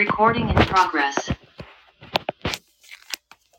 [0.00, 1.30] Recording in progress.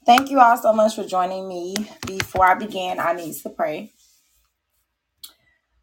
[0.07, 1.75] Thank you all so much for joining me.
[2.07, 3.93] Before I begin, I need to pray.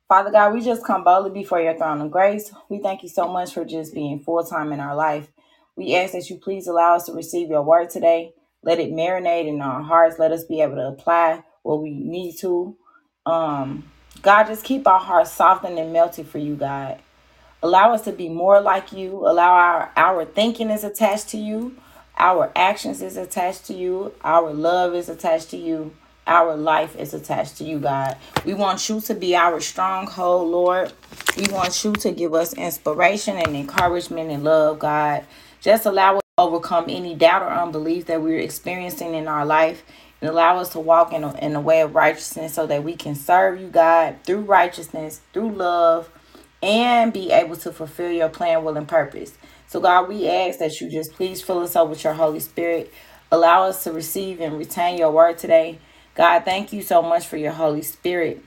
[0.08, 2.50] Father God, we just come boldly before your throne of grace.
[2.68, 5.28] We thank you so much for just being full time in our life.
[5.76, 8.32] We ask that you please allow us to receive your word today.
[8.64, 10.18] Let it marinate in our hearts.
[10.18, 12.76] Let us be able to apply what we need to.
[13.26, 17.00] Um, God, just keep our hearts softened and melted for you, God.
[17.62, 19.26] Allow us to be more like you.
[19.26, 21.76] Allow our, our thinking is attached to you.
[22.16, 24.12] Our actions is attached to you.
[24.22, 25.92] Our love is attached to you.
[26.26, 28.16] Our life is attached to you, God.
[28.44, 30.92] We want you to be our stronghold, Lord.
[31.36, 35.24] We want you to give us inspiration and encouragement and love, God.
[35.60, 39.82] Just allow us to overcome any doubt or unbelief that we're experiencing in our life
[40.20, 42.94] and allow us to walk in a, in a way of righteousness so that we
[42.94, 46.10] can serve you, God, through righteousness, through love,
[46.62, 49.36] and be able to fulfill your plan, will, and purpose.
[49.66, 52.92] So, God, we ask that you just please fill us up with your Holy Spirit.
[53.30, 55.78] Allow us to receive and retain your word today.
[56.14, 58.42] God, thank you so much for your Holy Spirit.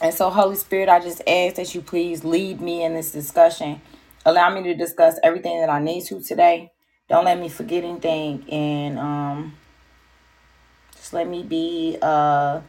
[0.00, 3.80] And so, Holy Spirit, I just ask that you please lead me in this discussion.
[4.24, 6.72] Allow me to discuss everything that I need to today.
[7.08, 8.48] Don't let me forget anything.
[8.50, 9.54] And um,
[10.94, 12.62] just let me be a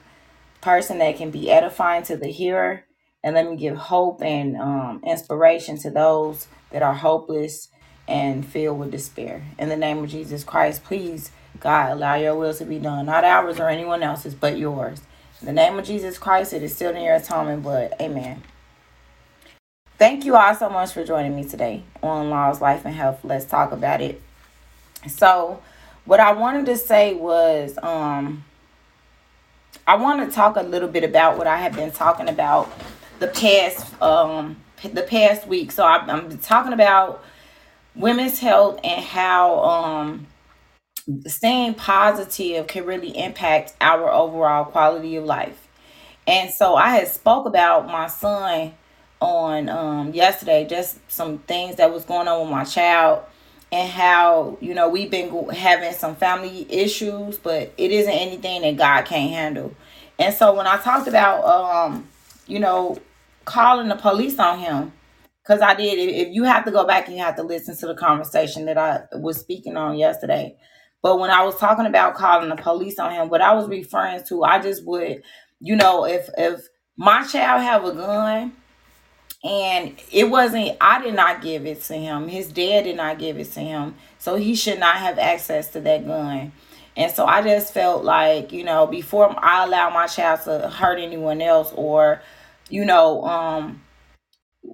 [0.62, 2.84] person that can be edifying to the hearer.
[3.26, 7.70] And let me give hope and um, inspiration to those that are hopeless
[8.08, 9.44] and filled with despair.
[9.58, 13.08] In the name of Jesus Christ, please, God, allow your will to be done.
[13.08, 15.02] Not ours or anyone else's, but yours.
[15.42, 17.94] In the name of Jesus Christ, it is still in your atonement blood.
[18.00, 18.44] Amen.
[19.98, 23.22] Thank you all so much for joining me today on Laws, Life, and Health.
[23.24, 24.22] Let's talk about it.
[25.08, 25.64] So,
[26.06, 28.44] what I wanted to say was, um,
[29.88, 32.72] I want to talk a little bit about what I have been talking about
[33.20, 35.72] the past, um, the past week.
[35.72, 37.24] So I, I'm talking about
[37.96, 40.28] women's health and how um,
[41.28, 45.68] staying positive can really impact our overall quality of life.
[46.28, 48.74] And so I had spoke about my son
[49.22, 53.24] on um, yesterday, just some things that was going on with my child
[53.72, 58.78] and how you know we've been having some family issues, but it isn't anything that
[58.78, 59.76] God can't handle.
[60.18, 62.08] And so when I talked about um,
[62.48, 62.98] you know
[63.46, 64.92] calling the police on him,
[65.44, 65.98] because I did.
[65.98, 68.78] If you have to go back and you have to listen to the conversation that
[68.78, 70.58] I was speaking on yesterday.
[71.02, 74.24] But when I was talking about calling the police on him, what I was referring
[74.28, 75.22] to, I just would,
[75.60, 76.68] you know, if if
[76.98, 78.54] my child have a gun
[79.44, 83.38] and it wasn't i did not give it to him his dad did not give
[83.38, 86.52] it to him so he should not have access to that gun
[86.98, 91.00] and so i just felt like you know before i allow my child to hurt
[91.00, 92.22] anyone else or
[92.70, 93.82] you know um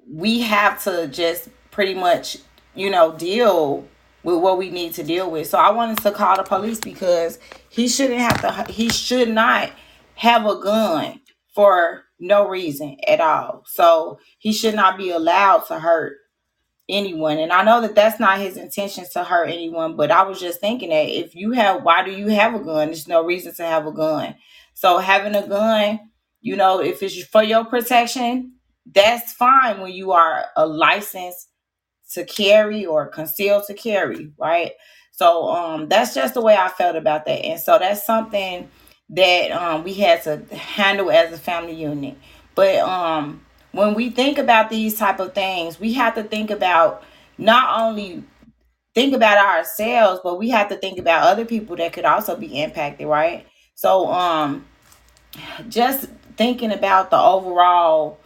[0.08, 2.38] we have to just pretty much
[2.76, 3.88] you know deal
[4.24, 5.48] with what we need to deal with.
[5.48, 9.72] So i wanted to call the police because he shouldn't have to he should not
[10.16, 11.22] have a gun
[11.54, 13.64] for no reason at all.
[13.66, 16.18] So he should not be allowed to hurt
[16.88, 17.40] anyone.
[17.40, 20.60] And i know that that's not his intentions to hurt anyone but i was just
[20.60, 22.88] thinking that if you have why do you have a gun?
[22.88, 24.36] There's no reason to have a gun.
[24.74, 26.00] So having a gun
[26.42, 28.54] you know if it's for your protection
[28.94, 31.50] that's fine when you are a licensed
[32.14, 34.74] to carry or conceal to carry right?
[35.12, 37.46] So um that's just the way i felt about that.
[37.46, 38.70] And so that's something
[39.10, 42.18] that um we had to handle as a family unit.
[42.56, 47.04] But um when we think about these type of things we have to think about
[47.38, 48.24] not only
[48.94, 52.62] think about ourselves but we have to think about other people that could also be
[52.62, 53.46] impacted right?
[53.76, 54.66] So um
[55.70, 56.10] just
[56.42, 58.18] thinking about the overall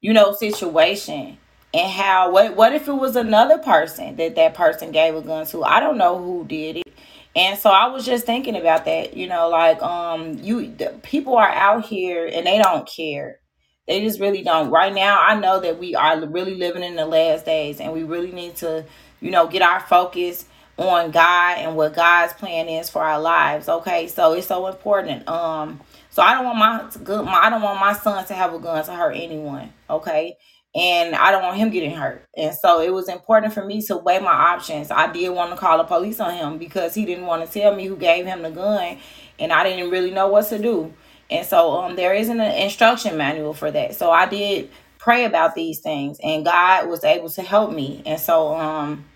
[0.00, 1.36] you know situation
[1.74, 5.44] and how what what if it was another person that that person gave a gun
[5.48, 5.62] to?
[5.62, 6.94] I don't know who did it.
[7.36, 11.36] And so i was just thinking about that you know like um you the, people
[11.36, 13.38] are out here and they don't care.
[13.86, 14.70] They just really don't.
[14.70, 18.02] Right now i know that we are really living in the last days and we
[18.02, 18.86] really need to
[19.20, 20.46] you know get our focus
[20.78, 23.68] on god and what god's plan is for our lives.
[23.68, 25.28] Okay so it's so important.
[25.28, 25.82] Um
[26.12, 28.58] so I don't want my good my I don't want my son to have a
[28.58, 29.72] gun to hurt anyone.
[29.88, 30.36] Okay.
[30.74, 32.24] And I don't want him getting hurt.
[32.36, 34.90] And so it was important for me to weigh my options.
[34.90, 37.74] I did want to call the police on him because he didn't want to tell
[37.74, 38.98] me who gave him the gun
[39.38, 40.92] and I didn't really know what to do.
[41.30, 43.94] And so um there isn't an instruction manual for that.
[43.94, 48.02] So I did pray about these things and God was able to help me.
[48.04, 49.06] And so um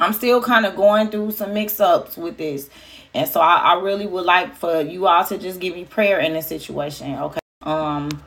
[0.00, 2.70] I'm still kind of going through some mix ups with this.
[3.14, 6.20] And so I, I really would like for you all to just give me prayer
[6.20, 7.18] in this situation.
[7.18, 7.40] Okay.
[7.62, 8.22] Um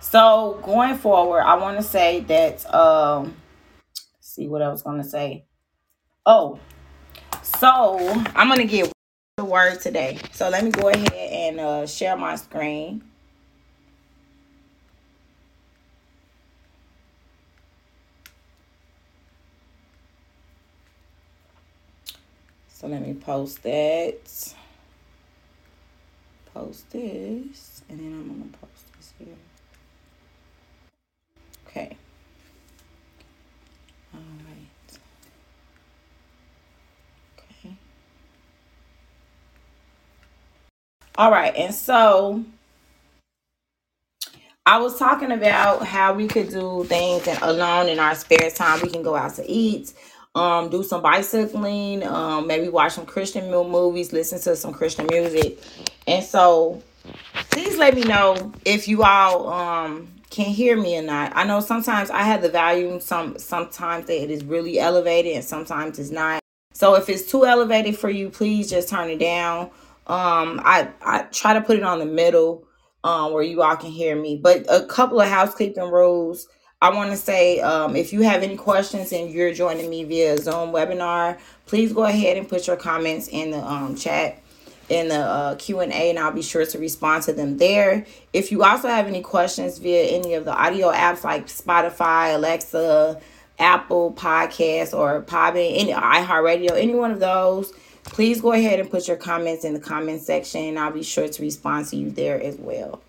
[0.00, 3.36] so going forward, I want to say that um
[4.20, 5.44] see what I was gonna say.
[6.26, 6.58] Oh,
[7.42, 7.98] so
[8.34, 8.92] I'm gonna get
[9.36, 10.18] the word today.
[10.32, 13.02] So let me go ahead and uh, share my screen.
[22.82, 24.54] So let me post that.
[26.52, 29.36] Post this, and then I'm gonna post this here.
[31.68, 31.96] Okay.
[34.12, 34.98] All right.
[37.38, 37.76] Okay.
[41.16, 42.44] All right, and so
[44.66, 48.80] I was talking about how we could do things and alone in our spare time.
[48.82, 49.92] We can go out to eat,
[50.34, 55.58] um, do some bicycling, um, maybe watch some Christian movies, listen to some Christian music.
[56.06, 56.82] And so
[57.50, 61.32] please let me know if you all um can hear me or not.
[61.34, 65.44] I know sometimes I have the volume, some sometimes that it is really elevated and
[65.44, 66.40] sometimes it's not.
[66.72, 69.66] So if it's too elevated for you, please just turn it down.
[70.06, 72.66] Um, I I try to put it on the middle,
[73.04, 74.40] um, where you all can hear me.
[74.42, 76.48] But a couple of housekeeping rules.
[76.82, 80.36] I want to say, um, if you have any questions and you're joining me via
[80.36, 84.42] Zoom webinar, please go ahead and put your comments in the um, chat
[84.88, 88.04] in the uh, q&a and i'll be sure to respond to them there.
[88.32, 93.20] If you also have any questions via any of the audio apps like spotify alexa
[93.60, 99.06] apple podcast or podbean any iheartradio any one of those please go ahead and put
[99.06, 102.42] your comments in the comment section and i'll be sure to respond to you there
[102.42, 103.00] as well.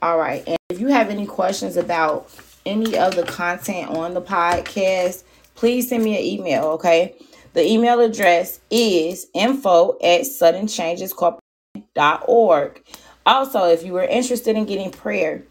[0.00, 2.30] All right and if you have any questions about
[2.66, 5.22] any of the content on the podcast
[5.54, 7.14] please send me an email okay
[7.54, 12.82] the email address is info at suddenchangescorporation.org.
[13.24, 15.44] Also, if you are interested in getting prayer,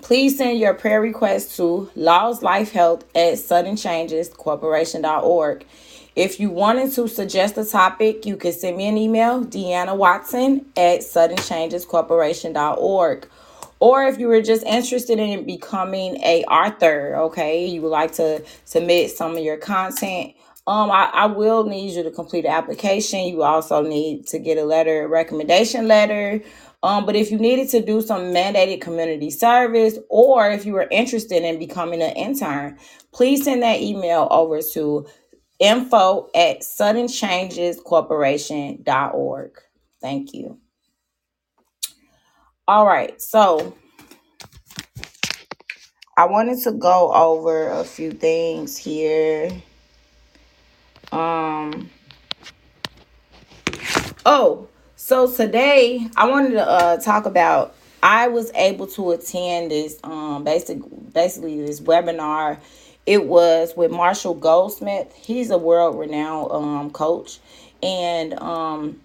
[0.00, 5.66] please send your prayer request to Laws Life Health at suddenchangescorporation.org.
[6.14, 10.66] If you wanted to suggest a topic, you can send me an email, Deanna Watson
[10.76, 13.28] at suddenchangescorporation.org.
[13.84, 18.42] Or if you were just interested in becoming a author, okay, you would like to
[18.64, 20.34] submit some of your content
[20.66, 23.20] um, I, I will need you to complete an application.
[23.24, 26.40] You also need to get a letter, a recommendation letter.
[26.82, 30.88] Um, but if you needed to do some mandated community service, or if you were
[30.90, 32.78] interested in becoming an intern,
[33.12, 35.06] please send that email over to
[35.58, 39.50] info at suddenchangescorporation.org.
[40.00, 40.58] Thank you.
[42.66, 43.74] All right, so
[46.16, 49.50] I wanted to go over a few things here.
[51.12, 51.90] Um,
[54.26, 57.74] Oh, so today I wanted to uh, talk about.
[58.02, 60.78] I was able to attend this um basic
[61.12, 62.58] basically this webinar.
[63.04, 65.14] It was with Marshall Goldsmith.
[65.14, 67.38] He's a world renowned um coach,
[67.82, 69.00] and um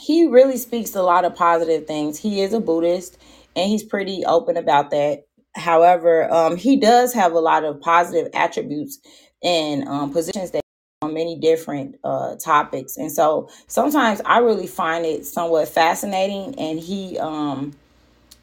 [0.00, 2.18] he really speaks a lot of positive things.
[2.18, 3.18] He is a Buddhist,
[3.56, 5.26] and he's pretty open about that.
[5.54, 8.98] However, um he does have a lot of positive attributes
[9.42, 10.60] and um positions that
[11.02, 12.98] on many different uh, topics.
[12.98, 16.54] And so sometimes I really find it somewhat fascinating.
[16.58, 17.72] And he, um,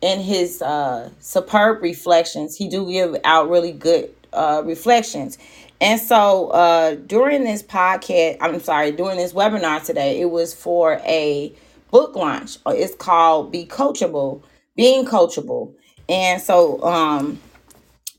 [0.01, 5.37] in his uh, superb reflections, he do give out really good uh, reflections.
[5.79, 10.99] And so uh, during this podcast, I'm sorry, during this webinar today, it was for
[11.05, 11.53] a
[11.91, 12.57] book launch.
[12.65, 14.41] It's called Be Coachable,
[14.75, 15.73] Being Coachable.
[16.09, 17.39] And so um,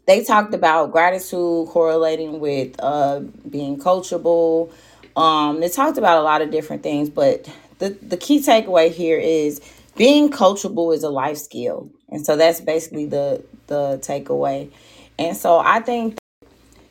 [0.06, 4.72] they talked about gratitude correlating with uh, being coachable.
[5.16, 9.18] Um, they talked about a lot of different things, but the, the key takeaway here
[9.18, 9.60] is
[9.96, 11.90] being coachable is a life skill.
[12.08, 14.70] And so that's basically the the takeaway.
[15.18, 16.16] And so I think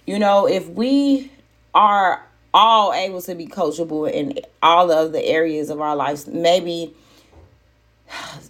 [0.08, 1.32] you know, if we
[1.76, 6.96] are all able to be coachable in all of the areas of our lives, maybe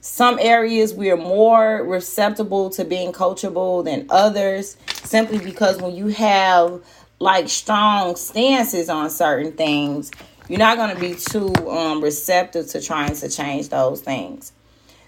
[0.02, 6.08] some areas we are more receptible to being coachable than others simply because when you
[6.08, 6.82] have
[7.20, 10.12] like strong stances on certain things
[10.48, 14.54] you're not going to be too um, receptive to trying to change those things.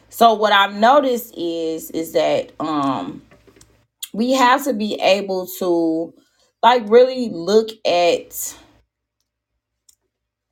[0.10, 3.22] So what i've noticed is is that um,
[4.12, 6.14] we have to be able to
[6.64, 8.58] like really look at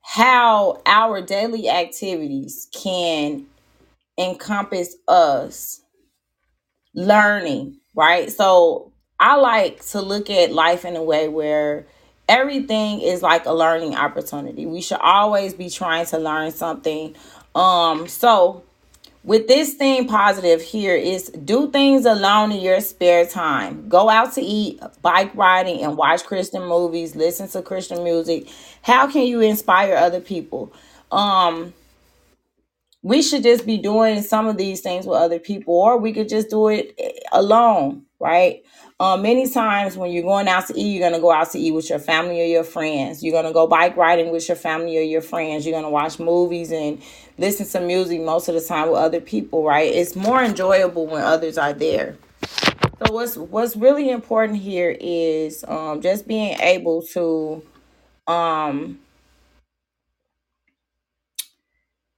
[0.04, 3.46] how our daily activities can
[4.20, 5.82] encompass us
[6.96, 8.32] learning, right?
[8.32, 11.88] So I like to look at life in a way where
[12.30, 14.66] everything is like a learning opportunity.
[14.66, 17.16] We should always be trying to learn something.
[17.56, 18.64] Um so
[19.28, 23.90] with this theme positive here is do things alone in your spare time.
[23.90, 28.48] Go out to eat, bike riding, and watch Christian movies, listen to Christian music.
[28.84, 30.72] How can you inspire other people?
[31.12, 31.74] Um,
[33.02, 36.30] we should just be doing some of these things with other people, or we could
[36.30, 36.98] just do it
[37.34, 38.64] alone, right?
[39.00, 41.72] Um, many times when you're going out to eat, you're gonna go out to eat
[41.72, 43.24] with your family or your friends.
[43.24, 45.66] You're gonna go bike riding with your family or your friends.
[45.66, 47.02] You're gonna watch movies and
[47.38, 49.94] listen to music most of the time with other people, right?
[49.94, 52.18] It's more enjoyable when others are there.
[53.00, 57.64] So what's what's really important here is um, just being able to
[58.28, 59.00] um,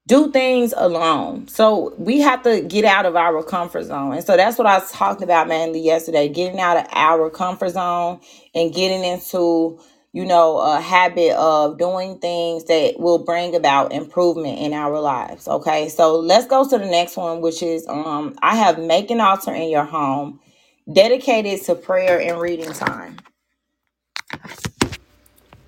[0.09, 1.47] do things alone.
[1.49, 4.13] So we have to get out of our comfort zone.
[4.13, 7.71] And so that's what I was talking about mainly yesterday, getting out of our comfort
[7.71, 8.21] zone
[8.55, 9.79] and getting into,
[10.13, 15.47] you know, a habit of doing things that will bring about improvement in our lives.
[15.47, 15.89] Okay.
[15.89, 19.55] So let's go to the next one, which is um I have make an altar
[19.55, 20.41] in your home
[20.93, 23.17] dedicated to prayer and reading time.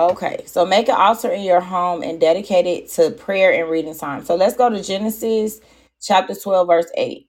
[0.01, 3.95] Okay, so make an altar in your home and dedicate it to prayer and reading
[3.97, 4.25] time.
[4.25, 5.61] So let's go to Genesis
[6.01, 7.27] chapter 12, verse 8.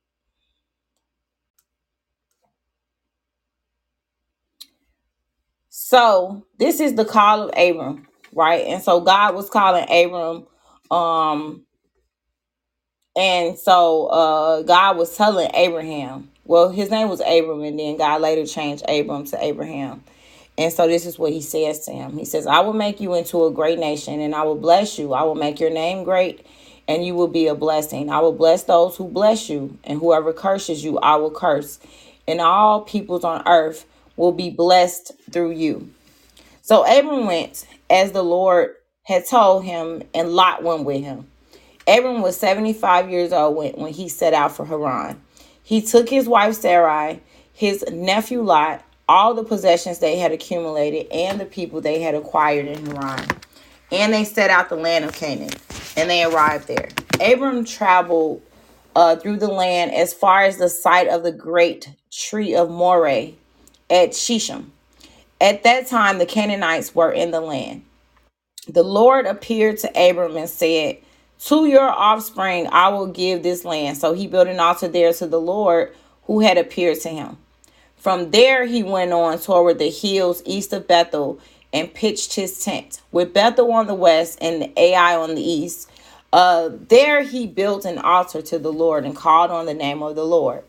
[5.71, 8.67] So this is the call of Abram, right?
[8.67, 10.47] And so God was calling Abram,
[10.91, 11.65] um,
[13.17, 18.21] and so uh God was telling Abraham, well, his name was Abram, and then God
[18.23, 20.05] later changed Abram to Abraham.
[20.59, 22.19] And so this is what he says to him.
[22.19, 25.15] He says, I will make you into a great nation and I will bless you.
[25.15, 26.47] I will make your name great
[26.87, 28.11] and you will be a blessing.
[28.11, 31.79] I will bless those who bless you and whoever curses you, I will curse.
[32.29, 35.91] And all peoples on earth will be blessed through you.
[36.61, 41.29] So Abram went as the Lord had told him and Lot went with him.
[41.89, 45.21] Abram was 75 years old when, when he set out for Haran.
[45.65, 47.21] He took his wife Sarai,
[47.53, 52.67] his nephew Lot, all the possessions they had accumulated and the people they had acquired
[52.67, 53.27] in Haran.
[53.91, 55.51] And they set out the land of Canaan
[55.97, 56.89] and they arrived there.
[57.21, 58.43] Abram traveled
[58.97, 63.33] uh, through the land as far as the site of the great tree of Moreh
[63.91, 64.73] at Shechem.
[65.41, 67.85] At that time, the Canaanites were in the land.
[68.69, 70.99] The Lord appeared to Abram and said,
[71.47, 73.99] To your offspring I will give this land.
[73.99, 75.95] So he built an altar there to the Lord
[76.25, 77.39] who had appeared to him.
[78.03, 81.39] From there, he went on toward the hills east of Bethel
[81.73, 85.89] and pitched his tent, with Bethel on the west and Ai on the east.
[86.33, 90.17] Uh, there he built an altar to the Lord and called on the name of
[90.17, 90.65] the Lord.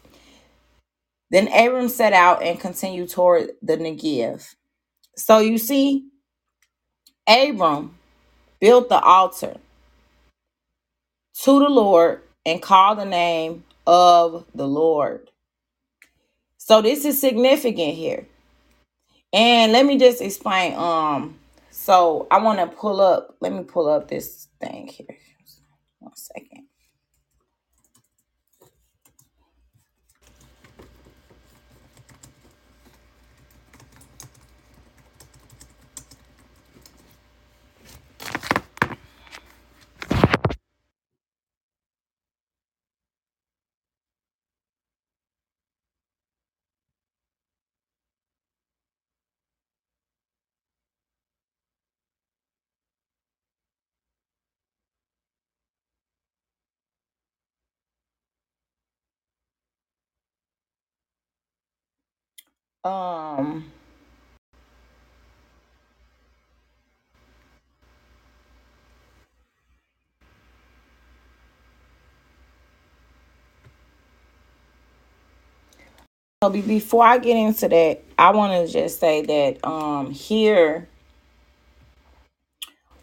[1.31, 4.53] Then Abram set out and continued toward the Negev.
[5.17, 6.05] So you see,
[7.27, 7.97] Abram
[8.59, 9.57] built the altar
[11.41, 15.31] to the Lord and called the name of the Lord.
[16.65, 18.25] So this is significant here.
[19.33, 20.73] And let me just explain.
[20.75, 21.37] Um,
[21.71, 25.17] so I want to pull up, let me pull up this thing here.
[25.99, 26.52] One second.
[62.85, 63.71] Um,
[76.43, 80.87] so be- before I get into that, I want to just say that um here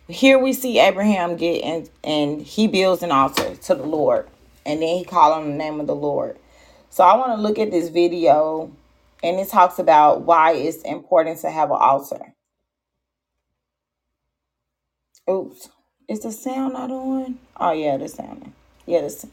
[0.08, 4.28] here we see Abraham get and and he builds an altar to the Lord,
[4.66, 6.38] and then he called on the name of the Lord.
[6.90, 8.72] So I want to look at this video,
[9.22, 12.34] and it talks about why it's important to have an altar.
[15.28, 15.68] Oops,
[16.08, 17.38] is the sound not on?
[17.56, 18.52] Oh yeah, the sound.
[18.86, 19.32] Yeah, the sound.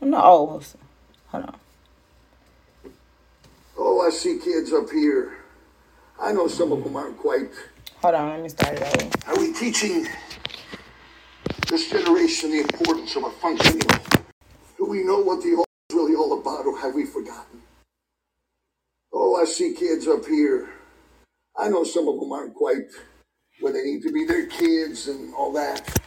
[0.00, 0.62] No, oh,
[1.28, 1.56] hold on.
[3.78, 5.36] Oh, I see kids up here.
[6.20, 7.50] I know some of them aren't quite.
[8.02, 9.30] Hold on, let me start it over.
[9.30, 10.06] Are we teaching
[11.68, 13.88] this generation the importance of a functioning?
[14.78, 17.55] Do we know what the altar is really all about, or have we forgotten?
[19.18, 20.68] Oh, I see kids up here.
[21.56, 22.84] I know some of them aren't quite
[23.60, 24.26] where they need to be.
[24.26, 26.02] They're kids and all that.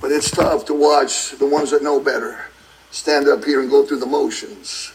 [0.00, 2.46] But it's tough to watch the ones that know better
[2.90, 4.94] stand up here and go through the motions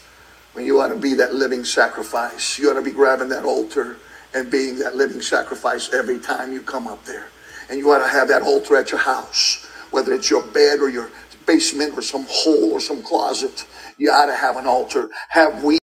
[0.54, 2.58] when you ought to be that living sacrifice.
[2.58, 3.98] You ought to be grabbing that altar
[4.34, 7.28] and being that living sacrifice every time you come up there.
[7.70, 10.88] And you ought to have that altar at your house, whether it's your bed or
[10.88, 11.08] your
[11.46, 13.64] basement or some hole or some closet.
[13.96, 15.08] You ought to have an altar.
[15.28, 15.78] Have we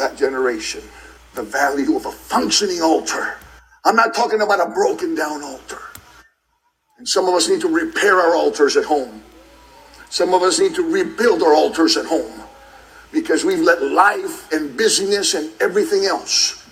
[0.00, 0.82] that generation
[1.34, 3.36] the value of a functioning altar?
[3.84, 5.80] I'm not talking about a broken down altar.
[6.98, 9.22] And some of us need to repair our altars at home.
[10.10, 12.42] Some of us need to rebuild our altars at home
[13.12, 16.66] because we've let life and busyness and everything else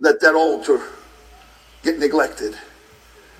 [0.00, 0.80] let that altar
[1.82, 2.54] get neglected.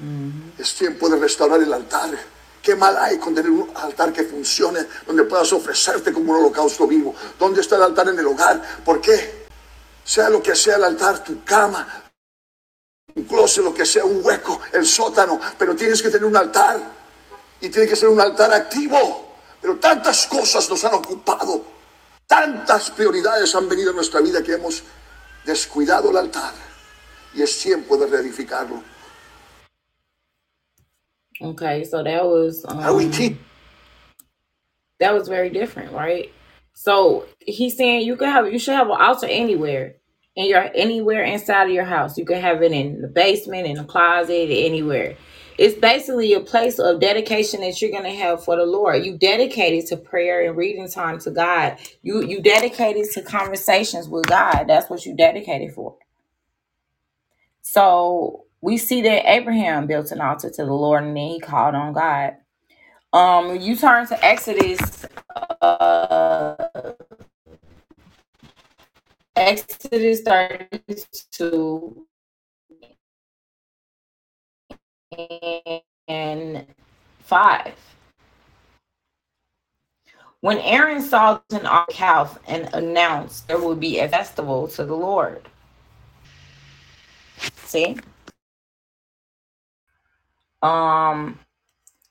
[0.02, 0.60] Mm-hmm.
[0.60, 2.18] Es tiempo de restaurar el altar.
[2.66, 6.84] ¿Qué mal hay con tener un altar que funcione, donde puedas ofrecerte como un holocausto
[6.84, 7.14] vivo?
[7.38, 8.60] ¿Dónde está el altar en el hogar?
[8.84, 9.46] ¿Por qué?
[10.02, 12.10] Sea lo que sea el altar, tu cama,
[13.14, 16.80] un closet, lo que sea, un hueco, el sótano, pero tienes que tener un altar
[17.60, 19.36] y tiene que ser un altar activo.
[19.62, 21.64] Pero tantas cosas nos han ocupado,
[22.26, 24.82] tantas prioridades han venido a nuestra vida que hemos
[25.44, 26.52] descuidado el altar
[27.32, 28.95] y es tiempo de reedificarlo.
[31.42, 33.24] Okay, so that was um,
[35.00, 36.32] that was very different, right?
[36.74, 39.96] So he's saying you can have you should have an altar anywhere
[40.36, 42.18] in your anywhere inside of your house.
[42.18, 45.16] You can have it in the basement, in the closet, anywhere.
[45.58, 49.04] It's basically a place of dedication that you're gonna have for the Lord.
[49.06, 51.78] You dedicated to prayer and reading time to God.
[52.02, 54.66] You you dedicated to conversations with God.
[54.68, 55.96] That's what you dedicated for.
[57.62, 61.74] So we see that Abraham built an altar to the Lord and then he called
[61.74, 62.36] on God.
[63.12, 65.06] Um, you turn to Exodus,
[65.62, 66.56] uh,
[69.36, 72.06] Exodus 32
[76.08, 76.66] and
[77.20, 77.74] 5.
[80.40, 85.48] When Aaron saw an house and announced there would be a festival to the Lord.
[87.64, 87.96] See?
[90.62, 91.40] Um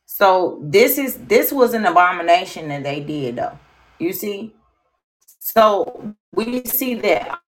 [0.08, 3.58] so this is this was an abomination that they did though.
[4.00, 4.54] You see?
[5.40, 7.40] So we see that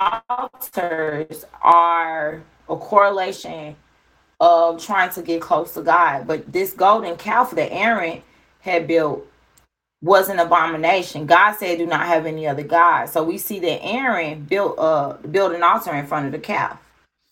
[0.00, 3.76] altars are a correlation
[4.40, 6.26] of trying to get close to God.
[6.26, 8.22] But this golden calf that Aaron
[8.60, 9.26] had built
[10.02, 11.26] was an abomination.
[11.26, 15.14] God said, "Do not have any other God." So we see that Aaron built uh
[15.30, 16.78] built an altar in front of the calf.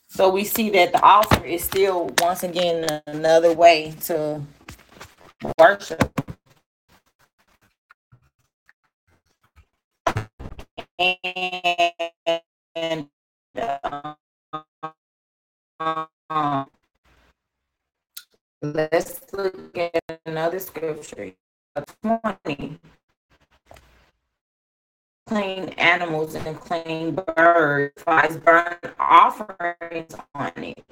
[0.08, 4.42] So we see that the altar is still once again another way to
[5.58, 6.10] worship.
[10.98, 13.08] And
[16.30, 16.66] um,
[18.62, 21.32] let's look at another scripture.
[22.02, 22.80] 20
[25.28, 30.84] clean animals and clean birds, flies burn offerings on it.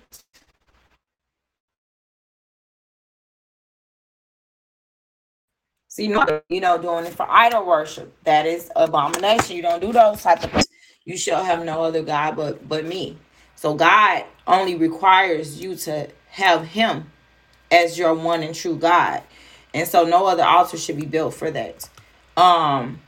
[5.88, 8.14] So you know, you know, doing it for idol worship.
[8.24, 9.56] That is abomination.
[9.56, 10.68] You don't do those type of things.
[11.04, 13.18] You shall have no other God but but me.
[13.56, 17.10] So God only requires you to have him
[17.72, 19.22] as your one and true God.
[19.74, 21.88] And so no other altar should be built for that.
[22.36, 23.00] Um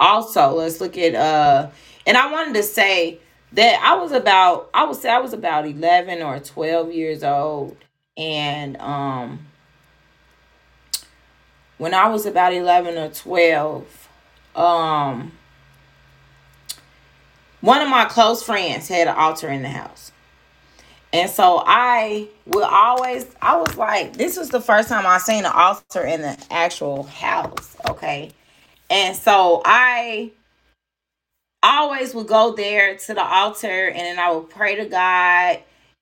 [0.00, 1.68] also let's look at uh
[2.06, 3.18] and i wanted to say
[3.52, 7.76] that i was about i would say i was about 11 or 12 years old
[8.16, 9.46] and um
[11.78, 14.08] when i was about 11 or 12
[14.56, 15.32] um
[17.60, 20.12] one of my close friends had an altar in the house
[21.12, 25.46] and so I would always, I was like, this was the first time I seen
[25.46, 27.76] an altar in the actual house.
[27.88, 28.32] Okay.
[28.90, 30.32] And so I
[31.62, 35.58] always would go there to the altar and then I would pray to God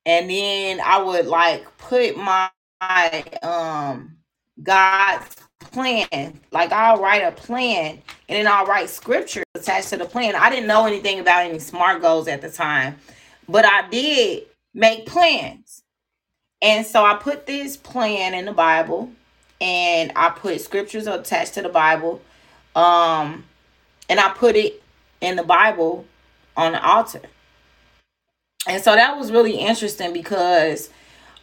[0.07, 4.17] and then I would like put my, my um
[4.63, 6.41] God's plan.
[6.53, 10.35] Like I'll write a plan and then I'll write scripture attached to the plan.
[10.37, 12.97] I didn't know anything about any SMART goals at the time,
[13.49, 14.45] but I did
[14.75, 15.83] make plans.
[16.63, 19.11] And so I put this plan in the Bible
[19.61, 22.21] and I put scriptures attached to the Bible
[22.75, 23.45] um,
[24.09, 24.83] and I put it
[25.21, 26.05] in the Bible
[26.57, 27.23] on the altar.
[28.67, 30.91] And so that was really interesting because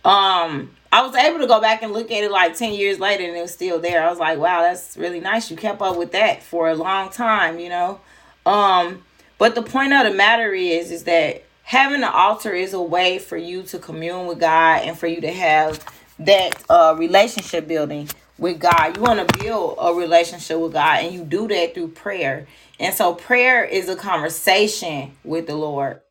[0.04, 3.24] um I was able to go back and look at it like 10 years later
[3.24, 4.04] and it was still there.
[4.04, 5.50] I was like, wow, that's really nice.
[5.50, 8.02] You kept up with that for a long time, you know.
[8.46, 9.04] Um,
[9.38, 13.20] but the point of the matter is is that having an altar is a way
[13.20, 15.84] for you to commune with God and for you to have
[16.20, 18.10] that uh relationship building
[18.42, 18.98] with God.
[18.98, 22.48] You want to build a relationship with God and you do that through prayer.
[22.80, 26.02] And so prayer is a conversation with the Lord.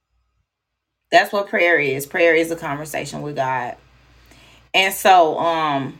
[1.10, 2.06] That's what prayer is.
[2.06, 3.76] Prayer is a conversation with God.
[4.72, 5.98] And so um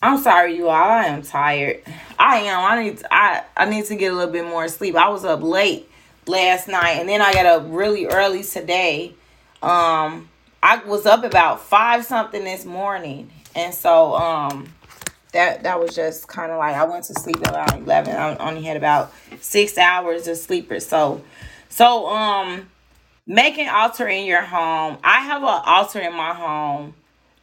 [0.00, 0.74] I'm sorry, you all.
[0.74, 1.82] I am tired.
[2.18, 2.60] I am.
[2.60, 2.98] I need.
[2.98, 4.94] To, I I need to get a little bit more sleep.
[4.94, 5.90] I was up late
[6.26, 9.14] last night, and then I got up really early today.
[9.62, 10.28] Um,
[10.66, 14.66] I was up about five something this morning, and so um,
[15.30, 18.16] that that was just kind of like I went to sleep around eleven.
[18.16, 21.22] I only had about six hours of sleep or so.
[21.68, 22.68] So um,
[23.28, 24.98] making altar in your home.
[25.04, 26.94] I have an altar in my home.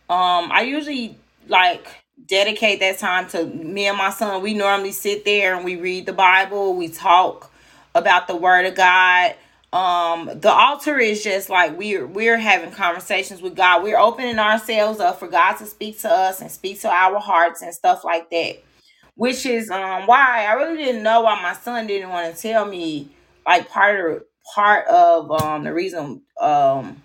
[0.09, 1.87] Um, I usually like
[2.27, 4.41] dedicate that time to me and my son.
[4.41, 7.49] We normally sit there and we read the Bible, we talk
[7.95, 9.35] about the word of God.
[9.73, 13.81] Um, the altar is just like we're we're having conversations with God.
[13.81, 17.63] We're opening ourselves up for God to speak to us and speak to our hearts
[17.63, 18.63] and stuff like that.
[19.15, 22.65] Which is um why I really didn't know why my son didn't want to tell
[22.65, 23.09] me
[23.47, 27.01] like part of part of um the reason um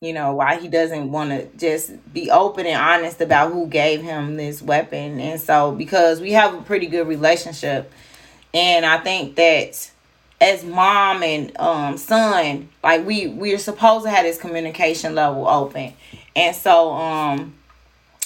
[0.00, 4.02] you know why he doesn't want to just be open and honest about who gave
[4.02, 7.90] him this weapon and so because we have a pretty good relationship
[8.54, 9.90] and i think that
[10.40, 15.92] as mom and um son like we we're supposed to have this communication level open.
[16.36, 17.54] And so um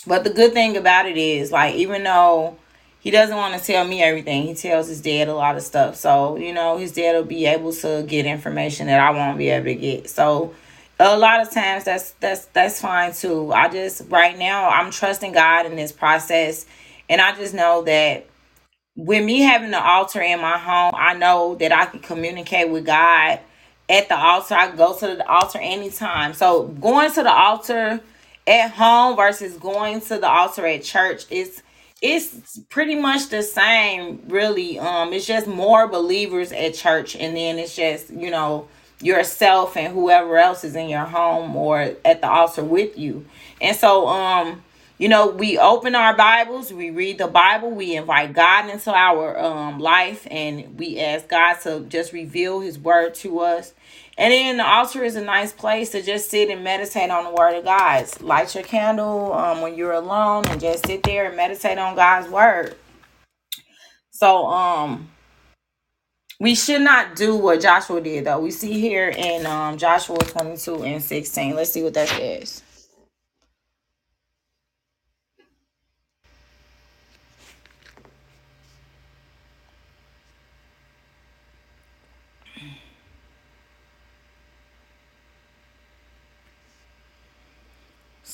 [0.06, 2.56] but the good thing about it is like even though
[3.00, 5.96] he doesn't want to tell me everything he tells his dad a lot of stuff.
[5.96, 9.48] So you know his dad will be able to get information that i won't be
[9.48, 10.10] able to get.
[10.10, 10.54] So
[10.98, 13.52] a lot of times that's that's that's fine too.
[13.52, 16.66] I just right now I'm trusting God in this process.
[17.08, 18.26] And I just know that
[18.96, 22.86] with me having the altar in my home, I know that I can communicate with
[22.86, 23.40] God
[23.88, 24.54] at the altar.
[24.54, 26.34] I go to the altar anytime.
[26.34, 28.00] So going to the altar
[28.46, 31.62] at home versus going to the altar at church is
[32.00, 37.60] it's pretty much the same really um it's just more believers at church and then
[37.60, 38.66] it's just you know
[39.00, 43.24] yourself and whoever else is in your home or at the altar with you.
[43.60, 44.62] And so um
[45.02, 49.36] you know, we open our Bibles, we read the Bible, we invite God into our
[49.36, 53.74] um life and we ask God to just reveal his word to us.
[54.16, 57.30] And then the altar is a nice place to just sit and meditate on the
[57.32, 58.06] word of God.
[58.22, 62.28] Light your candle um when you're alone and just sit there and meditate on God's
[62.28, 62.76] word.
[64.12, 65.10] So um
[66.38, 68.38] we should not do what Joshua did, though.
[68.38, 71.54] We see here in um, Joshua 22 and 16.
[71.54, 72.61] Let's see what that says.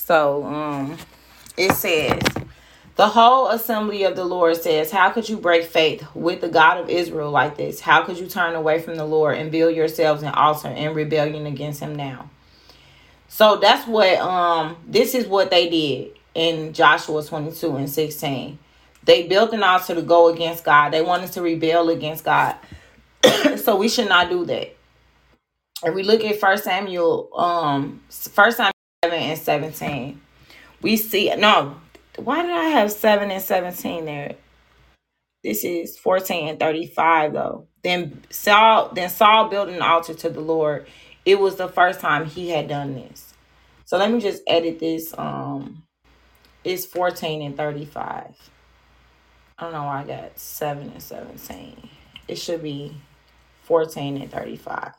[0.09, 0.97] So um,
[1.55, 2.19] it says,
[2.95, 6.79] the whole assembly of the Lord says, How could you break faith with the God
[6.79, 7.79] of Israel like this?
[7.79, 11.45] How could you turn away from the Lord and build yourselves an altar in rebellion
[11.45, 12.31] against him now?
[13.27, 18.57] So that's what um this is what they did in Joshua 22 and 16.
[19.03, 20.89] They built an altar to go against God.
[20.89, 22.55] They wanted to rebel against God.
[23.57, 24.75] so we should not do that.
[25.83, 28.73] If we look at First Samuel, um, First Samuel
[29.09, 30.21] 7 and 17,
[30.81, 31.77] we see no,
[32.17, 34.35] why did I have 7 and 17 there?
[35.43, 37.67] This is 14 and 35 though.
[37.83, 40.87] Then Saul then Saul built an altar to the Lord.
[41.25, 43.33] It was the first time he had done this.
[43.85, 45.13] So let me just edit this.
[45.17, 45.83] Um
[46.63, 48.35] it's 14 and 35.
[49.57, 51.89] I don't know why I got 7 and 17.
[52.27, 52.97] It should be
[53.63, 54.91] 14 and 35.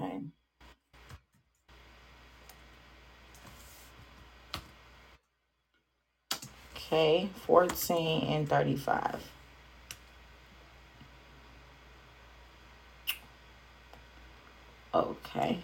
[0.00, 0.20] Okay.
[6.92, 9.22] Okay, 14 and 35.
[14.92, 15.58] Okay.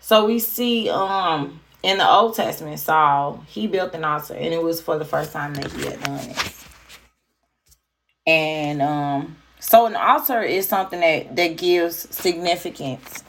[0.00, 4.60] So we see um in the Old Testament Saul, he built an altar and it
[4.60, 6.64] was for the first time that he had done this
[8.26, 13.22] And um so an altar is something that that gives significance.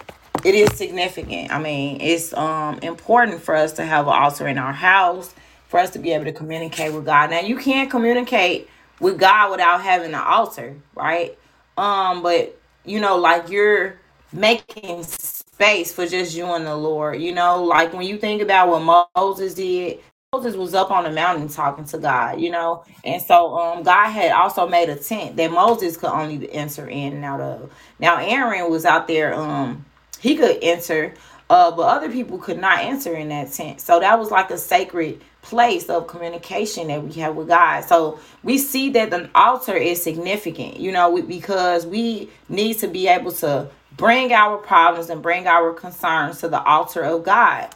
[0.44, 1.52] It is significant.
[1.52, 5.36] I mean, it's um important for us to have an altar in our house
[5.68, 7.32] for us to be able to communicate with God.
[7.32, 8.70] Now you can't communicate
[9.02, 11.38] with God without having an altar, right?
[11.78, 13.98] Um, but you know, like you're
[14.34, 17.22] making space for just you and the Lord.
[17.22, 20.00] You know, like when you think about what Moses did,
[20.34, 24.10] Moses was up on the mountain talking to God, you know, and so um God
[24.12, 27.72] had also made a tent that Moses could only enter in and out of.
[28.00, 29.86] Now Aaron was out there um
[30.22, 31.14] he could enter,
[31.50, 33.80] uh, but other people could not enter in that tent.
[33.82, 37.82] So that was like a sacred place of communication that we have with God.
[37.86, 43.08] So we see that the altar is significant, you know, because we need to be
[43.08, 47.70] able to bring our problems and bring our concerns to the altar of God.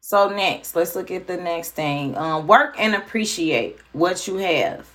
[0.00, 2.18] So next, let's look at the next thing.
[2.18, 4.91] Um, work and appreciate what you have.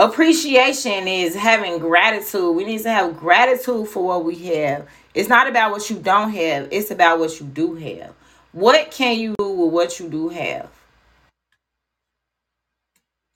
[0.00, 2.54] Appreciation is having gratitude.
[2.54, 4.86] We need to have gratitude for what we have.
[5.12, 8.14] It's not about what you don't have, it's about what you do have.
[8.52, 10.70] What can you do with what you do have?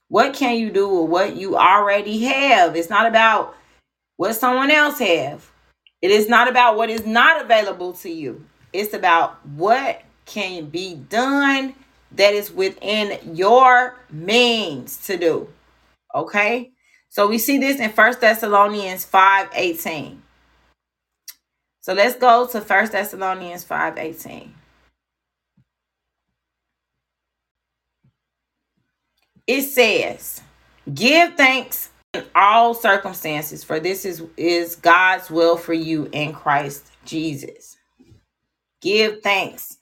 [0.08, 2.76] What can you do with what you already have?
[2.76, 3.56] It's not about
[4.16, 5.50] what someone else have.
[6.00, 8.46] It is not about what is not available to you.
[8.72, 11.74] It's about what can be done
[12.12, 15.48] that is within your means to do.
[16.14, 16.72] Okay?
[17.08, 20.22] So we see this in First Thessalonians 5 18.
[21.80, 24.54] So let's go to First Thessalonians 5 18.
[29.46, 30.40] It says,
[30.94, 36.92] Give thanks in all circumstances, for this is, is God's will for you in Christ
[37.04, 37.76] Jesus.
[38.80, 39.78] Give thanks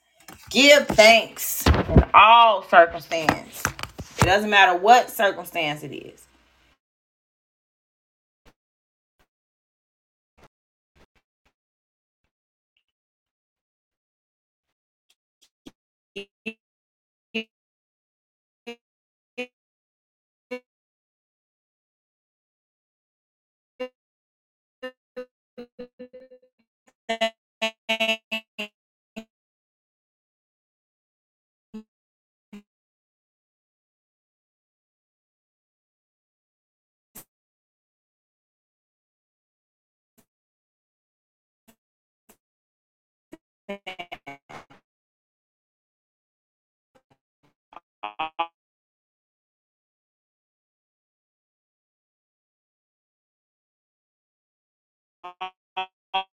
[0.51, 3.63] Give thanks in all circumstance.
[4.19, 6.27] It doesn't matter what circumstance it is.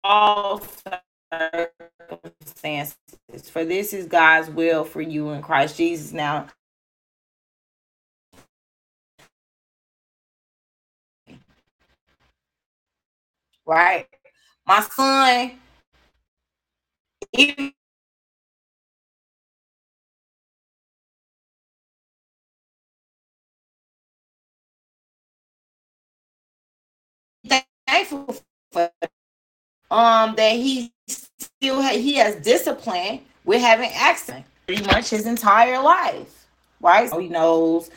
[0.05, 0.63] All
[2.11, 2.97] circumstances.
[3.51, 6.13] For this is God's will for you in Christ Jesus.
[6.13, 6.49] Now,
[13.67, 14.09] right?
[14.67, 15.53] My son,
[17.35, 17.73] even
[27.87, 28.37] thankful
[29.91, 35.83] um that he still ha- he has discipline with having accent pretty much his entire
[35.83, 36.47] life,
[36.81, 37.11] right?
[37.11, 37.91] So he knows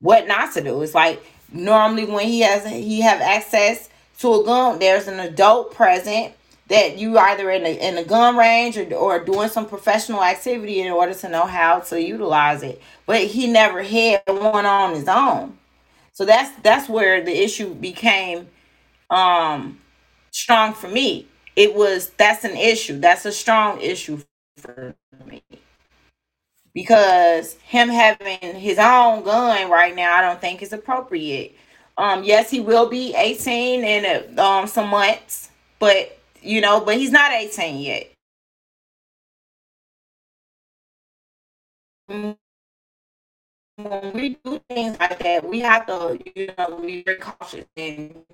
[0.00, 0.82] what not to do.
[0.82, 5.74] It's like normally when he has he have access to a gun, there's an adult
[5.74, 6.34] present
[6.68, 10.80] that you either in a in a gun range or, or doing some professional activity
[10.82, 12.82] in order to know how to utilize it.
[13.06, 15.58] But he never had one on his own.
[16.12, 18.48] So that's that's where the issue became
[19.10, 19.80] um
[20.36, 21.26] strong for me.
[21.56, 23.00] It was that's an issue.
[23.00, 24.20] That's a strong issue
[24.58, 24.94] for
[25.26, 25.42] me.
[26.74, 31.54] Because him having his own gun right now, I don't think is appropriate.
[31.98, 37.12] Um, yes, he will be 18 in um some months, but you know, but he's
[37.12, 38.12] not 18 yet.
[43.76, 48.24] When we do things like that, we have to, you know, be very cautious and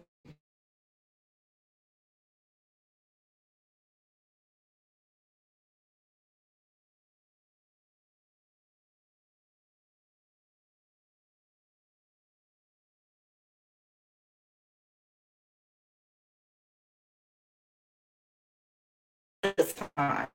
[19.97, 20.29] time.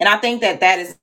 [0.00, 0.98] And I think that that is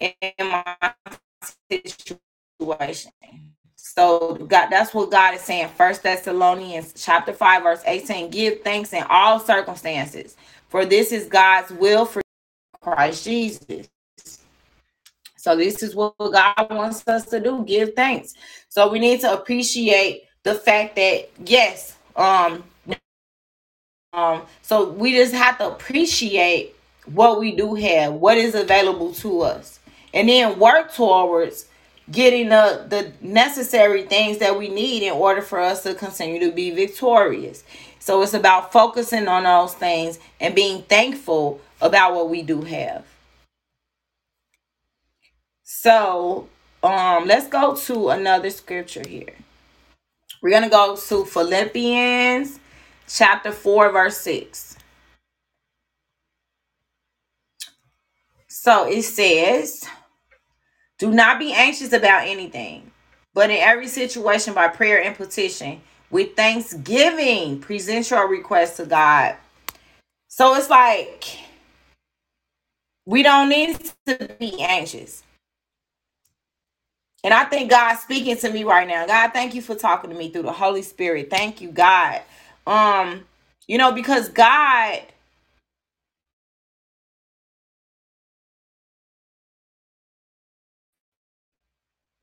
[0.00, 0.64] in my
[1.70, 3.12] situation.
[3.76, 5.70] So God, that's what God is saying.
[5.76, 8.30] First Thessalonians chapter 5, verse 18.
[8.30, 10.36] Give thanks in all circumstances,
[10.68, 12.22] for this is God's will for
[12.82, 13.88] Christ Jesus.
[15.38, 17.64] So this is what God wants us to do.
[17.64, 18.34] Give thanks.
[18.68, 22.64] So we need to appreciate the fact that yes, um,
[24.14, 26.76] um, so we just have to appreciate
[27.06, 29.79] what we do have, what is available to us,
[30.14, 31.66] and then work towards
[32.10, 36.52] getting the the necessary things that we need in order for us to continue to
[36.52, 37.64] be victorious.
[37.98, 43.04] So it's about focusing on those things and being thankful about what we do have.
[45.64, 46.48] So,
[46.82, 49.34] um let's go to another scripture here.
[50.42, 52.60] We're going to go to Philippians
[53.08, 54.78] chapter 4 verse 6.
[58.48, 59.84] So it says,
[61.00, 62.92] Do not be anxious about anything,
[63.34, 69.36] but in every situation by prayer and petition, with thanksgiving, present your request to God.
[70.28, 71.24] So it's like
[73.06, 75.24] we don't need to be anxious.
[77.24, 79.06] And I think God's speaking to me right now.
[79.06, 81.30] God, thank you for talking to me through the Holy Spirit.
[81.30, 82.22] Thank you, God.
[82.66, 83.24] Um,
[83.66, 85.02] you know, because God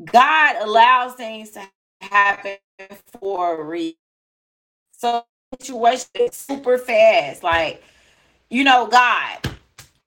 [0.06, 1.64] God allows things to
[2.02, 2.58] happen
[3.20, 3.98] for a reason.
[4.94, 5.26] So
[5.62, 7.44] situation super fast.
[7.44, 7.84] Like,
[8.50, 9.40] you know, God,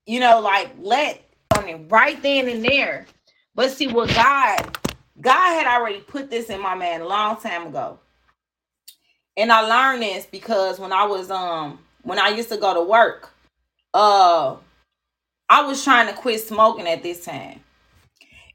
[0.07, 1.23] you know, like let
[1.59, 3.07] on it right then and there.
[3.55, 4.79] But see what God,
[5.21, 7.99] God had already put this in my man a long time ago.
[9.37, 12.83] And I learned this because when I was um when I used to go to
[12.83, 13.31] work,
[13.95, 14.57] uh
[15.49, 17.61] I was trying to quit smoking at this time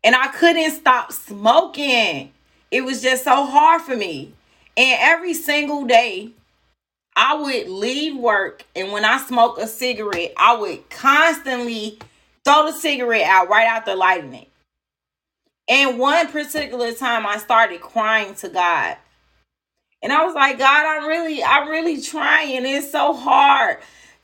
[0.05, 2.31] and I couldn't stop smoking.
[2.69, 4.33] It was just so hard for me.
[4.77, 6.29] And every single day,
[7.15, 11.97] I would leave work, and when I smoke a cigarette, I would constantly
[12.43, 14.49] throw the cigarette out right after lighting it.
[15.67, 18.97] And one particular time, I started crying to God.
[20.03, 22.65] And I was like, God, I'm really, I'm really trying.
[22.65, 23.77] It's so hard.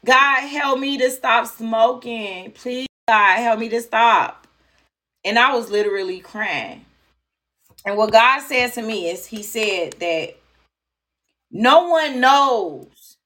[0.06, 2.52] God, help me to stop smoking.
[2.52, 4.41] Please, God, help me to stop
[5.26, 6.86] and I was literally crying.
[7.86, 10.38] And what God said to me is, He said that
[11.52, 13.18] no one knows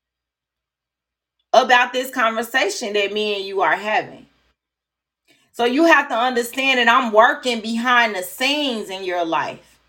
[1.53, 4.27] about this conversation that me and you are having.
[5.53, 9.79] So you have to understand that I'm working behind the scenes in your life.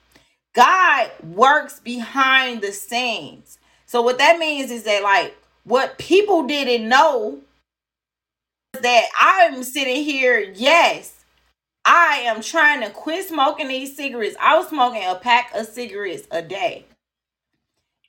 [0.55, 3.59] God works behind the scenes.
[3.87, 7.41] So what that means is that like what people didn't know
[8.75, 11.16] is that I'm sitting here, yes,
[11.87, 14.37] I am trying to quit smoking these cigarettes.
[14.41, 16.87] I was smoking a pack of cigarettes a day.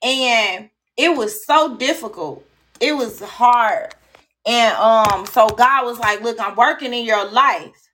[0.03, 2.45] And it was so difficult.
[2.81, 3.95] It was hard.
[4.47, 7.89] And um so God was like, "Look, I'm working in your life."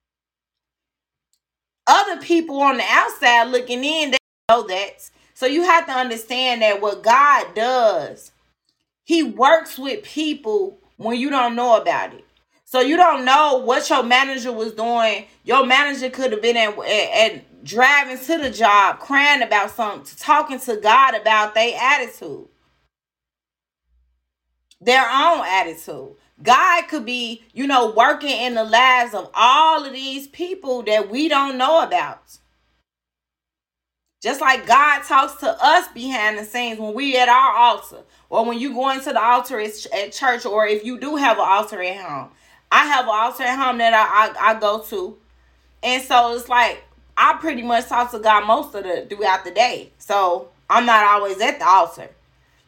[1.88, 4.18] Other people on the outside looking in, they
[4.50, 5.10] know that.
[5.34, 8.32] So you have to understand that what God does,
[9.04, 12.26] he works with people when you don't know about it.
[12.74, 15.28] So you don't know what your manager was doing.
[15.44, 20.18] Your manager could have been at, at, at driving to the job, crying about something,
[20.18, 22.48] talking to God about their attitude,
[24.82, 26.16] their own attitude.
[26.42, 31.12] God could be, you know, working in the lives of all of these people that
[31.12, 32.40] we don't know about.
[34.24, 38.44] Just like God talks to us behind the scenes when we at our altar, or
[38.46, 41.80] when you go into the altar at church, or if you do have an altar
[41.84, 42.32] at home.
[42.74, 45.16] I have an altar at home that I, I, I go to.
[45.84, 46.84] And so it's like
[47.16, 49.92] I pretty much talk to God most of the throughout the day.
[50.00, 52.10] So I'm not always at the altar.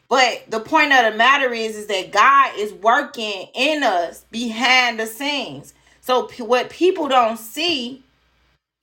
[0.08, 5.00] But the point of the matter is, is that God is working in us behind
[5.00, 5.74] the scenes.
[6.00, 8.04] So p- what people don't see,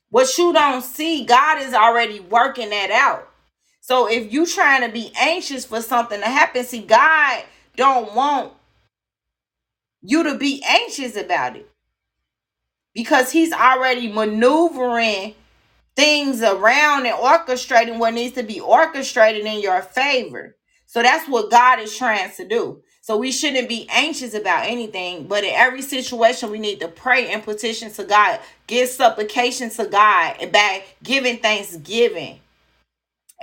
[0.10, 3.30] what you don't see, God is already working that out.
[3.80, 7.44] So if you trying to be anxious for something to happen, see, God
[7.78, 8.52] don't want
[10.04, 11.70] you to be anxious about it
[12.94, 15.34] because he's already maneuvering
[15.96, 20.56] things around and orchestrating what needs to be orchestrated in your favor.
[20.86, 22.84] So that's what God is trying to do.
[23.02, 27.32] So we shouldn't be anxious about anything, but in every situation, we need to pray
[27.32, 32.40] and petition to God, give supplication to God, and by giving thanksgiving.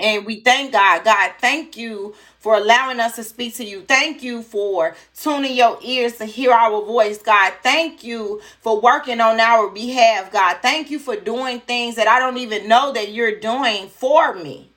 [0.01, 1.05] And we thank God.
[1.05, 3.83] God, thank you for allowing us to speak to you.
[3.83, 7.55] Thank you for tuning your ears to hear our voice, God.
[7.65, 10.59] Thank you for working on our behalf, God.
[10.63, 14.73] Thank you for doing things that I don't even know that you're doing for me.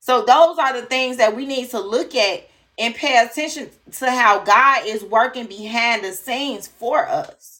[0.00, 4.10] So, those are the things that we need to look at and pay attention to
[4.10, 7.57] how God is working behind the scenes for us.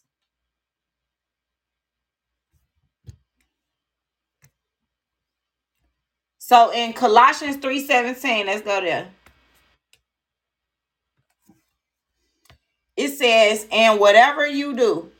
[6.48, 9.10] So in Colossians 3:17, let's go there.
[12.96, 15.12] It says, and whatever you do,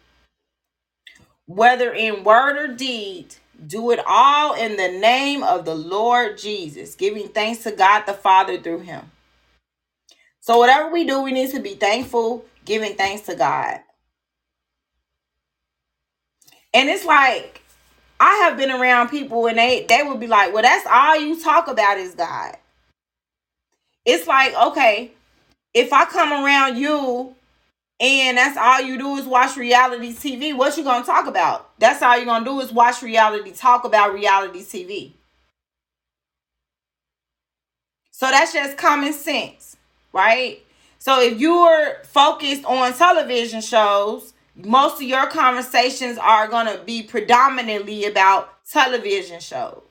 [1.45, 3.35] whether in word or deed,
[3.67, 8.15] do it all in the name of the Lord Jesus, giving thanks to God the
[8.15, 9.13] Father through him.
[10.41, 13.81] So, whatever we do, we need to be thankful, giving thanks to God.
[16.73, 17.63] And it's like,
[18.21, 21.41] I have been around people and they, they would be like, well, that's all you
[21.43, 22.57] talk about is God.
[24.05, 25.13] It's like, okay,
[25.75, 27.35] if I come around you
[28.01, 31.71] and that's all you do is watch reality TV, what you gonna talk about?
[31.79, 35.13] That's all you're gonna do is watch reality, talk about reality TV.
[38.11, 39.77] So that's just common sense,
[40.13, 40.61] right?
[40.99, 44.33] So if you're focused on television shows,
[44.65, 49.83] most of your conversations are gonna be predominantly about television shows.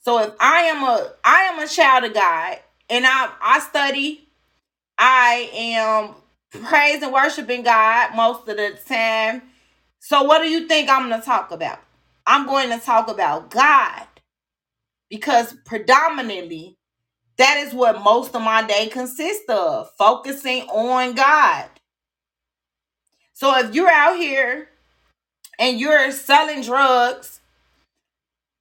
[0.00, 2.58] So if I am a I am a child of God
[2.90, 4.28] and I I study,
[4.98, 6.14] I am
[6.64, 9.42] praise and worshiping God most of the time.
[10.00, 11.80] So what do you think I'm going to talk about?
[12.26, 14.06] I'm going to talk about God
[15.10, 16.78] because predominantly
[17.38, 21.66] that is what most of my day consists of, focusing on God.
[23.36, 24.70] So if you're out here
[25.58, 27.40] and you're selling drugs,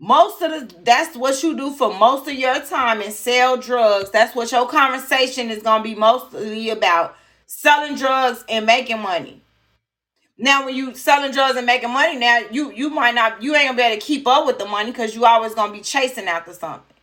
[0.02, 4.12] most of the that's what you do for most of your time and sell drugs.
[4.12, 7.16] That's what your conversation is going to be mostly about
[7.46, 9.42] selling drugs and making money.
[10.38, 13.68] Now, when you selling drugs and making money, now you you might not you ain't
[13.70, 16.28] gonna be able to keep up with the money because you always gonna be chasing
[16.28, 16.98] after something,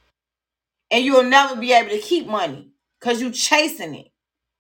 [0.91, 2.69] and you'll never be able to keep money
[3.01, 4.11] because you're chasing it.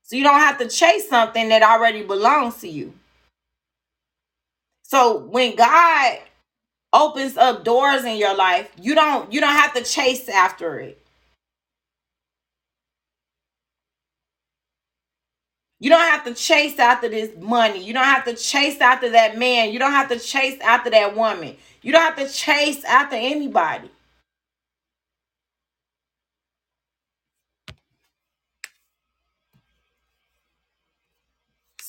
[0.05, 2.95] So you don't have to chase something that already belongs to you.
[4.93, 6.18] So when God
[6.93, 11.01] opens up doors in your life, you don't you don't have to chase after it.
[15.80, 17.82] You don't have to chase after this money.
[17.82, 19.72] You don't have to chase after that man.
[19.72, 21.57] You don't have to chase after that woman.
[21.80, 23.90] You don't have to chase after anybody.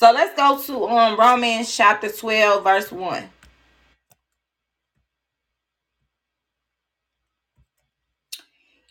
[0.03, 3.23] So let's go to um Romans chapter 12 verse 1.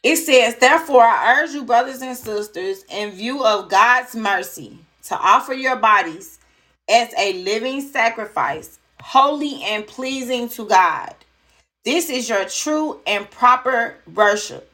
[0.02, 5.18] It says, Therefore, I urge you, brothers and sisters, in view of God's mercy, to
[5.18, 6.38] offer your bodies
[6.90, 11.14] as a living sacrifice, holy and pleasing to God.
[11.84, 14.72] This is your true and proper worship.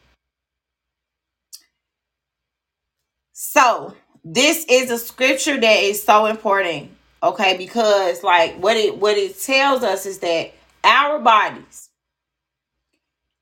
[3.32, 3.96] So,
[4.34, 6.90] this is a scripture that is so important,
[7.22, 7.56] okay?
[7.56, 10.52] Because like what it what it tells us is that
[10.84, 11.88] our bodies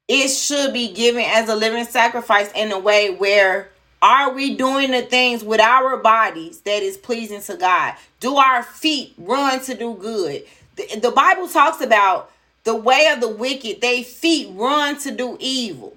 [0.08, 3.70] it should be given as a living sacrifice in a way where
[4.02, 7.94] are we doing the things with our bodies that is pleasing to God?
[8.20, 10.44] Do our feet run to do good?
[10.76, 12.30] The, the Bible talks about
[12.64, 15.96] the way of the wicked, they feet run to do evil.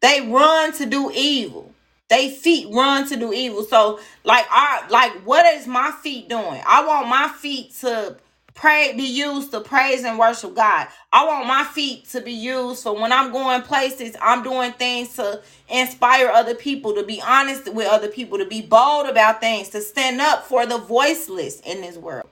[0.00, 1.72] They run to do evil.
[2.08, 3.64] They feet run to do evil.
[3.64, 6.62] So, like, our like, what is my feet doing?
[6.66, 8.16] I want my feet to
[8.54, 10.88] pray be used to praise and worship God.
[11.12, 15.14] I want my feet to be used for when I'm going places, I'm doing things
[15.14, 19.68] to inspire other people, to be honest with other people, to be bold about things,
[19.70, 22.28] to stand up for the voiceless in this world.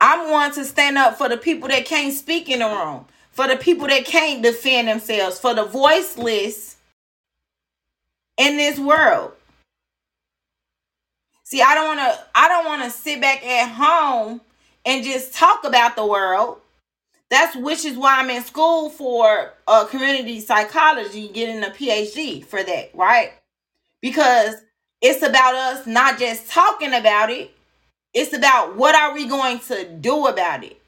[0.00, 3.48] I'm one to stand up for the people that can't speak in the room, for
[3.48, 6.76] the people that can't defend themselves, for the voiceless
[8.36, 9.32] in this world.
[11.44, 14.40] See, I don't want to I don't want to sit back at home
[14.84, 16.60] and just talk about the world.
[17.28, 22.62] That's which is why I'm in school for uh, community psychology, getting a PhD for
[22.62, 23.32] that, right?
[24.00, 24.56] Because
[25.00, 27.52] it's about us not just talking about it,
[28.14, 30.79] it's about what are we going to do about it.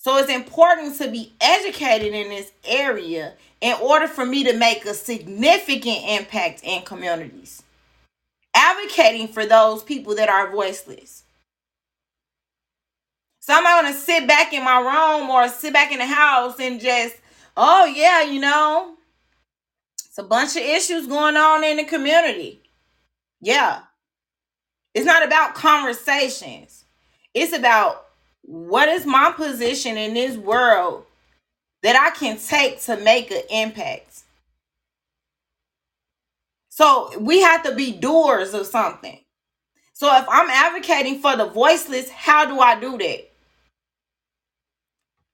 [0.00, 4.86] So it's important to be educated in this area in order for me to make
[4.86, 7.62] a significant impact in communities
[8.54, 11.24] advocating for those people that are voiceless.
[13.40, 16.58] So I'm not gonna sit back in my room or sit back in the house
[16.58, 17.16] and just,
[17.54, 18.94] oh yeah, you know,
[20.06, 22.62] it's a bunch of issues going on in the community.
[23.40, 23.80] Yeah.
[24.94, 26.86] It's not about conversations.
[27.32, 28.06] It's about
[28.50, 31.04] what is my position in this world
[31.84, 34.22] that I can take to make an impact.
[36.68, 39.20] So we have to be doers of something.
[39.92, 43.30] So if I'm advocating for the voiceless, how do I do that?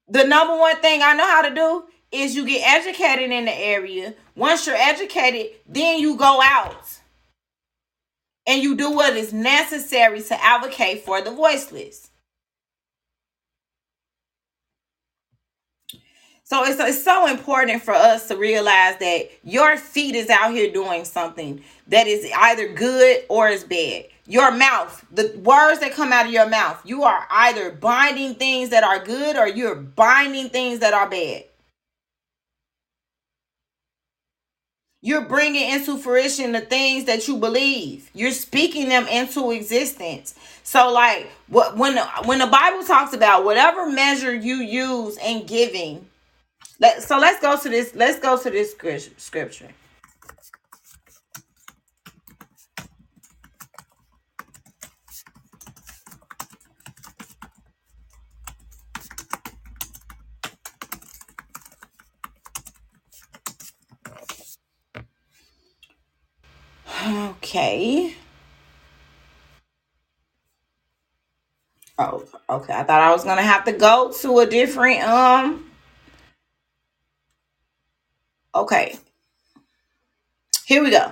[0.09, 3.53] The number one thing I know how to do is you get educated in the
[3.53, 4.13] area.
[4.35, 6.99] Once you're educated, then you go out
[8.45, 12.11] and you do what is necessary to advocate for the voiceless.
[16.49, 20.71] So it's, it's so important for us to realize that your feet is out here
[20.71, 24.05] doing something that is either good or is bad.
[24.27, 28.69] Your mouth, the words that come out of your mouth, you are either binding things
[28.69, 31.43] that are good or you're binding things that are bad.
[35.01, 38.09] You're bringing into fruition the things that you believe.
[38.13, 40.33] You're speaking them into existence.
[40.63, 46.07] So, like, what when when the Bible talks about whatever measure you use in giving,
[46.79, 47.95] let so let's go to this.
[47.95, 48.75] Let's go to this
[49.17, 49.69] scripture.
[67.07, 68.15] Okay.
[71.97, 72.73] Oh, okay.
[72.73, 75.66] I thought I was gonna have to go to a different um.
[78.57, 78.97] Okay.
[80.65, 81.11] Here we go.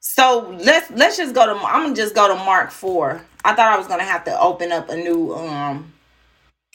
[0.00, 3.20] So let's let's just go to I'm gonna just go to Mark 4.
[3.44, 5.92] I thought I was gonna have to open up a new um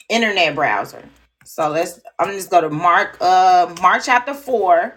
[0.10, 1.04] internet browser.
[1.44, 4.96] So let's I'm just go to Mark uh Mark chapter 4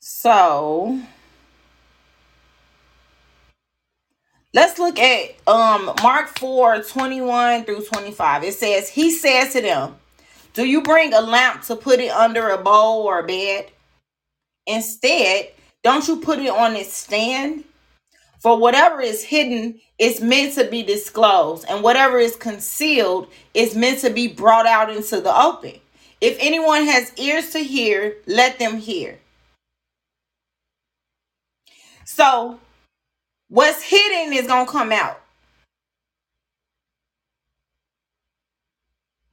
[0.00, 1.00] So
[4.54, 8.44] let's look at um Mark 4 21 through 25.
[8.44, 9.96] It says, He says to them,
[10.54, 13.70] Do you bring a lamp to put it under a bowl or a bed?
[14.66, 15.48] Instead,
[15.82, 17.64] don't you put it on its stand?
[18.40, 24.00] For whatever is hidden is meant to be disclosed, and whatever is concealed is meant
[24.00, 25.74] to be brought out into the open.
[26.20, 29.18] If anyone has ears to hear, let them hear.
[32.04, 32.60] So
[33.48, 35.20] what's hidden is gonna come out.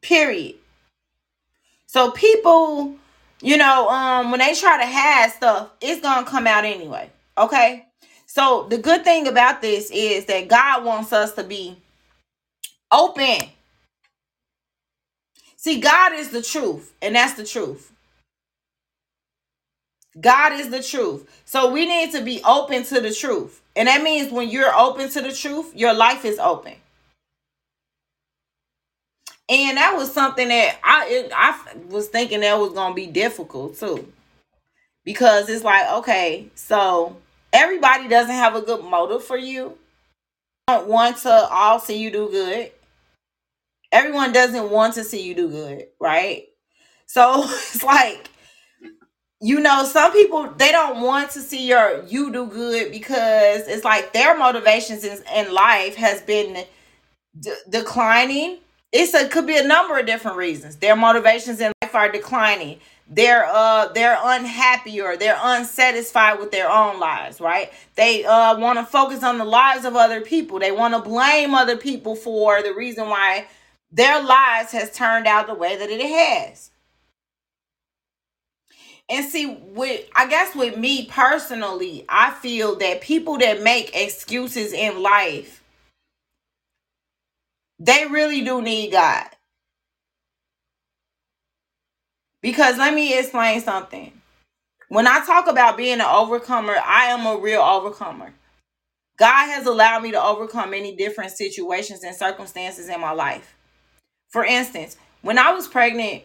[0.01, 0.55] Period.
[1.87, 2.95] So people,
[3.41, 7.09] you know, um, when they try to hide stuff, it's gonna come out anyway.
[7.37, 7.87] Okay.
[8.27, 11.77] So the good thing about this is that God wants us to be
[12.91, 13.49] open.
[15.57, 17.91] See, God is the truth, and that's the truth.
[20.19, 21.29] God is the truth.
[21.45, 23.61] So we need to be open to the truth.
[23.75, 26.75] And that means when you're open to the truth, your life is open.
[29.47, 31.59] And that was something that I it, I
[31.89, 34.11] was thinking that was going to be difficult too.
[35.03, 37.15] Because it's like, okay, so
[37.53, 39.77] everybody doesn't have a good motive for you.
[40.67, 42.71] Don't want to all see you do good.
[43.91, 46.47] Everyone doesn't want to see you do good, right?
[47.05, 48.29] So it's like
[49.45, 53.85] you know some people they don't want to see your you do good because it's
[53.85, 56.65] like their motivations in, in life has been
[57.69, 58.57] declining.
[58.91, 60.77] It's a could be a number of different reasons.
[60.77, 62.79] Their motivations in life are declining.
[63.07, 67.71] They're uh they're unhappy or they're unsatisfied with their own lives right?
[67.93, 70.57] They uh want to focus on the lives of other people.
[70.57, 73.45] They want to blame other people for the reason why
[73.91, 76.71] their lives has turned out the way that it has
[79.09, 84.73] and see, with I guess with me personally, I feel that people that make excuses
[84.73, 85.63] in life,
[87.79, 89.27] they really do need God.
[92.41, 94.13] Because let me explain something.
[94.89, 98.33] When I talk about being an overcomer, I am a real overcomer.
[99.17, 103.55] God has allowed me to overcome many different situations and circumstances in my life.
[104.29, 106.23] For instance, when I was pregnant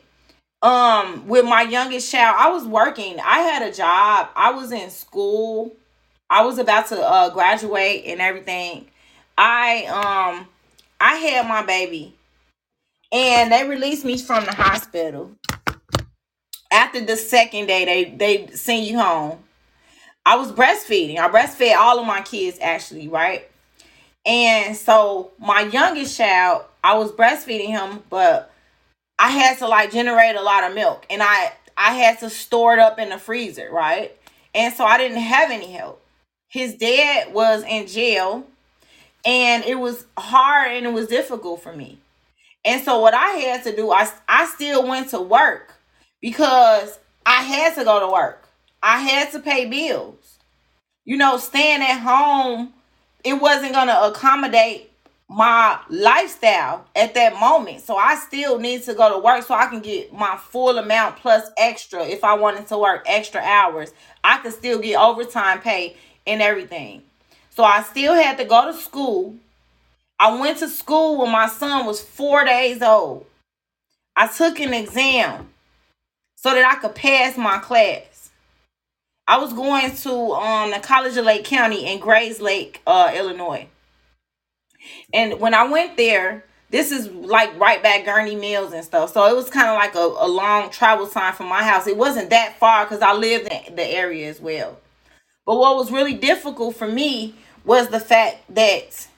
[0.62, 3.18] um with my youngest child i was working.
[3.20, 4.28] I had a job.
[4.36, 5.74] I was in school.
[6.28, 8.86] I was about to uh graduate and everything.
[9.38, 10.46] I um
[11.00, 12.14] i had my baby.
[13.12, 15.32] And they released me from the hospital.
[16.70, 19.38] After the second day they they send you home.
[20.26, 21.18] I was breastfeeding.
[21.18, 23.48] I breastfed all of my kids actually right?
[24.26, 28.52] And so my youngest child i was breastfeeding him but
[29.20, 32.72] I had to like generate a lot of milk and I I had to store
[32.72, 34.16] it up in the freezer, right?
[34.54, 36.02] And so I didn't have any help.
[36.48, 38.44] His dad was in jail
[39.24, 41.98] and it was hard and it was difficult for me.
[42.64, 45.74] And so what I had to do, I I still went to work
[46.22, 48.48] because I had to go to work.
[48.82, 50.38] I had to pay bills.
[51.04, 52.72] You know, staying at home,
[53.22, 54.89] it wasn't gonna accommodate
[55.30, 57.80] my lifestyle at that moment.
[57.82, 61.18] So I still need to go to work so I can get my full amount
[61.18, 63.92] plus extra if I wanted to work extra hours.
[64.24, 67.04] I could still get overtime pay and everything.
[67.50, 69.36] So I still had to go to school.
[70.18, 73.24] I went to school when my son was four days old.
[74.16, 75.48] I took an exam
[76.34, 78.30] so that I could pass my class.
[79.28, 83.68] I was going to um the College of Lake County in Grayslake, uh, Illinois.
[85.12, 89.12] And when I went there, this is like right back Gurnee Mills and stuff.
[89.12, 91.86] So it was kind of like a, a long travel time from my house.
[91.86, 94.78] It wasn't that far because I lived in the area as well.
[95.44, 99.08] But what was really difficult for me was the fact that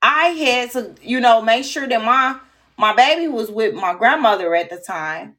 [0.00, 2.38] I had to, you know, make sure that my
[2.78, 5.36] my baby was with my grandmother at the time.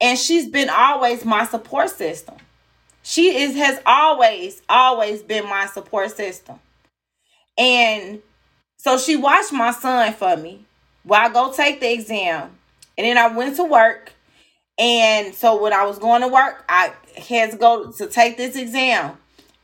[0.00, 2.36] And she's been always my support system.
[3.02, 6.60] She is has always, always been my support system.
[7.58, 8.20] And
[8.82, 10.64] so she watched my son for me
[11.04, 12.50] while I go take the exam.
[12.98, 14.12] And then I went to work.
[14.76, 18.56] And so when I was going to work, I had to go to take this
[18.56, 19.16] exam.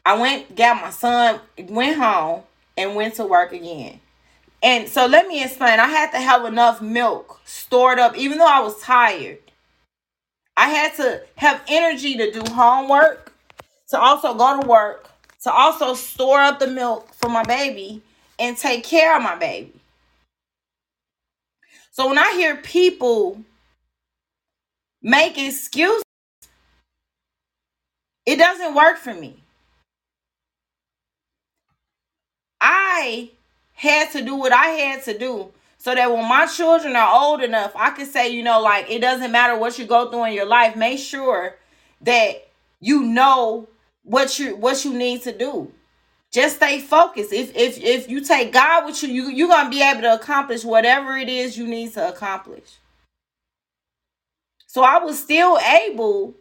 [0.06, 2.44] I went, got my son, went home,
[2.76, 3.98] and went to work again.
[4.62, 5.80] And so let me explain.
[5.80, 9.38] I had to have enough milk stored up, even though I was tired.
[10.56, 13.32] I had to have energy to do homework,
[13.88, 15.10] to also go to work,
[15.42, 18.04] to also store up the milk for my baby,
[18.38, 19.72] and take care of my baby.
[21.90, 23.42] So when I hear people
[25.02, 26.04] make excuses,
[28.24, 29.42] it doesn't work for me.
[32.60, 33.30] I
[33.72, 37.42] had to do what I had to do so that when my children are old
[37.42, 40.34] enough, I can say, you know, like it doesn't matter what you go through in
[40.34, 41.56] your life, make sure
[42.02, 42.48] that
[42.80, 43.68] you know
[44.02, 45.72] what you what you need to do
[46.32, 47.32] just stay focused.
[47.32, 50.64] If if if you take god with you, you you're gonna be able to accomplish
[50.64, 52.78] whatever it is you need to accomplish.
[54.66, 56.34] So i was still able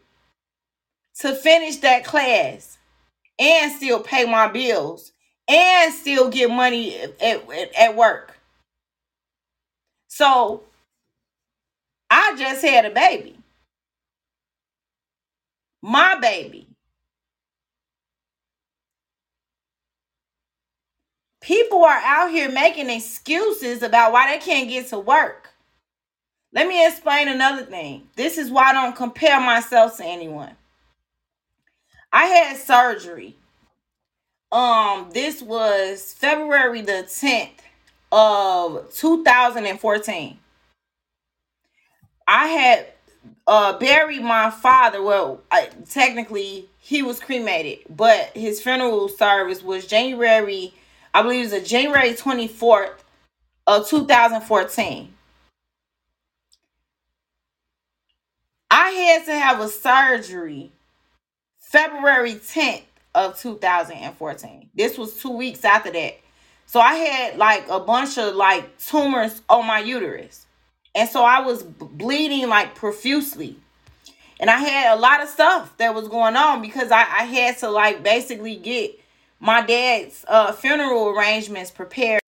[1.21, 2.77] to finish that class
[3.39, 5.13] and still pay my bills
[5.47, 8.37] and still get money at, at, at work.
[10.07, 10.63] So
[12.09, 13.37] i just had a baby.
[15.81, 16.66] My baby
[21.47, 25.47] People are out here making excuses about why they can't get to work.
[26.51, 28.09] Let me explain another thing.
[28.17, 30.51] This is why I don't compare myself to anyone.
[32.11, 33.37] I had surgery.
[34.51, 37.59] Um, this was February the 10th
[38.11, 40.39] of 2014.
[42.27, 42.87] I had
[43.47, 45.01] uh buried my father.
[45.01, 50.73] Well, I, technically he was cremated, but his funeral service was January
[51.13, 52.97] I believe it was a January 24th
[53.65, 55.13] of 2014.
[58.69, 60.71] I had to have a surgery
[61.57, 62.83] February 10th
[63.15, 64.69] of 2014.
[64.75, 66.19] This was two weeks after that.
[66.65, 70.45] So I had like a bunch of like tumors on my uterus.
[70.95, 73.57] And so I was bleeding like profusely.
[74.39, 77.57] And I had a lot of stuff that was going on because I, I had
[77.59, 78.99] to like basically get
[79.39, 82.21] my dad's uh, funeral arrangements prepared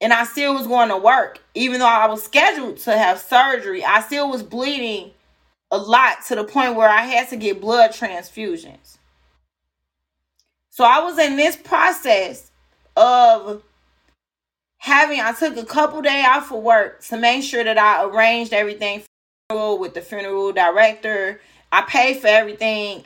[0.00, 1.40] and I still was going to work.
[1.54, 5.12] Even though I was scheduled to have surgery, I still was bleeding
[5.70, 8.98] a lot to the point where I had to get blood transfusions.
[10.70, 12.50] So I was in this process
[12.96, 13.62] of
[14.78, 18.52] having I took a couple day off for work to make sure that I arranged
[18.52, 19.02] everything
[19.50, 21.40] with the funeral director.
[21.72, 23.04] I paid for everything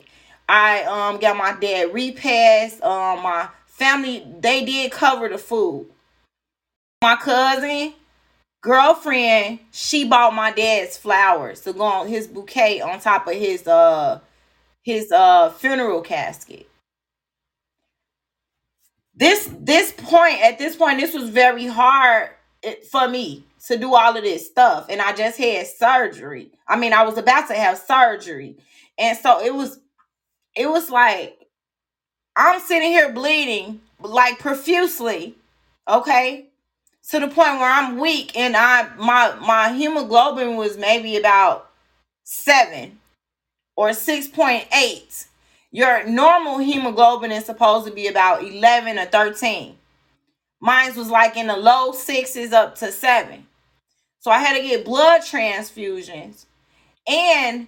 [0.49, 2.81] I um got my dad repassed.
[2.83, 5.87] Um, my family they did cover the food.
[7.01, 7.93] My cousin
[8.61, 13.67] girlfriend she bought my dad's flowers to go on his bouquet on top of his
[13.67, 14.19] uh
[14.83, 16.67] his uh funeral casket.
[19.15, 22.31] This this point at this point this was very hard
[22.91, 26.51] for me to do all of this stuff and I just had surgery.
[26.67, 28.57] I mean I was about to have surgery.
[28.97, 29.79] And so it was
[30.59, 31.47] it was like
[32.35, 35.35] I'm sitting here bleeding like profusely,
[35.87, 36.47] okay?
[37.11, 41.69] To the point where I'm weak and I my my hemoglobin was maybe about
[42.23, 42.99] 7
[43.75, 45.25] or 6.8.
[45.71, 49.77] Your normal hemoglobin is supposed to be about 11 or 13.
[50.61, 53.47] Mine was like in the low sixes up to 7.
[54.19, 56.45] So I had to get blood transfusions
[57.07, 57.67] and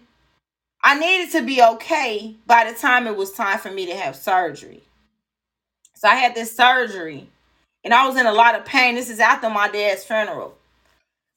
[0.83, 4.15] I needed to be okay by the time it was time for me to have
[4.15, 4.81] surgery.
[5.95, 7.27] So I had this surgery
[7.83, 8.95] and I was in a lot of pain.
[8.95, 10.57] This is after my dad's funeral.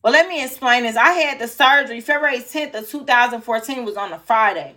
[0.02, 0.96] But let me explain this.
[0.96, 4.74] I had the surgery February 10th of 2014 was on a Friday.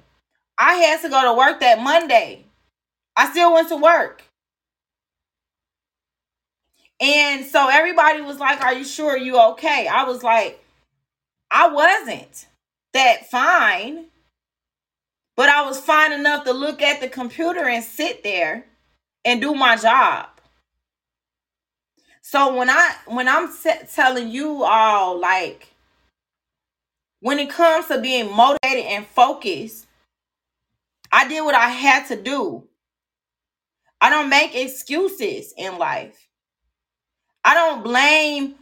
[0.57, 2.45] I had to go to work that Monday.
[3.15, 4.23] I still went to work.
[6.99, 9.87] And so everybody was like, Are you sure you okay?
[9.87, 10.63] I was like,
[11.51, 12.47] I wasn't
[12.93, 14.05] that fine,
[15.37, 18.65] but I was fine enough to look at the computer and sit there
[19.23, 20.27] and do my job.
[22.21, 23.49] So when I when I'm
[23.93, 25.69] telling you all like
[27.21, 29.85] when it comes to being motivated and focused,
[31.11, 32.63] I did what I had to do.
[34.01, 36.27] I don't make excuses in life.
[37.43, 38.55] I don't blame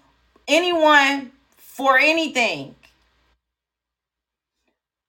[0.48, 2.76] anyone for anything.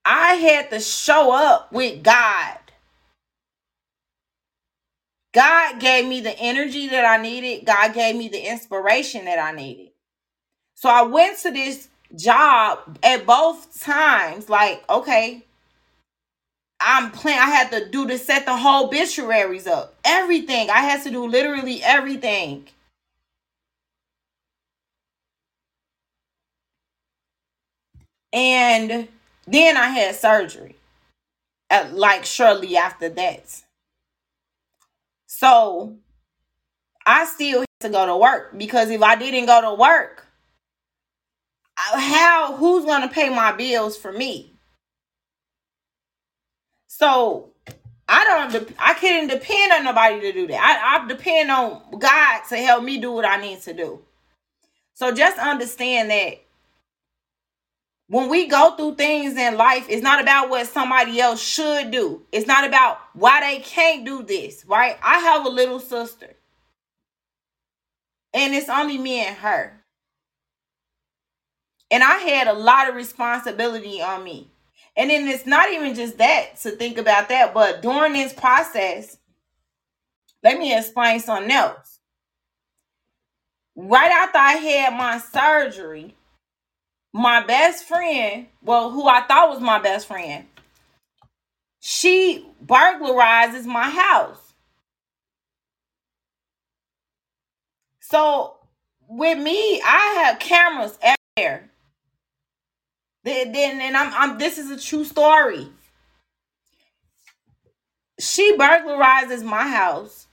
[0.06, 2.58] I had to show up with God.
[5.34, 7.66] God gave me the energy that I needed.
[7.66, 9.90] God gave me the inspiration that I needed.
[10.76, 15.44] So I went to this job at both times, like, okay,
[16.80, 17.38] I'm playing.
[17.38, 19.94] I had to do to set the whole obituaries up.
[20.04, 20.70] Everything.
[20.70, 22.68] I had to do literally everything.
[28.32, 29.08] And
[29.46, 30.76] then I had surgery.
[31.68, 33.62] At, like shortly after that.
[35.26, 35.96] So
[37.04, 40.24] I still had to go to work because if I didn't go to work,
[41.76, 44.52] uh, how who's going to pay my bills for me?
[46.86, 47.50] So
[48.08, 50.60] I don't I couldn't depend on nobody to do that.
[50.60, 54.02] I, I depend on God to help me do what I need to do.
[54.94, 56.45] So just understand that
[58.08, 62.22] when we go through things in life, it's not about what somebody else should do.
[62.30, 64.96] It's not about why they can't do this, right?
[65.02, 66.36] I have a little sister.
[68.32, 69.82] And it's only me and her.
[71.90, 74.50] And I had a lot of responsibility on me.
[74.96, 79.18] And then it's not even just that to think about that, but during this process,
[80.42, 81.98] let me explain something else.
[83.74, 86.14] Right after I had my surgery,
[87.16, 90.46] my best friend, well, who I thought was my best friend,
[91.80, 94.52] she burglarizes my house.
[98.00, 98.56] So
[99.08, 101.70] with me, I have cameras everywhere.
[103.24, 105.68] Then, then and I'm, I'm this is a true story.
[108.20, 110.26] She burglarizes my house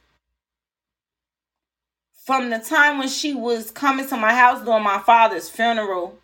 [2.26, 6.20] from the time when she was coming to my house during my father's funeral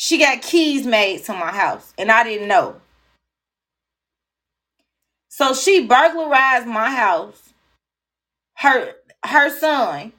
[0.00, 2.80] she got keys made to my house, and I didn't know.
[5.28, 7.52] So she burglarized my house,
[8.58, 8.94] her
[9.24, 10.12] her son,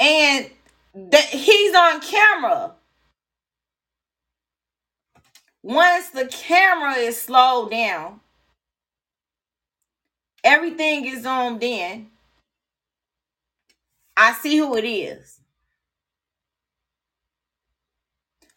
[0.00, 0.50] and
[0.94, 2.72] that he's on camera.
[5.62, 8.20] Once the camera is slowed down,
[10.42, 12.08] everything is zoomed in.
[14.16, 15.41] I see who it is.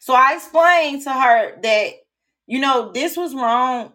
[0.06, 1.90] So I explained to her that,
[2.46, 3.92] you know, this was wrong.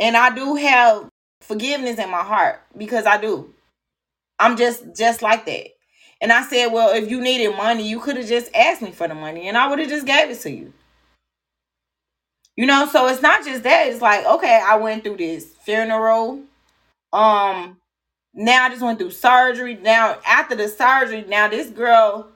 [0.00, 1.08] And I do have
[1.40, 3.54] forgiveness in my heart because I do.
[4.40, 5.68] I'm just just like that.
[6.20, 9.06] And I said, well, if you needed money, you could have just asked me for
[9.06, 10.72] the money and I would have just gave it to you.
[12.56, 13.86] You know, so it's not just that.
[13.86, 16.40] It's like, okay, I went through this funeral.
[17.12, 17.76] Um,
[18.34, 19.76] now I just went through surgery.
[19.76, 22.32] Now after the surgery, now this girl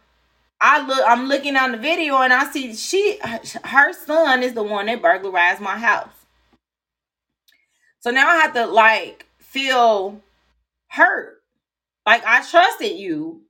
[0.60, 3.18] I look, I'm looking on the video and I see she,
[3.64, 6.08] her son is the one that burglarized my house.
[8.00, 10.20] So now I have to like feel
[10.88, 11.42] hurt.
[12.06, 13.42] Like I trusted you.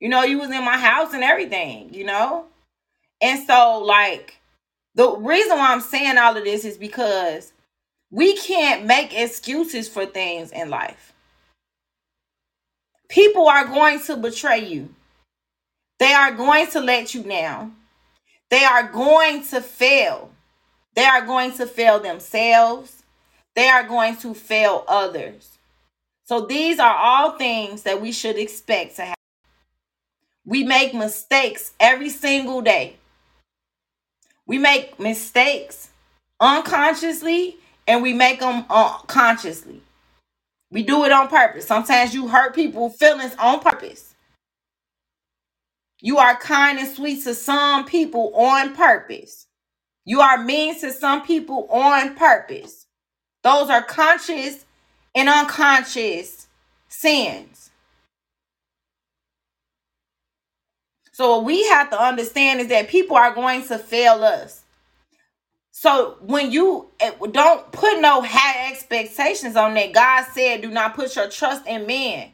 [0.00, 2.46] You know, you was in my house and everything, you know?
[3.20, 4.38] And so like
[4.94, 7.52] the reason why I'm saying all of this is because
[8.10, 11.12] we can't make excuses for things in life.
[13.08, 14.94] People are going to betray you.
[16.04, 17.76] They are going to let you down.
[18.50, 20.30] They are going to fail.
[20.94, 23.04] They are going to fail themselves.
[23.54, 25.56] They are going to fail others.
[26.26, 29.14] So these are all things that we should expect to happen.
[30.44, 32.96] We make mistakes every single day.
[34.46, 35.88] We make mistakes
[36.38, 37.56] unconsciously
[37.88, 38.66] and we make them
[39.06, 39.80] consciously.
[40.70, 41.66] We do it on purpose.
[41.66, 44.03] Sometimes you hurt people feelings on purpose.
[46.04, 49.46] You are kind and sweet to some people on purpose.
[50.04, 52.86] You are mean to some people on purpose.
[53.42, 54.66] Those are conscious
[55.14, 56.46] and unconscious
[56.90, 57.70] sins.
[61.12, 64.62] So what we have to understand is that people are going to fail us.
[65.72, 70.96] So when you eh, don't put no high expectations on that, God said, do not
[70.96, 72.33] put your trust in men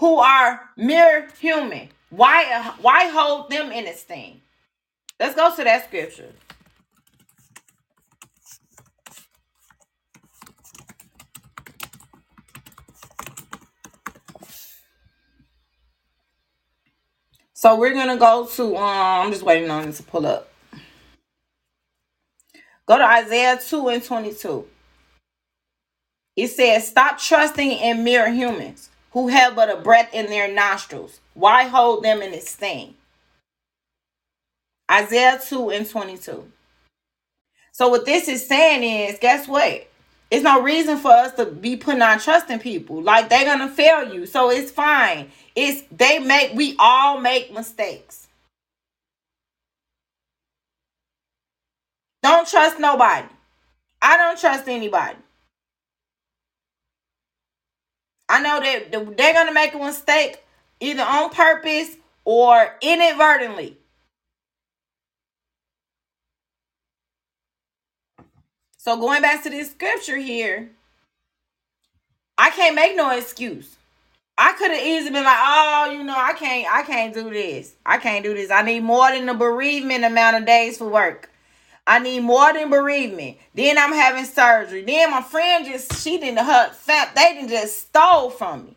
[0.00, 1.90] who are mere human.
[2.08, 4.40] Why why hold them in esteem?
[5.20, 6.32] Let's go to that scripture.
[17.52, 20.50] So we're gonna go to um I'm just waiting on it to pull up.
[22.86, 24.66] Go to Isaiah 2 and 22.
[26.34, 31.20] It says, Stop trusting in mere humans who have but a breath in their nostrils.
[31.34, 32.94] Why hold them in esteem?
[34.90, 36.50] Isaiah 2 and 22.
[37.72, 39.88] So what this is saying is, guess what?
[40.30, 43.02] It's no reason for us to be putting our trust in people.
[43.02, 44.26] Like they're gonna fail you.
[44.26, 45.30] So it's fine.
[45.56, 48.28] It's they make we all make mistakes.
[52.22, 53.28] Don't trust nobody.
[54.02, 55.16] I don't trust anybody.
[58.30, 60.42] I know that they're gonna make a mistake
[60.78, 63.76] either on purpose or inadvertently.
[68.78, 70.70] So going back to this scripture here,
[72.38, 73.76] I can't make no excuse.
[74.38, 77.74] I could have easily been like, oh, you know, I can't, I can't do this.
[77.84, 78.50] I can't do this.
[78.50, 81.29] I need more than the bereavement amount of days for work.
[81.90, 83.38] I need more than bereavement.
[83.52, 84.82] Then I'm having surgery.
[84.82, 87.16] Then my friend just, she didn't hurt fat.
[87.16, 88.76] They didn't just stole from me.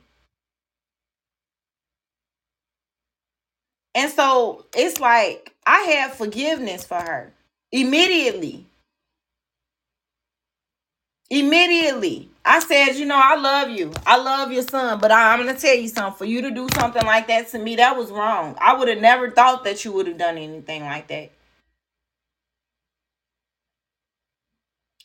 [3.93, 7.31] And so it's like I have forgiveness for her
[7.71, 8.65] immediately.
[11.29, 12.29] Immediately.
[12.43, 13.93] I said, you know, I love you.
[14.07, 16.17] I love your son, but I, am to tell you something.
[16.17, 18.57] For you to do something like that to me, that was wrong.
[18.59, 21.29] I would have never thought that you would have done anything like that.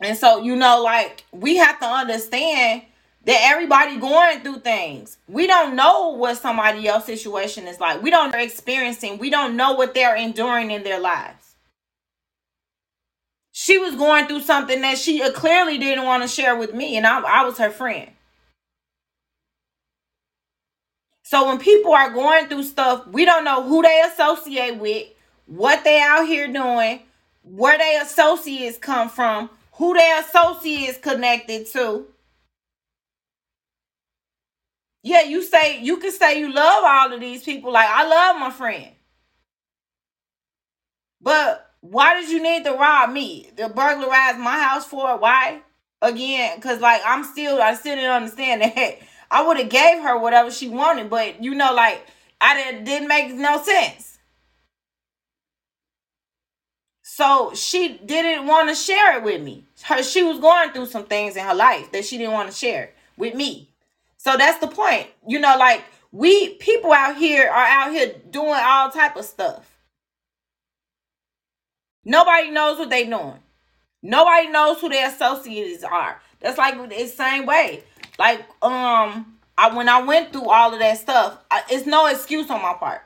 [0.00, 2.82] And so, you know, like, we have to understand
[3.24, 5.18] that everybody going through things.
[5.28, 8.02] We don't know what somebody else's situation is like.
[8.02, 9.18] We don't know experiencing.
[9.18, 11.46] We don't know what they're enduring in their lives
[13.60, 16.96] she was going through something that she uh, clearly didn't want to share with me,
[16.96, 18.08] and I, I was her friend.
[21.24, 25.08] So when people are going through stuff, we don't know who they associate with,
[25.46, 27.00] what they out here doing,
[27.42, 32.06] where their associates come from, who their associates connected to.
[35.02, 37.72] Yeah, you say you can say you love all of these people.
[37.72, 38.92] Like I love my friend.
[41.20, 43.50] But why did you need to rob me?
[43.56, 45.18] To burglarize my house for?
[45.18, 45.62] Why?
[46.02, 48.98] Again, because like I'm still I still didn't understand that.
[49.30, 52.06] I would have gave her whatever she wanted, but you know, like
[52.40, 54.17] I didn't didn't make no sense.
[57.18, 59.64] So she didn't want to share it with me.
[59.82, 62.54] Her she was going through some things in her life that she didn't want to
[62.54, 63.70] share with me.
[64.18, 65.08] So that's the point.
[65.26, 69.80] You know, like we people out here are out here doing all type of stuff.
[72.04, 73.40] Nobody knows what they doing.
[74.00, 76.20] Nobody knows who their associates are.
[76.38, 77.82] That's like the same way.
[78.16, 82.48] Like um, I when I went through all of that stuff, I, it's no excuse
[82.48, 83.00] on my part.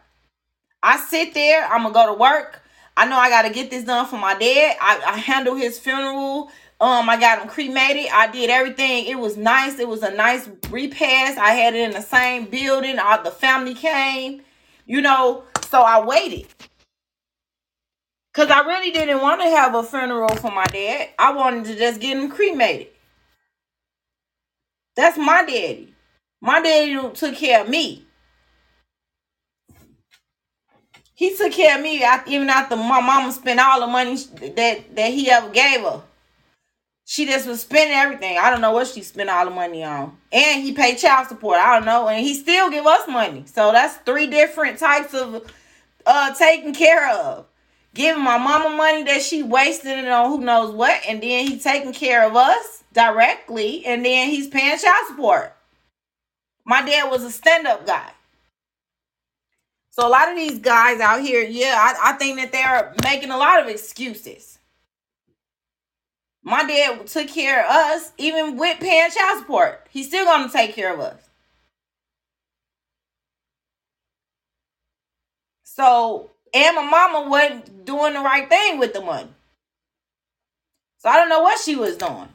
[0.82, 1.64] I sit there.
[1.64, 2.61] I'm gonna go to work.
[2.96, 4.76] I know I got to get this done for my dad.
[4.80, 6.50] I, I handle his funeral.
[6.80, 8.10] Um, I got him cremated.
[8.12, 9.06] I did everything.
[9.06, 9.78] It was nice.
[9.78, 11.38] It was a nice repast.
[11.38, 12.98] I had it in the same building.
[12.98, 14.42] All the family came.
[14.84, 16.46] You know, so I waited.
[18.34, 21.10] Cause I really didn't want to have a funeral for my dad.
[21.18, 22.88] I wanted to just get him cremated.
[24.96, 25.94] That's my daddy.
[26.40, 28.06] My daddy took care of me.
[31.22, 35.12] He took care of me even after my mama spent all the money that, that
[35.12, 36.02] he ever gave her.
[37.04, 38.38] She just was spending everything.
[38.38, 40.16] I don't know what she spent all the money on.
[40.32, 41.60] And he paid child support.
[41.60, 42.08] I don't know.
[42.08, 43.44] And he still give us money.
[43.46, 45.48] So that's three different types of
[46.04, 47.46] uh taking care of
[47.94, 51.62] giving my mama money that she wasted it on who knows what, and then he's
[51.62, 55.54] taking care of us directly, and then he's paying child support.
[56.64, 58.10] My dad was a stand-up guy.
[59.92, 63.30] So a lot of these guys out here, yeah, I, I think that they're making
[63.30, 64.58] a lot of excuses.
[66.42, 69.86] My dad took care of us, even with paying child support.
[69.90, 71.20] He's still gonna take care of us.
[75.64, 79.30] So and my mama wasn't doing the right thing with the money.
[80.98, 82.28] So I don't know what she was doing.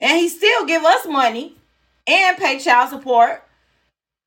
[0.00, 1.56] And he still give us money.
[2.06, 3.42] and pay child support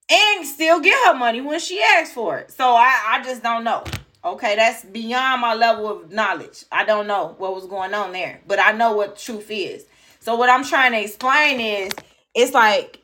[0.09, 2.51] and still get her money when she asks for it.
[2.51, 3.83] So I, I just don't know.
[4.25, 6.65] Okay, that's beyond my level of knowledge.
[6.71, 9.85] I don't know what was going on there, but I know what truth is.
[10.19, 11.91] So what I'm trying to explain is
[12.35, 12.99] it's like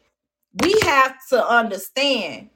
[0.62, 2.50] we have to understand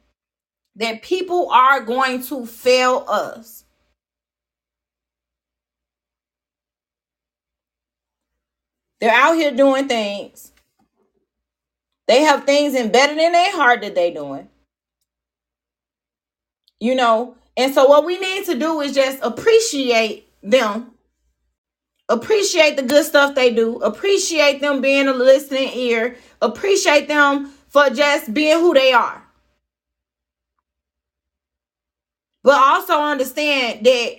[0.76, 3.66] that people are going to fail us.
[9.00, 10.52] They're out here doing things.
[12.10, 14.50] They have things embedded in their heart that they're doing.
[16.80, 20.92] You know, and so what we need to do is just appreciate them.
[22.10, 23.76] Appreciate the good stuff they do.
[23.78, 26.16] Appreciate them being a listening ear.
[26.42, 29.24] Appreciate them for just being who they are.
[32.44, 34.16] But also understand that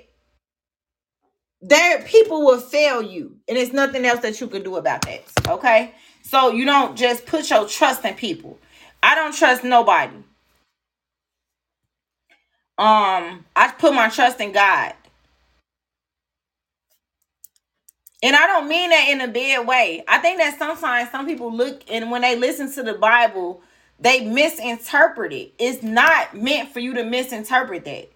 [1.60, 5.22] there people will fail you and there's nothing else that you can do about that
[5.48, 5.94] okay
[6.30, 8.56] so you don't just put your trust in people.
[9.02, 10.16] I don't trust nobody.
[12.78, 14.94] Um i put my trust in god.
[18.22, 20.04] And i don't mean that in a bad way.
[20.08, 23.62] I think that sometimes some people look and when they listen to the bible
[24.00, 25.54] they misinterpret it.
[25.58, 28.10] It's not meant for you to misinterpret that.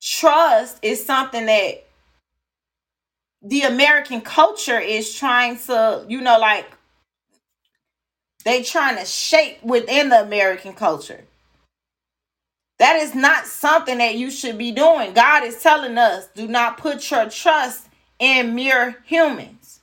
[0.00, 1.86] Trust is something that
[3.42, 6.66] the American culture is trying to, you know, like
[8.48, 11.24] they trying to shape within the American culture.
[12.78, 15.12] That is not something that you should be doing.
[15.12, 17.88] God is telling us, do not put your trust
[18.18, 19.80] in mere humans.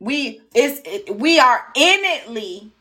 [0.00, 0.80] We is
[1.12, 2.72] we are innately,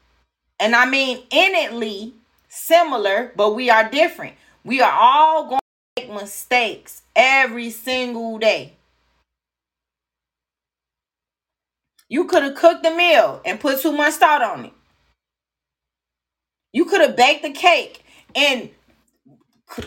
[0.60, 2.14] and I mean innately
[2.48, 4.36] similar, but we are different.
[4.64, 5.60] We are all going
[5.98, 8.77] to make mistakes every single day.
[12.10, 14.74] You could have cooked the meal and put too much thought on it.
[16.74, 18.04] You could have baked the cake
[18.36, 18.70] and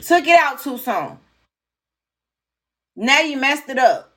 [0.02, 1.18] took it out too soon.
[2.96, 4.12] Now you messed it up.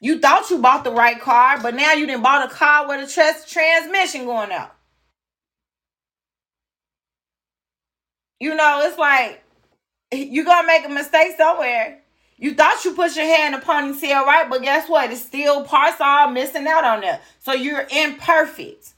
[0.00, 3.08] You thought you bought the right car, but now you didn't bought a car with
[3.08, 4.74] a trans- transmission going out.
[8.40, 9.42] You know, it's like
[10.12, 12.01] you're gonna make a mistake somewhere.
[12.42, 15.12] You thought you put your hand in the ponytail right, but guess what?
[15.12, 17.20] It's still parts all missing out on there.
[17.38, 18.94] So you're imperfect.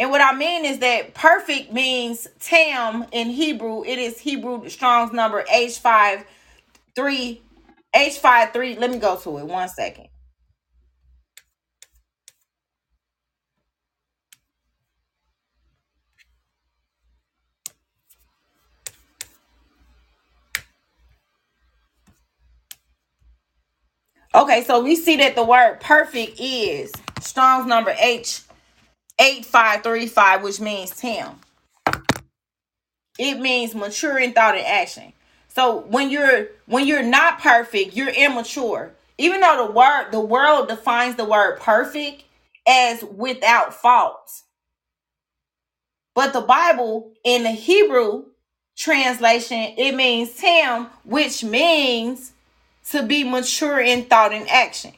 [0.00, 3.84] And what I mean is that perfect means tam in Hebrew.
[3.84, 6.24] It is Hebrew Strong's number H5
[6.96, 7.42] 3
[7.94, 8.76] H5 3.
[8.76, 10.05] Let me go to it one second.
[24.36, 28.42] Okay, so we see that the word perfect is Strong's number H
[29.18, 31.40] 8535, which means tam.
[33.18, 35.14] It means mature in thought and action.
[35.48, 38.92] So when you're when you're not perfect, you're immature.
[39.16, 42.24] Even though the word the world defines the word perfect
[42.68, 44.42] as without fault.
[46.14, 48.26] But the Bible in the Hebrew
[48.76, 52.32] translation, it means tam, which means
[52.90, 54.92] to be mature in thought and action.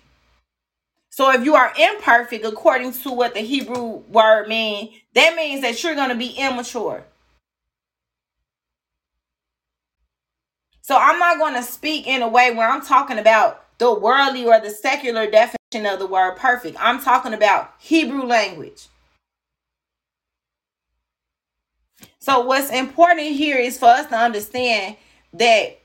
[1.10, 5.82] So if you are imperfect according to what the Hebrew word means, that means that
[5.82, 7.04] you're going to be immature.
[10.82, 14.46] So I'm not going to speak in a way where I'm talking about the worldly
[14.46, 16.76] or the secular definition of the word perfect.
[16.80, 18.86] I'm talking about Hebrew language.
[22.20, 24.96] So what's important here is for us to understand
[25.32, 25.77] that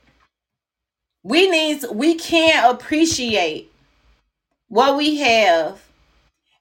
[1.24, 3.72] we need we can't appreciate
[4.68, 5.82] what we have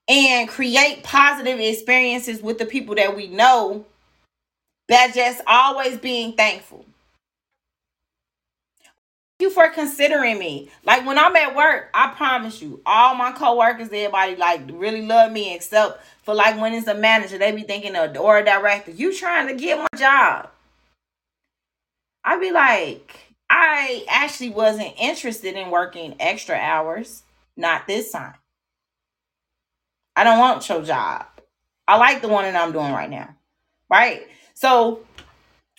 [0.08, 3.86] and create positive experiences with the people that we know
[4.90, 6.86] that just always being thankful
[9.40, 10.70] Thank you for considering me.
[10.86, 15.32] Like when I'm at work, I promise you, all my coworkers, everybody like really love
[15.32, 18.92] me, except for like when it's a manager, they be thinking of or a director.
[18.92, 20.50] You trying to get my job?
[22.24, 27.24] I be like, I actually wasn't interested in working extra hours.
[27.56, 28.34] Not this time.
[30.16, 31.26] I don't want your job.
[31.88, 33.36] I like the one that I'm doing right now.
[33.90, 34.28] Right?
[34.54, 35.02] So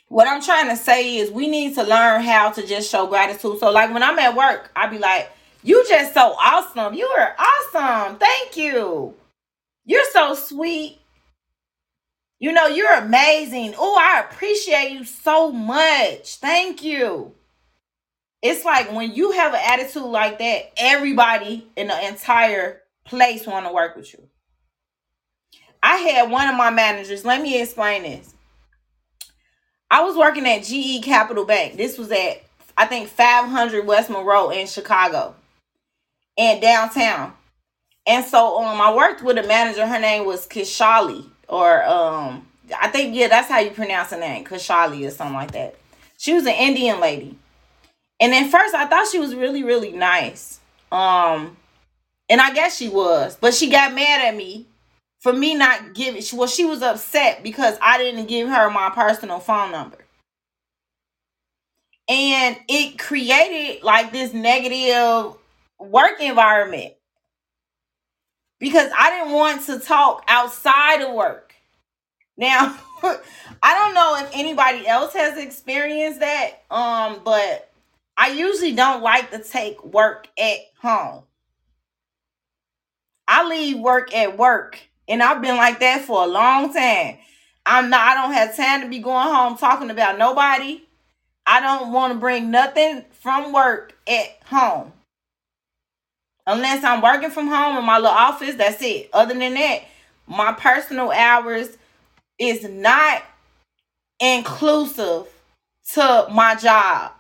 [0.09, 3.59] what I'm trying to say is we need to learn how to just show gratitude.
[3.59, 5.31] So like when I'm at work, I'd be like,
[5.63, 6.95] you just so awesome.
[6.95, 8.19] You are awesome.
[8.19, 9.15] Thank you.
[9.85, 10.99] You're so sweet.
[12.39, 13.75] You know, you're amazing.
[13.79, 16.37] Oh, I appreciate you so much.
[16.37, 17.34] Thank you.
[18.45, 23.67] It's like when you have an attitude like that, everybody in the entire place want
[23.67, 24.29] to work with you.
[25.83, 28.35] I had one of my managers, let me explain this.
[29.91, 31.79] I was working at GE Capital Bank.
[31.79, 32.43] This was at
[32.77, 35.35] I think 500 West Monroe in Chicago
[36.37, 37.33] and downtown.
[38.07, 42.47] And so um I worked with a manager, her name was Kishali or um
[42.79, 45.77] I think yeah, that's how you pronounce her name, Kishali or something like that.
[46.19, 47.39] She was an Indian lady.
[48.21, 50.61] And at first I thought she was really, really nice.
[50.93, 51.57] Um,
[52.29, 54.67] and I guess she was, but she got mad at me
[55.21, 59.41] for me not giving well, she was upset because I didn't give her my personal
[59.41, 59.99] phone number.
[62.09, 65.35] And it created like this negative
[65.79, 66.93] work environment
[68.59, 71.55] because I didn't want to talk outside of work.
[72.37, 72.77] Now,
[73.63, 77.71] I don't know if anybody else has experienced that, um, but
[78.17, 81.25] I usually don't like to take work at home.
[83.27, 87.19] I leave work at work, and I've been like that for a long time.
[87.67, 88.01] I'm not.
[88.01, 90.83] I don't have time to be going home talking about nobody.
[91.47, 94.93] I don't want to bring nothing from work at home.
[96.47, 99.09] Unless I'm working from home in my little office, that's it.
[99.13, 99.85] Other than that,
[100.27, 101.77] my personal hours
[102.39, 103.23] is not
[104.21, 105.27] inclusive
[105.93, 107.13] to my job.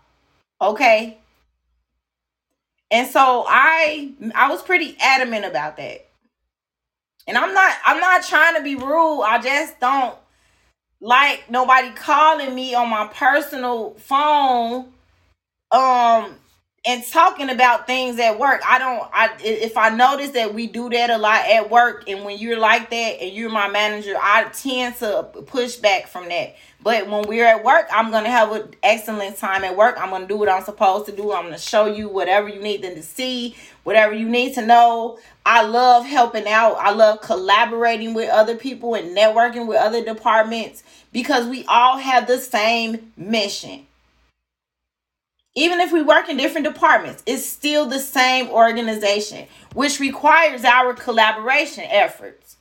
[0.60, 1.18] Okay.
[2.90, 6.06] And so I I was pretty adamant about that.
[7.26, 9.22] And I'm not I'm not trying to be rude.
[9.22, 10.16] I just don't
[11.00, 14.92] like nobody calling me on my personal phone
[15.72, 16.36] um
[16.86, 18.60] and talking about things at work.
[18.66, 22.24] I don't i if i notice that we do that a lot at work and
[22.24, 26.56] when you're like that and you're my manager i tend to push back from that.
[26.82, 29.96] But when we're at work i'm gonna have an excellent time at work.
[29.98, 31.32] I'm gonna do what i'm supposed to do.
[31.32, 35.18] I'm gonna show you whatever you need them to see whatever you need to know.
[35.46, 36.76] I love helping out.
[36.78, 40.82] I love collaborating with other people and networking with other departments
[41.12, 43.86] because we all have the same mission
[45.54, 50.94] even if we work in different departments, it's still the same organization, which requires our
[50.94, 52.56] collaboration efforts.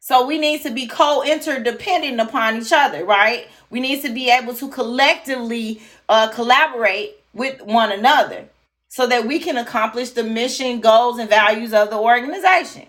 [0.00, 3.48] So we need to be co interdependent upon each other, right?
[3.70, 8.48] We need to be able to collectively uh, collaborate with one another
[8.88, 12.86] so that we can accomplish the mission, goals, and values of the organization.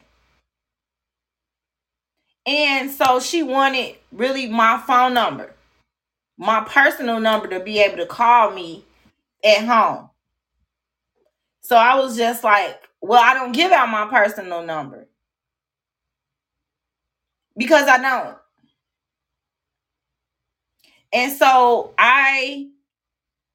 [2.45, 5.53] And so she wanted really my phone number
[6.37, 8.85] my personal number to be able to call me
[9.43, 10.09] at home.
[11.61, 15.07] So I was just like, well, I don't give out my personal number
[17.57, 18.37] because I don't.
[21.13, 22.67] And so I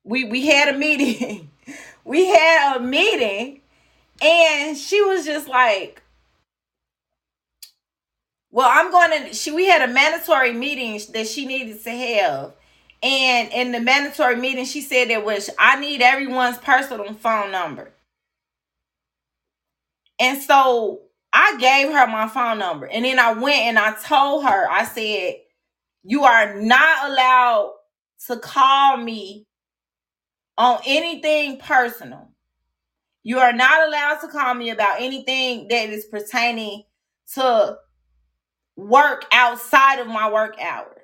[0.05, 1.51] we we had a meeting.
[2.05, 3.61] we had a meeting
[4.20, 6.03] and she was just like
[8.51, 12.53] well i'm going to she we had a mandatory meeting that she needed to have
[13.03, 17.92] and in the mandatory meeting, she said that was I need everyone's personal phone number.
[20.20, 22.86] And so I gave her my phone number.
[22.86, 25.35] And then I went and I told her, I said,
[26.05, 27.74] you are not allowed
[28.28, 29.47] to call me
[30.59, 32.31] on anything personal.
[33.24, 36.85] You are not allowed to call me about anything that is pertaining
[37.35, 37.78] to
[38.77, 41.02] work outside of my work hours.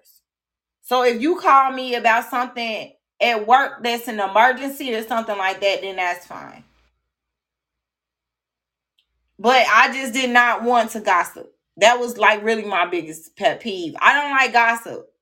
[0.89, 5.61] So if you call me about something at work that's an emergency or something like
[5.61, 6.65] that, then that's fine.
[9.39, 11.55] But I just did not want to gossip.
[11.77, 13.97] That was like really my biggest pet peeve.
[14.01, 15.13] I don't like gossip.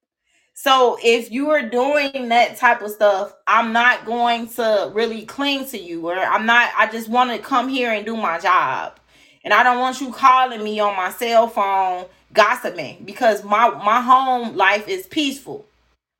[0.55, 5.66] So if you are doing that type of stuff, I'm not going to really cling
[5.70, 9.01] to you or I'm not I just want to come here and do my job.
[9.47, 14.01] And I don't want you calling me on my cell phone gossiping because my my
[14.01, 15.64] home life is peaceful.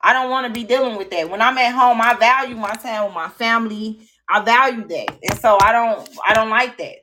[0.01, 1.29] I don't want to be dealing with that.
[1.29, 3.99] When I'm at home, I value my time with my family.
[4.29, 5.09] I value that.
[5.29, 6.99] And so I don't I don't like that.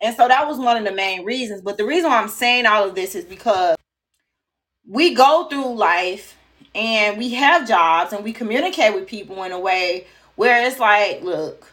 [0.00, 1.60] And so that was one of the main reasons.
[1.60, 3.76] But the reason why I'm saying all of this is because
[4.86, 6.36] we go through life
[6.76, 10.06] and we have jobs and we communicate with people in a way
[10.36, 11.66] where it's like, look,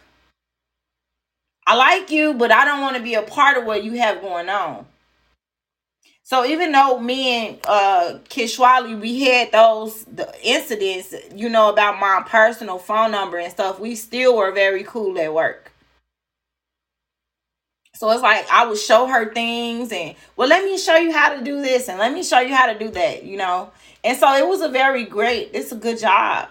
[1.67, 4.21] I like you, but I don't want to be a part of what you have
[4.21, 4.85] going on.
[6.23, 11.99] So even though me and uh Kishwali we had those the incidents, you know, about
[11.99, 15.71] my personal phone number and stuff, we still were very cool at work.
[17.95, 21.35] So it's like I would show her things and well, let me show you how
[21.35, 23.71] to do this and let me show you how to do that, you know.
[24.03, 26.49] And so it was a very great, it's a good job.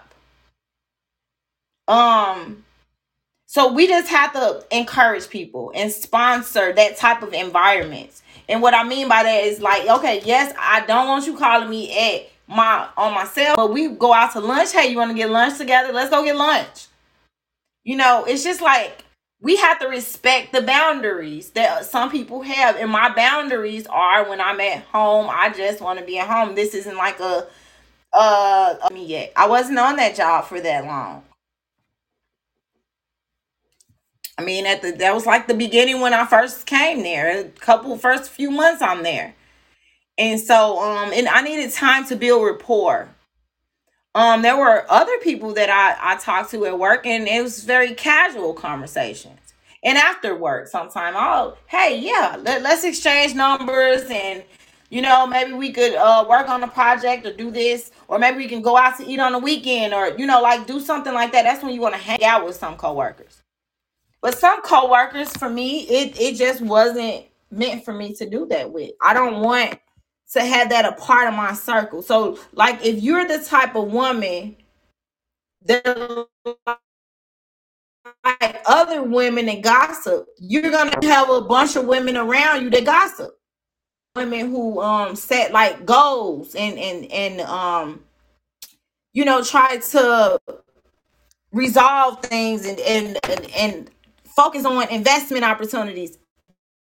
[1.87, 2.64] Um,
[3.45, 8.21] so we just have to encourage people and sponsor that type of environment.
[8.49, 11.69] And what I mean by that is like, okay, yes, I don't want you calling
[11.69, 14.71] me at my on my cell, but we go out to lunch.
[14.71, 15.91] Hey, you want to get lunch together?
[15.93, 16.87] Let's go get lunch.
[17.83, 19.03] You know, it's just like
[19.41, 22.75] we have to respect the boundaries that some people have.
[22.75, 26.55] And my boundaries are when I'm at home, I just want to be at home.
[26.55, 27.47] This isn't like a
[28.13, 29.33] uh me yet.
[29.35, 31.23] I wasn't on that job for that long.
[34.37, 37.39] I mean, at the that was like the beginning when I first came there.
[37.39, 39.33] A couple first few months I'm there,
[40.17, 43.09] and so um, and I needed time to build rapport.
[44.13, 47.63] Um, there were other people that I I talked to at work, and it was
[47.63, 49.39] very casual conversations.
[49.83, 54.43] And after work, sometime, oh, hey, yeah, let, let's exchange numbers, and
[54.89, 58.37] you know, maybe we could uh work on a project or do this, or maybe
[58.37, 61.13] we can go out to eat on the weekend, or you know, like do something
[61.13, 61.43] like that.
[61.43, 63.34] That's when you want to hang out with some coworkers.
[64.25, 68.73] But some coworkers, for me, it it just wasn't meant for me to do that
[68.73, 68.89] with.
[68.99, 69.79] I don't want
[70.31, 72.01] to have that a part of my circle.
[72.01, 74.55] So, like, if you're the type of woman
[75.67, 76.27] that
[78.25, 82.83] like other women and gossip, you're gonna have a bunch of women around you that
[82.83, 83.37] gossip.
[84.15, 88.03] Women who um set like goals and and and um
[89.13, 90.39] you know try to
[91.51, 93.91] resolve things and and and, and
[94.35, 96.17] focus on investment opportunities.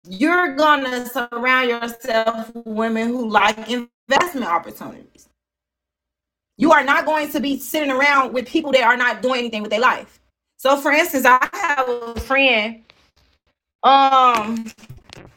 [0.08, 5.28] You're gonna surround yourself with women who like investment opportunities.
[6.58, 9.62] You are not going to be sitting around with people that are not doing anything
[9.62, 10.20] with their life.
[10.58, 12.82] So, for instance, I have a friend.
[13.82, 14.66] Um,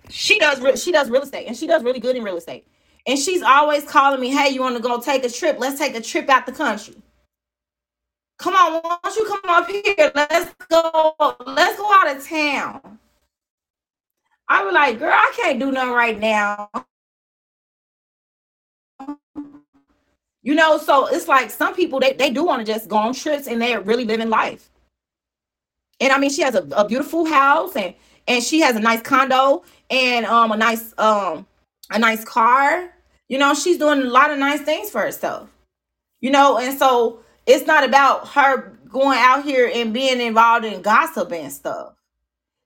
[0.09, 2.67] she does she does real estate, and she does really good in real estate.
[3.07, 5.57] And she's always calling me, "Hey, you want to go take a trip?
[5.59, 6.95] Let's take a trip out the country."
[8.39, 10.13] Come on, why don't you come up here?
[10.15, 11.15] Let's go.
[11.47, 12.99] Let's go out of town.
[14.49, 16.69] I was like, girl, I can't do nothing right now.
[20.43, 23.13] You know, so it's like some people they, they do want to just go on
[23.13, 24.69] trips and they're really living life.
[26.01, 27.95] And I mean, she has a, a beautiful house and
[28.27, 31.47] and she has a nice condo and um a nice um
[31.91, 32.91] a nice car.
[33.29, 35.49] You know, she's doing a lot of nice things for herself.
[36.21, 40.81] You know, and so it's not about her going out here and being involved in
[40.81, 41.93] gossip and stuff.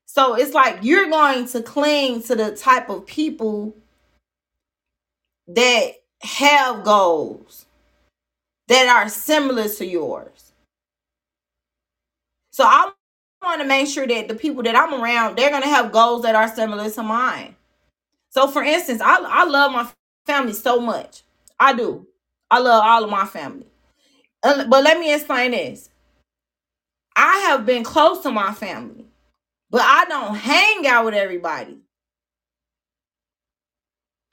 [0.06, 3.74] So it's like you're going to cling to the type of people
[5.48, 7.66] that have goals
[8.68, 10.52] that are similar to yours.
[12.50, 12.92] So I
[13.42, 16.22] want to make sure that the people that I'm around, they're going to have goals
[16.22, 17.56] that are similar to mine.
[18.30, 19.88] So for instance, I, I love my
[20.26, 21.22] family so much.
[21.58, 22.06] I do.
[22.50, 23.66] I love all of my family.
[24.44, 25.88] Uh, but let me explain this.
[27.16, 29.06] I have been close to my family,
[29.70, 31.78] but I don't hang out with everybody.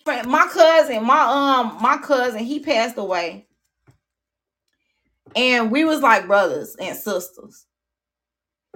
[0.05, 3.45] My cousin, my um, my cousin, he passed away,
[5.35, 7.65] and we was like brothers and sisters.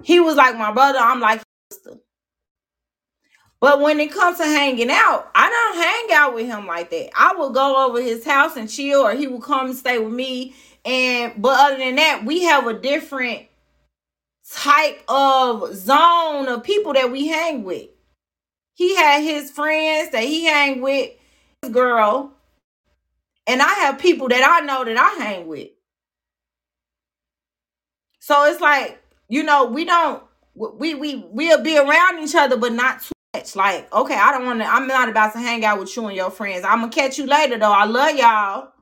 [0.02, 0.98] He was like my brother.
[1.00, 1.42] I'm like
[1.72, 1.98] sister.
[3.60, 7.10] But when it comes to hanging out, I don't hang out with him like that.
[7.16, 10.12] I will go over his house and chill, or he will come and stay with
[10.12, 10.54] me
[10.86, 13.46] and but other than that, we have a different
[14.48, 17.88] type of zone of people that we hang with.
[18.74, 21.10] He had his friends that he hang with,
[21.62, 22.32] his girl,
[23.48, 25.70] and I have people that I know that I hang with.
[28.20, 30.22] So it's like, you know, we don't
[30.54, 33.56] we we we'll be around each other, but not too much.
[33.56, 34.66] Like, okay, I don't want to.
[34.66, 36.64] I'm not about to hang out with you and your friends.
[36.64, 37.72] I'm gonna catch you later, though.
[37.72, 38.72] I love y'all.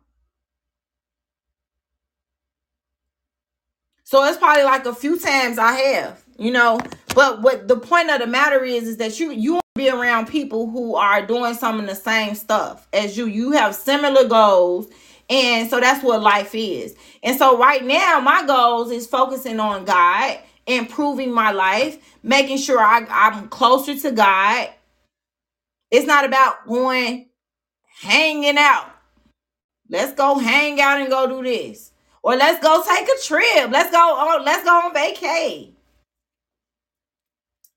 [4.15, 6.79] So it's probably like a few times I have, you know.
[7.17, 9.91] But what the point of the matter is, is that you you want to be
[9.91, 13.27] around people who are doing some of the same stuff as you.
[13.27, 14.87] You have similar goals.
[15.29, 16.95] And so that's what life is.
[17.25, 20.39] And so right now, my goals is focusing on God,
[20.69, 24.69] improving my life, making sure I, I'm closer to God.
[25.91, 27.31] It's not about going
[28.01, 28.93] hanging out.
[29.89, 31.91] Let's go hang out and go do this.
[32.25, 33.71] Or let's go take a trip.
[33.71, 35.71] Let's go on, let's go on vacay.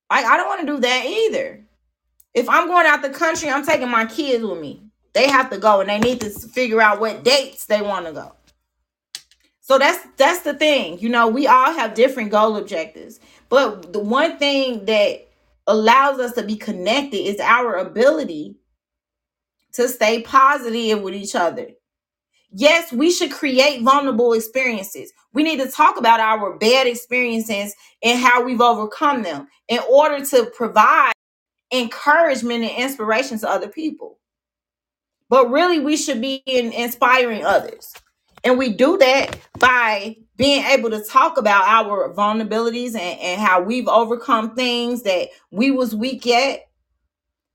[0.09, 1.65] Like I don't want to do that either.
[2.33, 4.83] If I'm going out the country, I'm taking my kids with me.
[5.11, 8.13] They have to go and they need to figure out what dates they want to
[8.13, 8.35] go.
[9.59, 10.97] So that's that's the thing.
[10.99, 13.19] You know, we all have different goal objectives.
[13.49, 15.27] But the one thing that
[15.67, 18.55] allows us to be connected is our ability
[19.73, 21.71] to stay positive with each other
[22.51, 25.11] Yes, we should create vulnerable experiences.
[25.33, 30.23] We need to talk about our bad experiences and how we've overcome them in order
[30.25, 31.11] to provide
[31.71, 34.19] encouragement and inspiration to other people.
[35.29, 37.93] But really, we should be in inspiring others.
[38.43, 43.61] And we do that by being able to talk about our vulnerabilities and, and how
[43.61, 46.61] we've overcome things that we was weak at.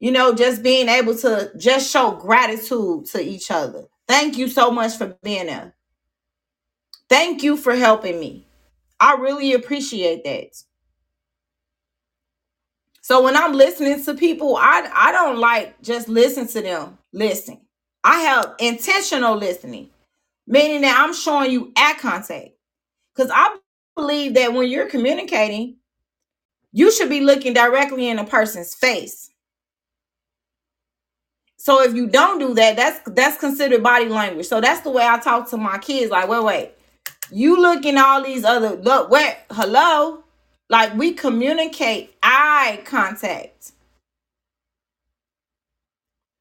[0.01, 3.85] You know, just being able to just show gratitude to each other.
[4.13, 5.75] Thank you so much for being there.
[7.09, 8.47] Thank you for helping me.
[9.01, 10.51] I really appreciate that.
[13.01, 16.99] So when I'm listening to people, I I don't like just listen to them.
[17.15, 17.63] Listen.
[18.05, 19.89] I have intentional listening,
[20.47, 22.51] meaning that I'm showing you eye contact.
[23.17, 23.57] Because I
[23.97, 25.79] believe that when you're communicating,
[26.73, 29.32] you should be looking directly in a person's face.
[31.63, 34.47] So if you don't do that, that's that's considered body language.
[34.47, 36.11] So that's the way I talk to my kids.
[36.11, 36.73] Like, wait, wait,
[37.31, 40.25] you looking all these other look, wait, hello?
[40.71, 43.73] Like we communicate eye contact.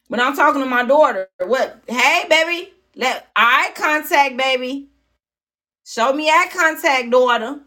[0.09, 1.81] When I'm talking to my daughter, what?
[1.87, 4.89] Hey, baby, let eye contact, baby.
[5.85, 7.61] Show me eye contact, daughter.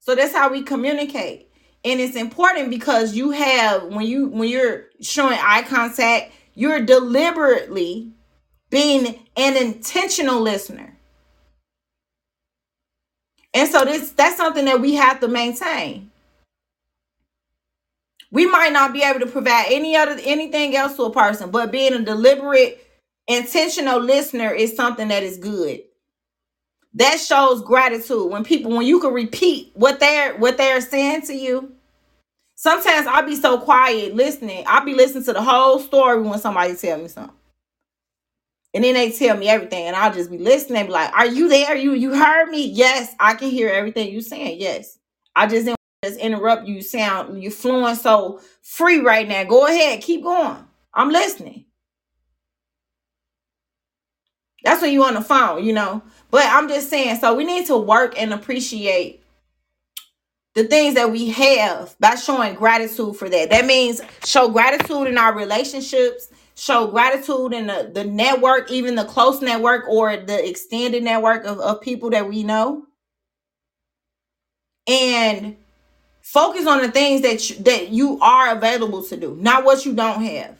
[0.00, 1.43] So that's how we communicate.
[1.84, 8.12] And it's important because you have when you when you're showing eye contact, you're deliberately
[8.70, 10.96] being an intentional listener.
[13.54, 16.10] And so this that's something that we have to maintain.
[18.32, 21.72] We might not be able to provide any other anything else to a person, but
[21.72, 22.84] being a deliberate,
[23.28, 25.82] intentional listener is something that is good.
[26.94, 31.34] That shows gratitude when people when you can repeat what they're what they're saying to
[31.34, 31.73] you.
[32.56, 34.64] Sometimes I'll be so quiet listening.
[34.66, 37.34] I'll be listening to the whole story when somebody tell me something.
[38.74, 41.48] And then they tell me everything, and I'll just be listening be like, Are you
[41.48, 41.76] there?
[41.76, 42.66] You you heard me?
[42.66, 44.60] Yes, I can hear everything you saying.
[44.60, 44.98] Yes.
[45.36, 46.82] I just didn't just interrupt you.
[46.82, 49.44] Sound you flowing so free right now.
[49.44, 50.58] Go ahead, keep going.
[50.92, 51.66] I'm listening.
[54.64, 56.02] That's when you on the phone, you know.
[56.30, 59.23] But I'm just saying, so we need to work and appreciate
[60.54, 63.50] the things that we have by showing gratitude for that.
[63.50, 69.04] That means show gratitude in our relationships, show gratitude in the, the network, even the
[69.04, 72.84] close network or the extended network of, of people that we know.
[74.86, 75.56] And
[76.22, 79.94] focus on the things that you, that you are available to do, not what you
[79.94, 80.56] don't have.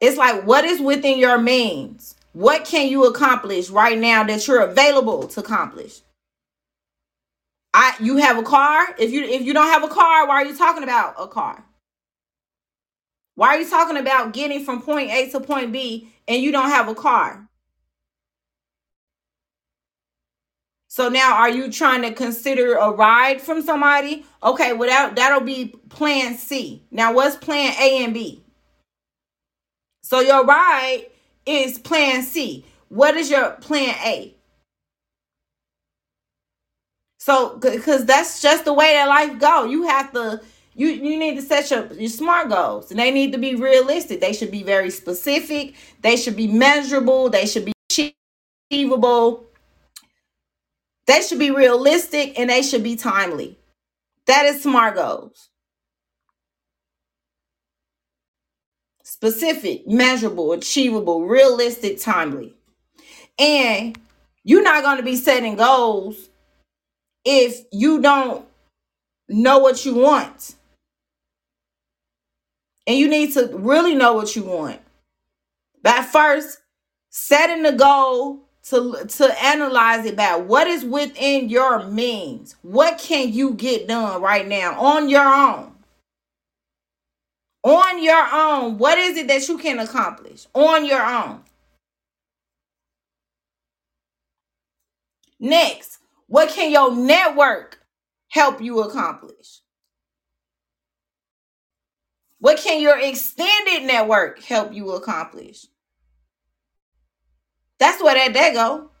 [0.00, 2.14] It's like what is within your means?
[2.32, 6.00] What can you accomplish right now that you're available to accomplish?
[7.72, 8.94] I you have a car?
[8.98, 11.64] If you if you don't have a car, why are you talking about a car?
[13.36, 16.68] Why are you talking about getting from point A to point B and you don't
[16.68, 17.48] have a car?
[20.88, 24.26] So now are you trying to consider a ride from somebody?
[24.42, 26.82] Okay, without that'll be plan C.
[26.90, 28.44] Now what's plan A and B?
[30.02, 31.06] So your ride
[31.46, 32.64] is plan C.
[32.88, 34.34] What is your plan A?
[37.20, 39.66] So because that's just the way that life go.
[39.66, 40.42] You have to
[40.74, 44.22] you you need to set your, your smart goals and they need to be realistic.
[44.22, 45.76] They should be very specific.
[46.02, 47.30] They should be measurable.
[47.30, 47.74] They should be
[48.70, 49.46] achievable.
[51.06, 53.58] They should be realistic and they should be timely.
[54.26, 55.50] That is smart goals.
[59.04, 62.54] Specific, measurable, achievable, realistic, timely.
[63.38, 63.98] And
[64.44, 66.29] you're not going to be setting goals
[67.32, 68.44] if you don't
[69.28, 70.56] know what you want.
[72.88, 74.80] And you need to really know what you want.
[75.80, 76.58] But first,
[77.10, 80.48] setting the goal to, to analyze it back.
[80.48, 82.56] What is within your means?
[82.62, 85.72] What can you get done right now on your own?
[87.62, 91.42] On your own, what is it that you can accomplish on your own?
[95.38, 95.99] Next,
[96.30, 97.80] what can your network
[98.28, 99.62] help you accomplish?
[102.38, 105.66] What can your extended network help you accomplish?
[107.80, 108.92] That's where that, that go.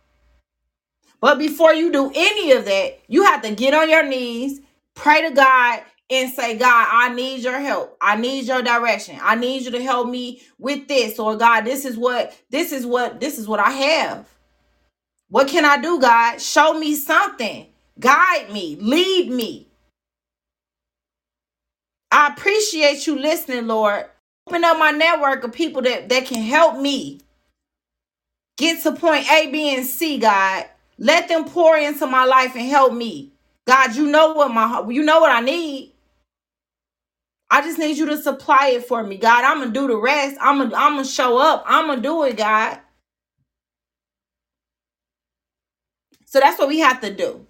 [1.20, 4.60] But before you do any of that, you have to get on your knees,
[4.96, 7.96] pray to God, and say, God, I need your help.
[8.00, 9.20] I need your direction.
[9.22, 11.20] I need you to help me with this.
[11.20, 14.28] Or God, this is what, this is what, this is what I have.
[15.30, 16.40] What can I do, God?
[16.42, 17.68] Show me something.
[18.00, 18.76] Guide me.
[18.80, 19.68] Lead me.
[22.12, 24.06] I appreciate you listening, Lord.
[24.48, 27.20] open up my network of people that, that can help me
[28.58, 30.66] get to point A, B, and C, God.
[30.98, 33.32] Let them pour into my life and help me.
[33.66, 35.92] God, you know what my you know what I need.
[37.50, 39.44] I just need you to supply it for me, God.
[39.44, 40.36] I'm gonna do the rest.
[40.40, 41.64] I'm gonna I'm gonna show up.
[41.66, 42.78] I'm gonna do it, God.
[46.30, 47.44] So that's what we have to do.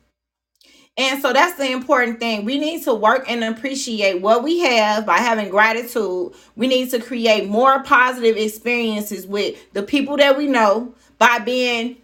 [0.96, 2.46] And so that's the important thing.
[2.46, 6.32] We need to work and appreciate what we have by having gratitude.
[6.56, 11.98] We need to create more positive experiences with the people that we know by being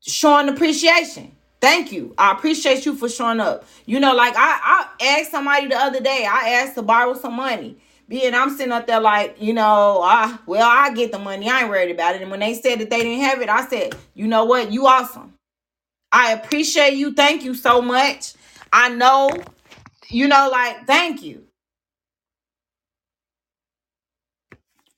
[0.00, 1.30] showing appreciation.
[1.60, 2.12] Thank you.
[2.18, 3.64] I appreciate you for showing up.
[3.86, 7.34] You know, like I, I asked somebody the other day, I asked to borrow some
[7.34, 7.76] money.
[8.08, 11.48] Being I'm sitting up there like, you know, I well, I get the money.
[11.48, 12.22] I ain't worried about it.
[12.22, 14.72] And when they said that they didn't have it, I said, you know what?
[14.72, 15.34] You awesome.
[16.12, 17.14] I appreciate you.
[17.14, 18.34] Thank you so much.
[18.72, 19.30] I know,
[20.10, 21.44] you know, like, thank you.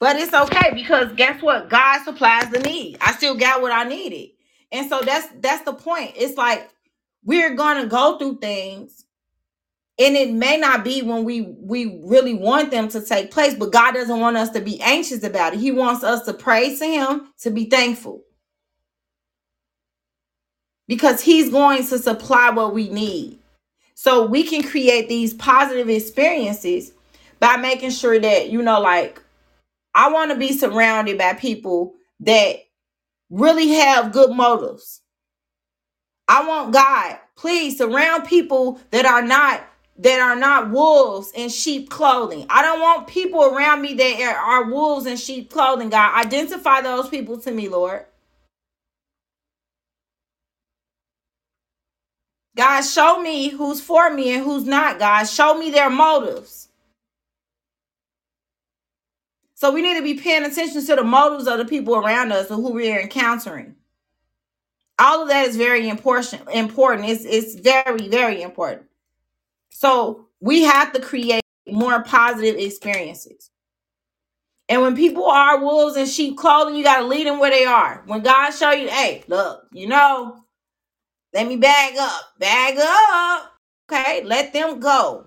[0.00, 1.70] But it's okay because guess what?
[1.70, 2.98] God supplies the need.
[3.00, 4.30] I still got what I needed.
[4.72, 6.12] And so that's that's the point.
[6.16, 6.70] It's like
[7.24, 8.96] we're gonna go through things
[9.98, 13.72] and it may not be when we we really want them to take place but
[13.72, 16.86] god doesn't want us to be anxious about it he wants us to praise to
[16.86, 18.22] him to be thankful
[20.88, 23.38] because he's going to supply what we need
[23.94, 26.92] so we can create these positive experiences
[27.40, 29.22] by making sure that you know like
[29.94, 32.56] i want to be surrounded by people that
[33.30, 34.96] really have good motives
[36.28, 39.62] I want God, please surround people that are not
[39.98, 42.46] that are not wolves in sheep clothing.
[42.50, 45.90] I don't want people around me that are wolves in sheep clothing.
[45.90, 48.04] God, identify those people to me, Lord.
[52.56, 55.24] God, show me who's for me and who's not, God.
[55.24, 56.68] Show me their motives.
[59.54, 62.50] So we need to be paying attention to the motives of the people around us
[62.50, 63.74] or who we're encountering.
[64.98, 67.08] All of that is very important important.
[67.08, 68.86] It's, it's very very important.
[69.70, 73.50] So we have to create more positive experiences.
[74.68, 77.64] And when people are wolves in sheep clothing you got to lead them where they
[77.64, 78.02] are.
[78.06, 80.43] When god show you hey look you know
[81.34, 83.52] let me bag up bag up
[83.90, 85.26] okay let them go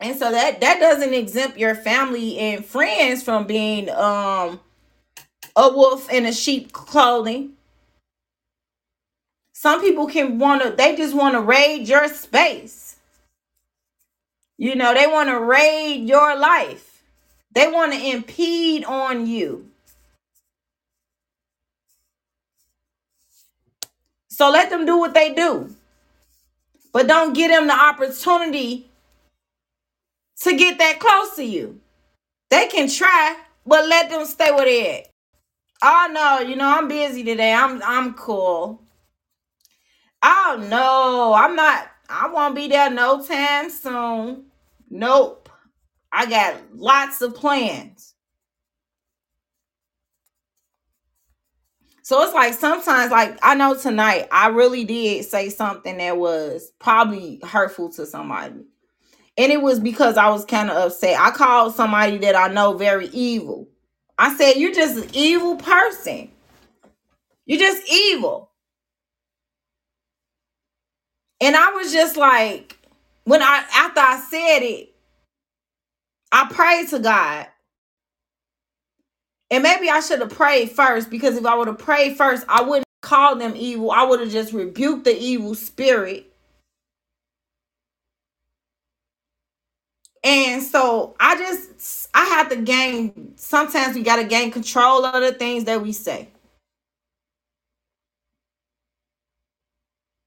[0.00, 4.60] and so that that doesn't exempt your family and friends from being um
[5.56, 7.52] a wolf in a sheep clothing
[9.60, 12.96] Some people can want to, they just want to raid your space.
[14.58, 17.02] You know, they want to raid your life.
[17.54, 19.69] They want to impede on you.
[24.40, 25.68] So let them do what they do.
[26.94, 28.88] But don't give them the opportunity
[30.38, 31.78] to get that close to you.
[32.48, 33.36] They can try,
[33.66, 35.10] but let them stay where they at.
[35.82, 37.52] Oh no, you know, I'm busy today.
[37.52, 38.82] I'm I'm cool.
[40.22, 44.46] Oh no, I'm not I won't be there no time soon.
[44.88, 45.50] Nope.
[46.10, 48.09] I got lots of plans.
[52.10, 56.72] So it's like sometimes, like I know tonight, I really did say something that was
[56.80, 58.64] probably hurtful to somebody.
[59.38, 61.20] And it was because I was kind of upset.
[61.20, 63.68] I called somebody that I know very evil.
[64.18, 66.32] I said, You're just an evil person.
[67.46, 68.50] You're just evil.
[71.40, 72.76] And I was just like,
[73.22, 74.96] when I after I said it,
[76.32, 77.46] I prayed to God.
[79.50, 82.62] And maybe I should have prayed first because if I would have prayed first, I
[82.62, 83.90] wouldn't call them evil.
[83.90, 86.26] I would have just rebuked the evil spirit.
[90.24, 95.32] And so I just I have to gain sometimes we gotta gain control of the
[95.32, 96.28] things that we say.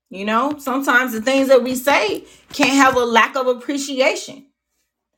[0.10, 4.48] You know, sometimes the things that we say can have a lack of appreciation.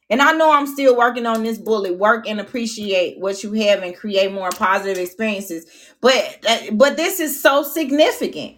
[0.10, 1.98] And I know I'm still working on this bullet.
[1.98, 5.66] Work and appreciate what you have and create more positive experiences.
[6.02, 8.58] But but this is so significant.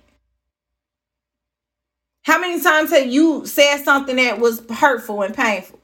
[2.23, 5.79] How many times have you said something that was hurtful and painful?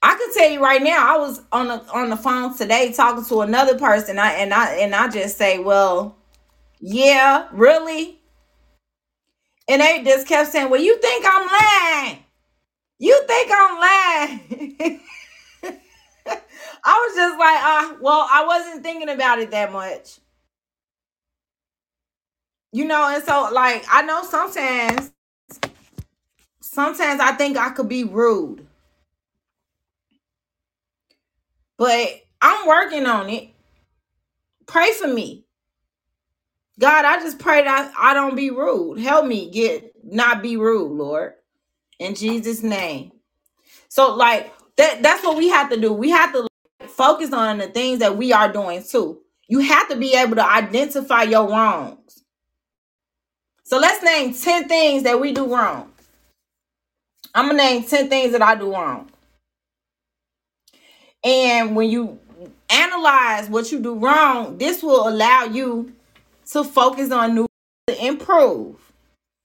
[0.00, 3.24] I can tell you right now, I was on the on the phone today talking
[3.24, 4.18] to another person.
[4.18, 6.16] I and I and I just say, well,
[6.78, 8.20] yeah, really.
[9.68, 12.18] And they just kept saying, well, you think I'm lying?
[12.98, 15.00] You think I'm lying?
[16.84, 20.18] I was just like, ah, well, I wasn't thinking about it that much.
[22.72, 25.12] You know, and so like I know sometimes
[26.60, 28.66] sometimes I think I could be rude.
[31.78, 32.08] But
[32.42, 33.50] I'm working on it.
[34.66, 35.44] Pray for me.
[36.78, 39.00] God, I just pray that I don't be rude.
[39.00, 41.34] Help me get not be rude, Lord.
[41.98, 43.12] In Jesus' name.
[43.88, 45.92] So like that that's what we have to do.
[45.92, 46.46] We have to
[46.88, 49.20] focus on the things that we are doing too.
[49.48, 52.22] You have to be able to identify your wrongs.
[53.64, 55.92] So let's name 10 things that we do wrong.
[57.34, 59.10] I'm gonna name 10 things that I do wrong.
[61.24, 62.18] And when you
[62.70, 65.92] analyze what you do wrong, this will allow you
[66.52, 67.46] to focus on new
[67.88, 68.76] to improve.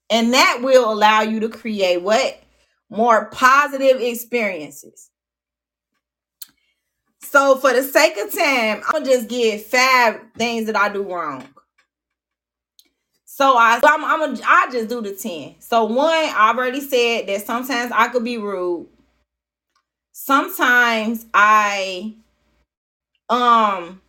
[0.09, 2.42] And that will allow you to create what?
[2.89, 5.09] More positive experiences.
[7.21, 11.03] So for the sake of time, I'm gonna just give five things that I do
[11.03, 11.47] wrong.
[13.25, 15.55] So I, I'm, I'm I just do the ten.
[15.59, 18.87] So one, I already said that sometimes I could be rude.
[20.13, 22.15] Sometimes I,
[23.29, 24.01] um,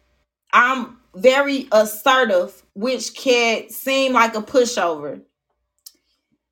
[0.52, 5.22] I'm very assertive, which can seem like a pushover.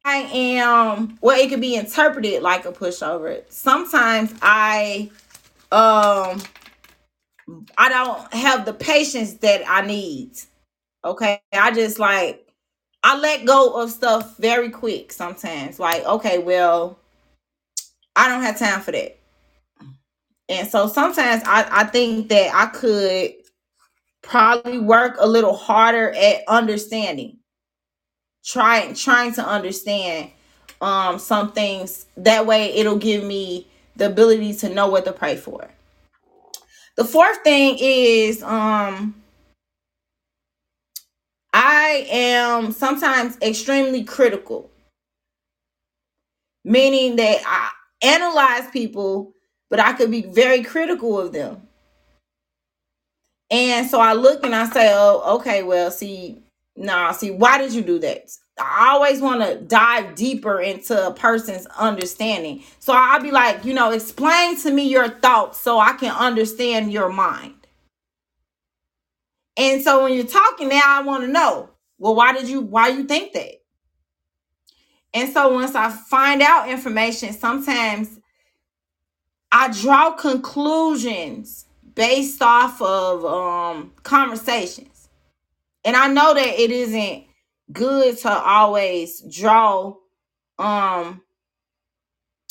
[0.04, 3.42] I am, well, it could be interpreted like a pushover.
[3.50, 5.10] Sometimes I,
[5.70, 6.40] um,
[7.78, 10.32] I don't have the patience that I need.
[11.04, 11.40] Okay.
[11.52, 12.42] I just like
[13.02, 15.80] I let go of stuff very quick sometimes.
[15.80, 16.98] Like, okay, well,
[18.14, 19.18] I don't have time for that.
[20.48, 23.32] And so sometimes I, I think that I could
[24.22, 27.38] probably work a little harder at understanding.
[28.44, 30.31] Trying trying to understand
[30.81, 32.06] um some things.
[32.16, 35.69] That way it'll give me the ability to know what to pray for.
[36.97, 39.14] The fourth thing is um
[41.52, 44.70] I am sometimes extremely critical,
[46.64, 47.70] meaning that I
[48.06, 49.35] analyze people,
[49.70, 51.62] but I could be very critical of them.
[53.51, 56.41] And so I look and I say, oh, okay, well, see,
[56.77, 58.31] nah, see, why did you do that?
[58.59, 62.62] I always want to dive deeper into a person's understanding.
[62.81, 66.93] So I'll be like, you know, explain to me your thoughts so I can understand
[66.93, 67.55] your mind.
[69.57, 72.89] And so when you're talking now, I want to know, well, why did you why
[72.89, 73.62] you think that?
[75.15, 78.19] And so once I find out information, sometimes
[79.53, 84.91] I draw conclusions based off of um conversations.
[85.84, 87.24] And I know that it isn't
[87.72, 89.94] good to always draw
[90.59, 91.22] um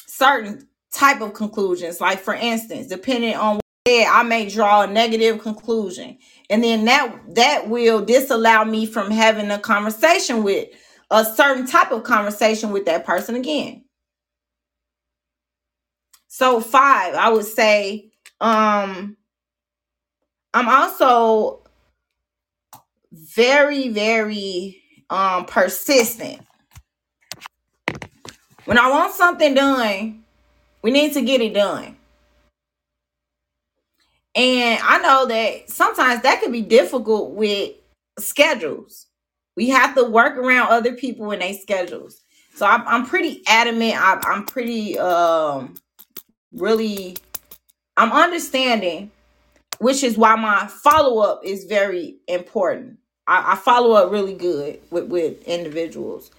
[0.08, 2.02] certain type of conclusions.
[2.02, 6.18] Like for instance, depending on what I may draw a negative conclusion
[6.52, 10.68] and then that that will disallow me from having a conversation with
[11.10, 13.84] a certain type of conversation with that person again
[16.28, 19.18] so five i would say um
[20.54, 21.61] i'm also
[23.12, 26.42] very very um persistent
[28.66, 30.24] when i want something done
[30.84, 31.96] we need to get it done
[34.36, 37.74] and I know that sometimes that can be difficult with
[38.20, 39.08] schedules.
[39.58, 42.22] We have to work around other people and their schedules.
[42.56, 43.96] So I'm, I'm pretty adamant.
[44.00, 45.76] I'm, I'm pretty um
[46.54, 47.18] really
[47.98, 49.12] I'm understanding,
[49.80, 53.00] which is why my follow up is very important.
[53.28, 56.32] I, I follow up really good with with individuals.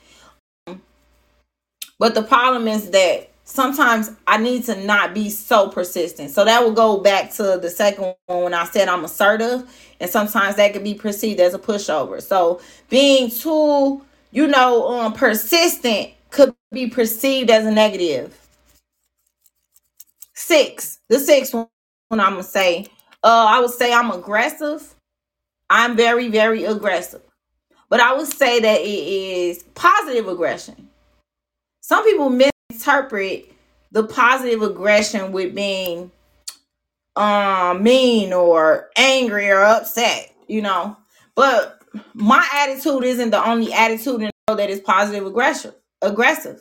[1.99, 6.31] But the problem is that sometimes I need to not be so persistent.
[6.31, 9.65] So that will go back to the second one when I said I'm assertive,
[10.01, 12.23] and sometimes that could be perceived as a pushover.
[12.23, 12.61] So
[12.91, 18.37] being too, you know, um, persistent could be perceived as a negative.
[20.35, 21.69] Six, the sixth one
[22.13, 22.87] I'm gonna say,
[23.25, 24.92] uh, I would say I'm aggressive.
[25.71, 27.23] I'm very, very aggressive,
[27.89, 30.89] but I would say that it is positive aggression.
[31.81, 33.53] Some people misinterpret
[33.91, 36.11] the positive aggression with being
[37.17, 40.97] um mean or angry or upset, you know.
[41.35, 41.83] But
[42.15, 45.73] my attitude isn't the only attitude in that is positive aggression
[46.03, 46.61] aggressive.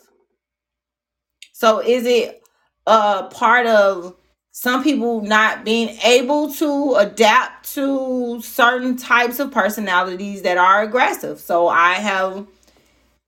[1.53, 2.41] So is it
[2.87, 4.15] a part of
[4.51, 11.39] some people not being able to adapt to certain types of personalities that are aggressive?
[11.39, 12.45] So I have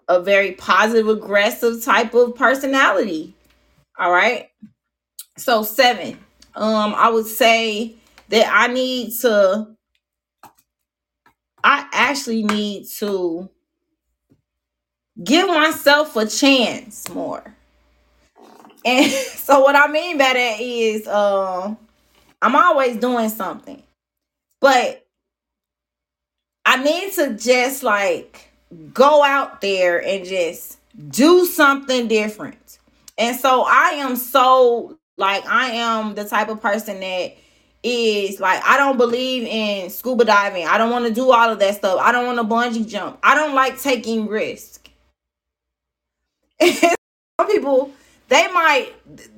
[0.08, 3.34] a very positive, aggressive type of personality.
[3.98, 4.50] All right.
[5.38, 6.20] So seven.
[6.56, 7.96] Um, I would say
[8.30, 9.74] that I need to
[11.64, 13.50] I actually need to
[15.24, 17.56] give myself a chance more.
[18.86, 21.78] And so what I mean by that is um
[22.42, 23.82] I'm always doing something.
[24.60, 25.06] But
[26.66, 28.50] I need to just like
[28.94, 30.80] go out there and just
[31.10, 32.80] do something different.
[33.18, 37.38] And so I am so like I am the type of person that
[37.84, 40.66] is like I don't believe in scuba diving.
[40.68, 42.00] I don't want to do all of that stuff.
[42.00, 43.20] I don't want to bungee jump.
[43.24, 44.90] I don't like taking risk.
[46.62, 47.92] Some people
[48.30, 48.94] they might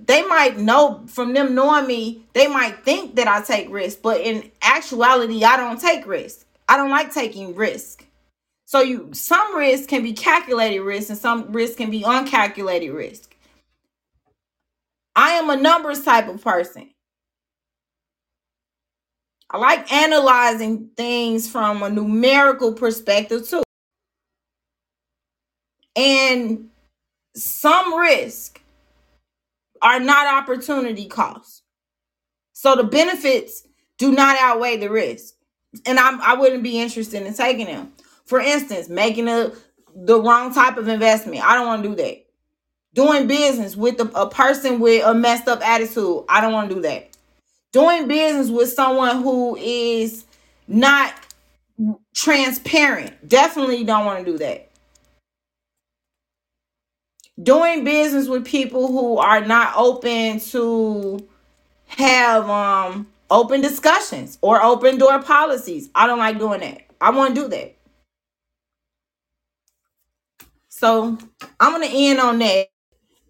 [0.06, 4.22] they might know from them knowing me, they might think that I take risks, but
[4.22, 6.46] in actuality, I don't take risks.
[6.68, 8.06] I don't like taking risk.
[8.66, 13.36] So you some risk can be calculated risk and some risk can be uncalculated risk.
[15.16, 16.92] I am a numbers type of person.
[19.50, 23.64] I like analyzing things from a numerical perspective too.
[25.96, 26.70] And
[27.36, 28.62] some risk
[29.86, 31.62] are not opportunity costs.
[32.54, 33.68] So the benefits
[34.00, 35.36] do not outweigh the risk.
[35.86, 37.94] And I'm, I wouldn't be interested in taking them.
[38.26, 39.52] For instance, making a
[39.96, 41.46] the wrong type of investment.
[41.46, 42.26] I don't want to do that.
[42.96, 46.26] Doing business with a, a person with a messed up attitude.
[46.28, 47.16] I don't want to do that.
[47.72, 50.26] Doing business with someone who is
[50.68, 51.14] not
[52.16, 53.28] transparent.
[53.28, 54.72] Definitely don't want to do that
[57.42, 61.20] doing business with people who are not open to
[61.88, 65.90] have um open discussions or open door policies.
[65.96, 66.84] I don't like doing that.
[67.02, 67.76] I want to do that.
[70.70, 71.18] So
[71.60, 72.68] I'm gonna end on that.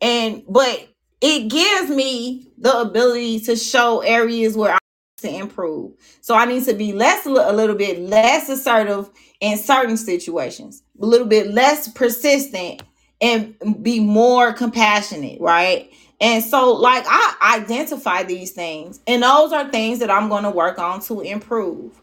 [0.01, 0.89] And but
[1.21, 4.79] it gives me the ability to show areas where I
[5.23, 5.93] need to improve.
[6.21, 9.09] So I need to be less a little bit less assertive
[9.41, 12.83] in certain situations, a little bit less persistent
[13.21, 15.91] and be more compassionate, right?
[16.21, 20.51] And so, like, I identify these things, and those are things that I'm going to
[20.51, 21.93] work on to improve.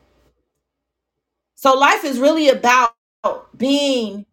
[1.57, 2.95] So, life is really about
[3.57, 4.27] being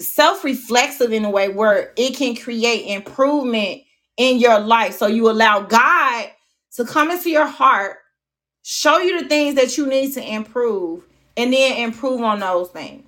[0.00, 3.82] self reflexive in a way where it can create improvement
[4.16, 4.96] in your life.
[4.96, 6.30] So, you allow God
[6.76, 7.98] to come into your heart,
[8.64, 11.04] show you the things that you need to improve,
[11.36, 13.07] and then improve on those things.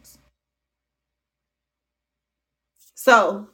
[3.00, 3.48] So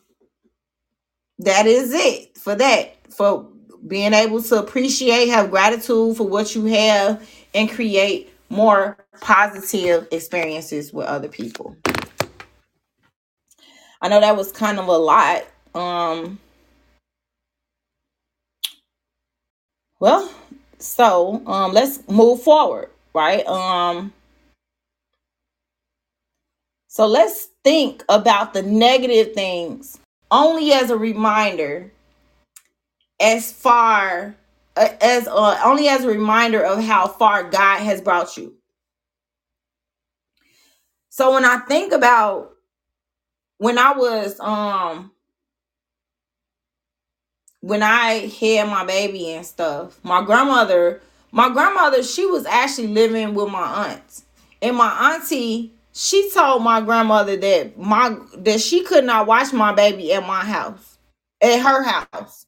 [1.39, 2.97] that is it for that.
[3.15, 3.49] For
[3.87, 10.93] being able to appreciate, have gratitude for what you have, and create more positive experiences
[10.93, 11.77] with other people.
[14.03, 15.45] I know that was kind of a lot.
[15.75, 16.41] Um
[20.01, 20.31] well,
[20.79, 23.47] so um let's move forward, right?
[23.47, 24.13] Um
[26.97, 29.99] so let's think about the negative things
[30.31, 31.93] only as a reminder
[33.21, 34.35] as far
[34.79, 38.55] uh, as uh, only as a reminder of how far God has brought you.
[41.11, 42.53] So when I think about
[43.59, 45.13] when I was um
[47.61, 53.35] when I had my baby and stuff, my grandmother, my grandmother, she was actually living
[53.35, 54.25] with my aunts.
[54.63, 59.73] And my auntie she told my grandmother that my that she could not watch my
[59.73, 60.99] baby at my house
[61.41, 62.47] at her house.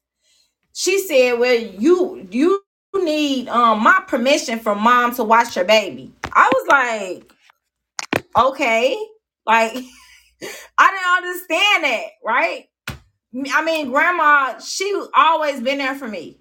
[0.73, 2.61] She said well you you
[2.93, 6.13] need um my permission from mom to watch your baby.
[6.31, 7.33] I was like
[8.37, 8.95] okay.
[9.47, 9.73] Like
[10.77, 12.69] i didn't understand that right?
[13.51, 16.37] I mean grandma she always been there for me.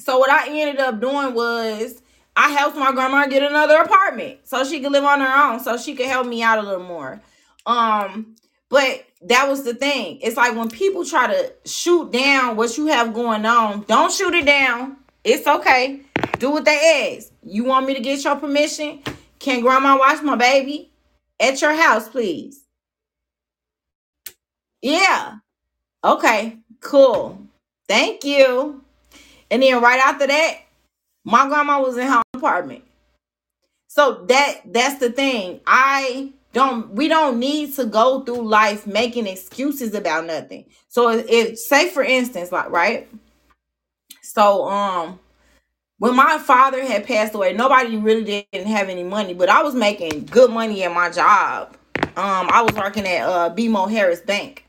[0.00, 2.02] So what i ended up doing was
[2.36, 5.76] I helped my grandma get another apartment so she could live on her own, so
[5.76, 7.20] she could help me out a little more.
[7.66, 8.34] Um,
[8.68, 10.18] but that was the thing.
[10.20, 14.34] It's like when people try to shoot down what you have going on, don't shoot
[14.34, 14.96] it down.
[15.22, 16.00] It's okay.
[16.38, 17.32] Do what they ask.
[17.42, 19.02] You want me to get your permission?
[19.38, 20.90] Can grandma watch my baby
[21.40, 22.64] at your house, please?
[24.82, 25.36] Yeah.
[26.02, 27.46] Okay, cool.
[27.88, 28.82] Thank you.
[29.50, 30.58] And then right after that,
[31.24, 32.06] my grandma was in
[32.44, 32.84] apartment.
[33.88, 35.60] So that that's the thing.
[35.66, 40.66] I don't we don't need to go through life making excuses about nothing.
[40.88, 43.08] So if say for instance, like right?
[44.22, 45.20] So um
[45.98, 49.74] when my father had passed away, nobody really didn't have any money, but I was
[49.74, 51.76] making good money at my job.
[52.16, 54.66] Um, I was working at uh BMO Harris Bank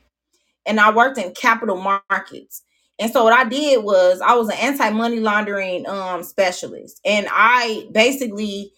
[0.65, 2.63] and I worked in capital markets.
[2.99, 7.87] And so what I did was I was an anti-money laundering um specialist and I
[7.91, 8.71] basically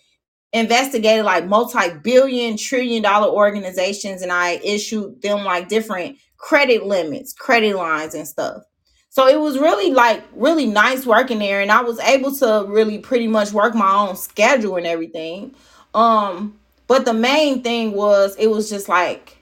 [0.54, 7.76] investigated like multi-billion trillion dollar organizations and I issued them like different credit limits, credit
[7.76, 8.64] lines, and stuff.
[9.10, 13.00] So it was really like really nice working there, and I was able to really
[13.00, 15.56] pretty much work my own schedule and everything.
[15.94, 19.37] Um, but the main thing was it was just like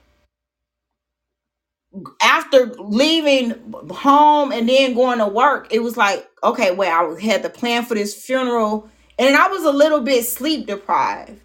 [2.22, 3.54] after leaving
[3.90, 7.84] home and then going to work, it was like, okay, well, I had to plan
[7.84, 11.40] for this funeral, and I was a little bit sleep deprived.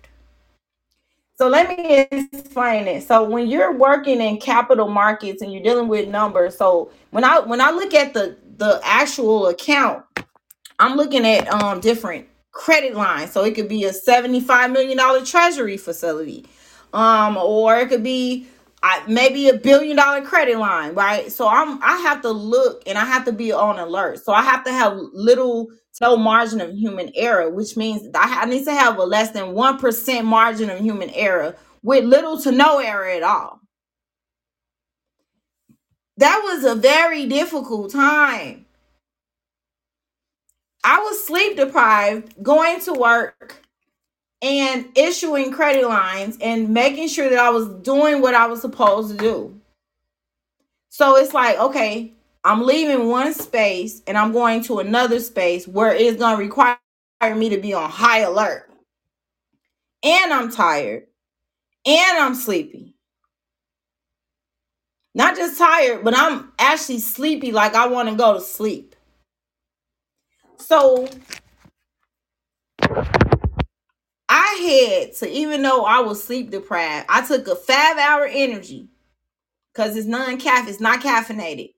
[1.38, 3.04] So let me explain it.
[3.04, 7.40] So when you're working in capital markets and you're dealing with numbers, so when I
[7.42, 10.06] when I look at the the actual account,
[10.80, 13.32] I'm looking at um different credit lines.
[13.32, 16.46] So it could be a 75 million dollar treasury facility.
[16.94, 18.48] Um or it could be
[18.84, 21.32] I, maybe a billion dollar credit line, right?
[21.32, 24.24] So I'm I have to look and I have to be on alert.
[24.24, 25.70] So I have to have little
[26.02, 29.54] no margin of human error, which means I, I need to have a less than
[29.54, 33.60] one percent margin of human error with little to no error at all.
[36.18, 38.66] That was a very difficult time.
[40.84, 43.61] I was sleep deprived, going to work
[44.42, 49.12] and issuing credit lines and making sure that I was doing what I was supposed
[49.12, 49.62] to do.
[50.90, 52.14] So it's like, okay,
[52.44, 56.78] I'm leaving one space and I'm going to another space where it's going to require
[57.36, 58.70] me to be on high alert.
[60.04, 61.08] And I'm tired.
[61.86, 62.96] And I'm sleepy.
[65.14, 68.96] Not just tired, but I'm actually sleepy like I want to go to sleep.
[70.58, 71.08] So
[74.34, 78.88] I had to, even though I was sleep deprived, I took a five hour energy
[79.74, 81.74] because it's non caffeine, it's not caffeinated.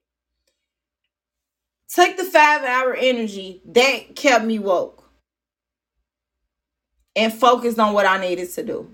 [1.88, 5.10] Take the five hour energy that kept me woke
[7.16, 8.88] and focused on what I needed to do.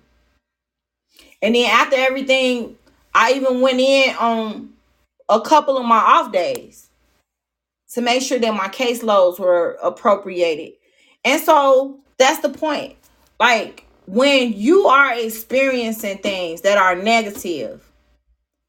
[1.43, 2.79] And then after everything,
[3.15, 4.71] I even went in on
[5.29, 6.89] a couple of my off days
[7.93, 10.73] to make sure that my caseloads were appropriated.
[11.27, 12.97] And so that's the point.
[13.41, 17.91] Like when you are experiencing things that are negative,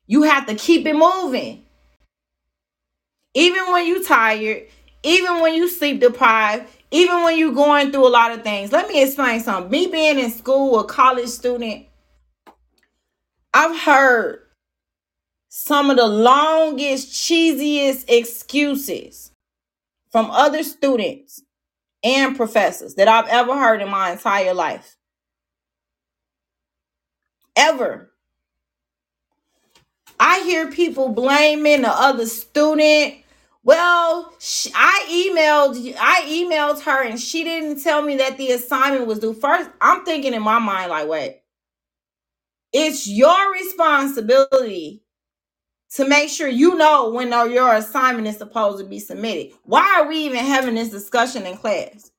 [0.07, 1.65] you have to keep it moving.
[3.33, 4.63] Even when you're tired,
[5.03, 8.71] even when you sleep deprived, even when you're going through a lot of things.
[8.71, 9.71] Let me explain something.
[9.71, 11.85] Me being in school, a college student,
[13.53, 14.39] I've heard
[15.49, 19.31] some of the longest, cheesiest excuses
[20.11, 21.43] from other students
[22.03, 24.97] and professors that I've ever heard in my entire life.
[27.55, 28.11] Ever.
[30.19, 33.15] I hear people blaming the other student.
[33.63, 34.33] Well,
[34.75, 39.33] I emailed I emailed her and she didn't tell me that the assignment was due.
[39.33, 41.41] First, I'm thinking in my mind like, wait.
[42.73, 45.00] It's your responsibility
[45.95, 49.53] to make sure you know when your assignment is supposed to be submitted.
[49.63, 52.11] Why are we even having this discussion in class?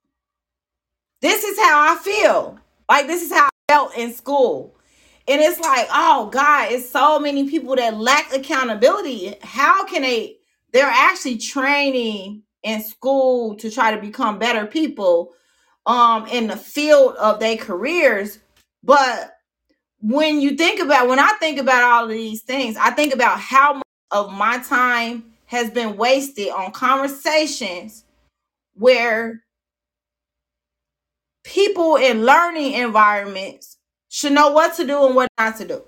[1.21, 2.59] This is how I feel.
[2.89, 4.77] Like this is how I felt in school.
[5.29, 9.37] And it's like, oh God, it's so many people that lack accountability.
[9.43, 10.39] How can they?
[10.73, 15.33] They're actually training in school to try to become better people
[15.87, 18.39] um in the field of their careers.
[18.83, 19.32] But
[20.03, 23.39] when you think about when I think about all of these things, I think about
[23.39, 28.05] how much of my time has been wasted on conversations
[28.75, 29.43] where
[31.45, 35.85] people in learning environments should know what to do and what not to do.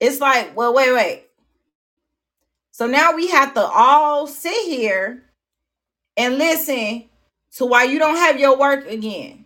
[0.00, 1.24] It's like, well, wait, wait.
[2.72, 5.22] So now we have to all sit here
[6.16, 7.04] and listen
[7.56, 9.44] to why you don't have your work again.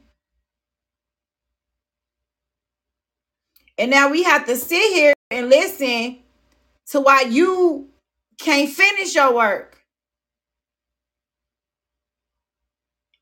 [3.78, 6.18] And now we have to sit here and listen
[6.88, 7.88] to why you
[8.38, 9.78] can't finish your work.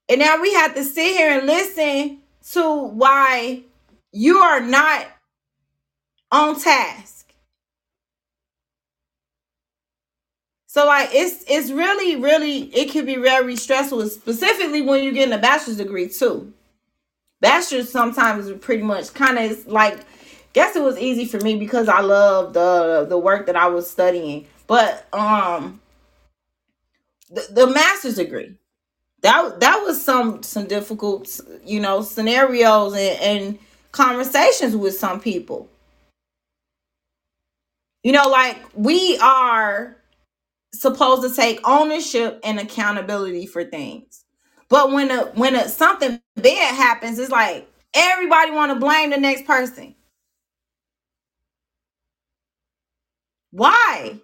[0.09, 2.21] And now we have to sit here and listen
[2.53, 3.63] to why
[4.11, 5.07] you are not
[6.33, 7.18] on task.
[10.79, 15.35] So like it's it's really really it can be very stressful, specifically when you're getting
[15.35, 16.53] a bachelor's degree too.
[17.41, 19.99] Bachelor's sometimes pretty much kind of like
[20.53, 23.91] guess it was easy for me because I love the the work that I was
[23.91, 24.47] studying.
[24.69, 25.81] But um
[27.29, 28.55] the, the master's degree
[29.23, 33.59] that that was some some difficult you know scenarios and, and
[33.91, 35.69] conversations with some people
[38.05, 39.98] you know like we are
[40.75, 44.25] supposed to take ownership and accountability for things.
[44.69, 49.19] But when a when a something bad happens, it's like everybody want to blame the
[49.19, 49.95] next person.
[53.53, 54.21] Why?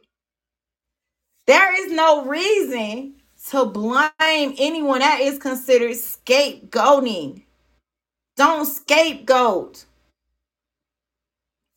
[1.46, 3.16] There is no reason
[3.50, 4.10] to blame
[4.58, 7.44] anyone that is considered scapegoating.
[8.36, 9.86] Don't scapegoat.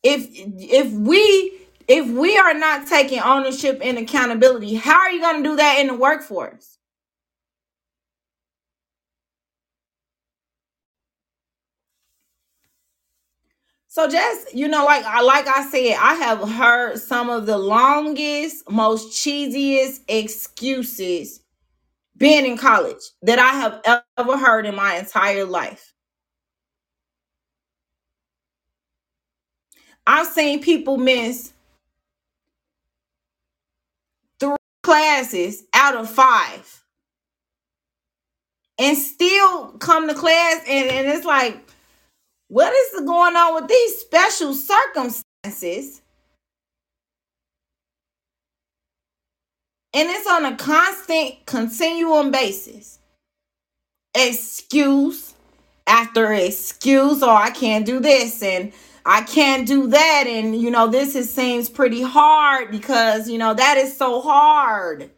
[0.02, 1.57] If if we
[1.88, 5.80] if we are not taking ownership and accountability, how are you going to do that
[5.80, 6.78] in the workforce?
[13.88, 17.58] So just you know, like I like I said, I have heard some of the
[17.58, 21.40] longest, most cheesiest excuses
[22.16, 25.94] being in college that I have ever heard in my entire life.
[30.06, 31.52] I've seen people miss
[34.40, 34.56] three
[34.88, 36.82] classes out of five
[38.78, 41.60] and still come to class and, and it's like
[42.48, 46.00] what is going on with these special circumstances?
[49.92, 52.98] And it's on a constant continuum basis.
[54.14, 55.34] Excuse
[55.86, 58.72] after excuse, or I can't do this and
[59.08, 60.24] I can't do that.
[60.28, 65.10] And, you know, this is, seems pretty hard because, you know, that is so hard.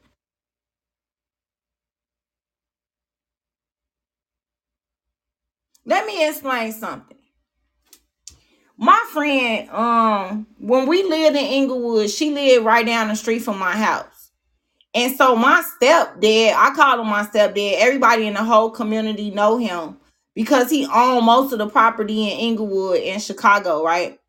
[5.84, 7.18] Let me explain something
[8.80, 13.58] my friend, um, when we lived in Englewood, she lived right down the street from
[13.58, 14.30] my house.
[14.94, 17.74] And so my stepdad, I call him my stepdad.
[17.76, 19.98] Everybody in the whole community know him
[20.42, 24.20] because he owned most of the property in Englewood in Chicago, right?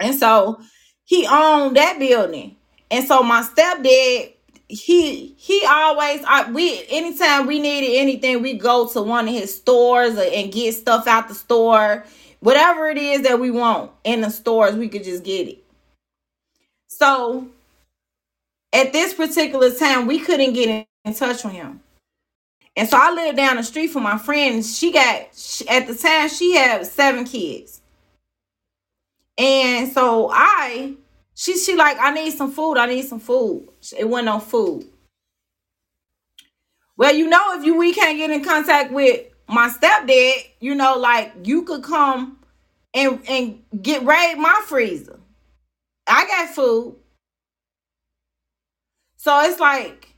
[0.00, 0.60] And so
[1.04, 2.56] he owned that building.
[2.90, 4.32] And so my stepdad,
[4.68, 9.54] he he always I we anytime we needed anything, we go to one of his
[9.54, 12.04] stores and get stuff out the store
[12.40, 15.64] whatever it is that we want in the stores, we could just get it.
[16.88, 17.48] So
[18.72, 21.80] at this particular time, we couldn't get in touch with him.
[22.76, 24.64] And so I lived down the street from my friend.
[24.64, 25.28] She got,
[25.68, 27.80] at the time, she had seven kids.
[29.38, 30.94] And so I,
[31.34, 32.76] she, she like, I need some food.
[32.76, 33.68] I need some food.
[33.98, 34.86] It went on food.
[36.96, 40.96] Well, you know, if you we can't get in contact with my stepdad, you know,
[40.98, 42.38] like you could come
[42.94, 45.20] and and get raid my freezer.
[46.06, 46.96] I got food.
[49.18, 50.15] So it's like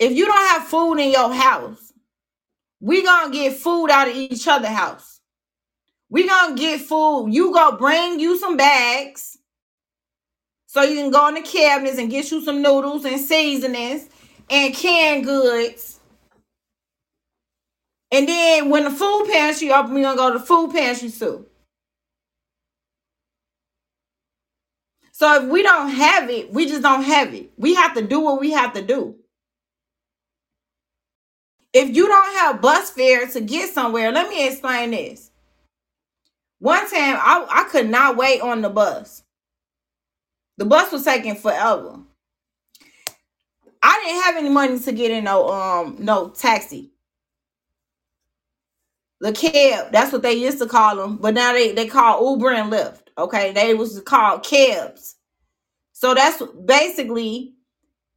[0.00, 1.92] if you don't have food in your house,
[2.80, 5.20] we gonna get food out of each other house.
[6.10, 7.28] We gonna get food.
[7.32, 9.38] You go bring you some bags
[10.66, 14.08] so you can go in the cabinets and get you some noodles and seasonings
[14.50, 15.90] and canned goods
[18.10, 21.46] and then when the food pantry open, we're gonna go to the food pantry too.
[25.12, 27.52] So if we don't have it, we just don't have it.
[27.58, 29.16] We have to do what we have to do.
[31.72, 35.30] If you don't have bus fare to get somewhere, let me explain this.
[36.58, 39.22] One time I, I could not wait on the bus.
[40.58, 42.00] The bus was taking forever.
[43.82, 46.90] I didn't have any money to get in no um no taxi
[49.20, 49.92] the cab.
[49.92, 53.02] That's what they used to call them, but now they they call Uber and Lyft.
[53.18, 55.16] Okay, they was called cabs.
[55.92, 57.54] So that's basically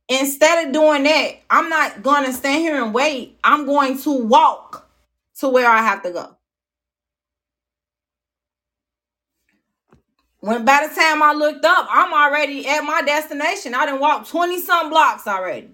[0.10, 3.38] instead of doing that, I'm not going to stand here and wait.
[3.44, 4.90] I'm going to walk
[5.40, 6.38] to where I have to go.
[10.40, 13.74] When by the time I looked up, I'm already at my destination.
[13.76, 15.70] I didn't walk 20 some blocks already.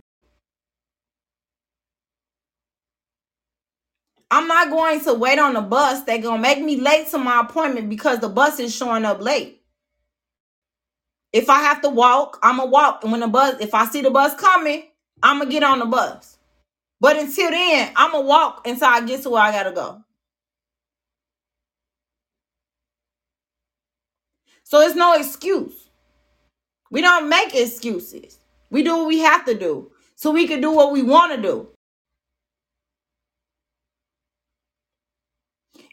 [4.31, 6.03] I'm not going to wait on the bus.
[6.03, 9.21] They're going to make me late to my appointment because the bus is showing up
[9.21, 9.58] late.
[11.33, 13.03] If I have to walk, I'm going to walk.
[13.03, 14.83] And when the bus, if I see the bus coming,
[15.23, 16.37] I'm going to get on the bus.
[17.01, 19.71] But until then, I'm going to walk until I get to where I got to
[19.73, 20.03] go.
[24.63, 25.89] So it's no excuse.
[26.91, 28.39] We don't make excuses.
[28.71, 31.41] We do what we have to do so we can do what we want to
[31.41, 31.69] do.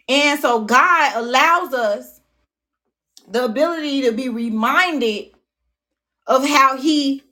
[0.09, 2.16] And so God allows us
[3.31, 5.33] the ability to be reminded
[6.27, 7.23] of how he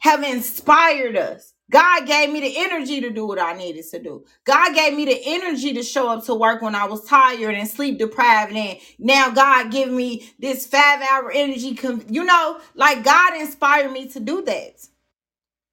[0.00, 1.54] have inspired us.
[1.70, 4.24] God gave me the energy to do what I needed to do.
[4.44, 7.68] God gave me the energy to show up to work when I was tired and
[7.68, 8.52] sleep deprived.
[8.54, 11.78] And now God give me this five hour energy.
[12.10, 14.86] You know, like God inspired me to do that.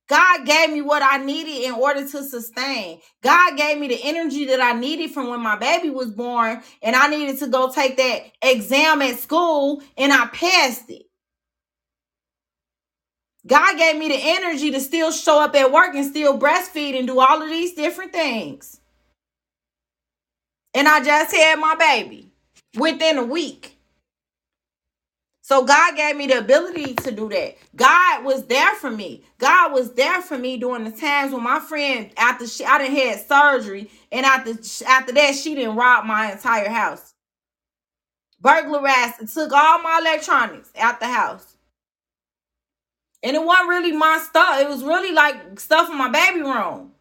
[0.09, 2.99] God gave me what I needed in order to sustain.
[3.23, 6.95] God gave me the energy that I needed from when my baby was born, and
[6.95, 11.03] I needed to go take that exam at school, and I passed it.
[13.47, 17.07] God gave me the energy to still show up at work and still breastfeed and
[17.07, 18.79] do all of these different things.
[20.73, 22.31] And I just had my baby
[22.77, 23.72] within a week.
[25.43, 27.57] So God gave me the ability to do that.
[27.75, 29.25] God was there for me.
[29.39, 32.91] God was there for me during the times when my friend after she I done
[32.95, 34.51] had surgery and after
[34.87, 37.13] after that she didn't rob my entire house.
[38.41, 41.57] Burglarized and took all my electronics out the house.
[43.23, 44.61] And it wasn't really my stuff.
[44.61, 46.91] It was really like stuff in my baby room.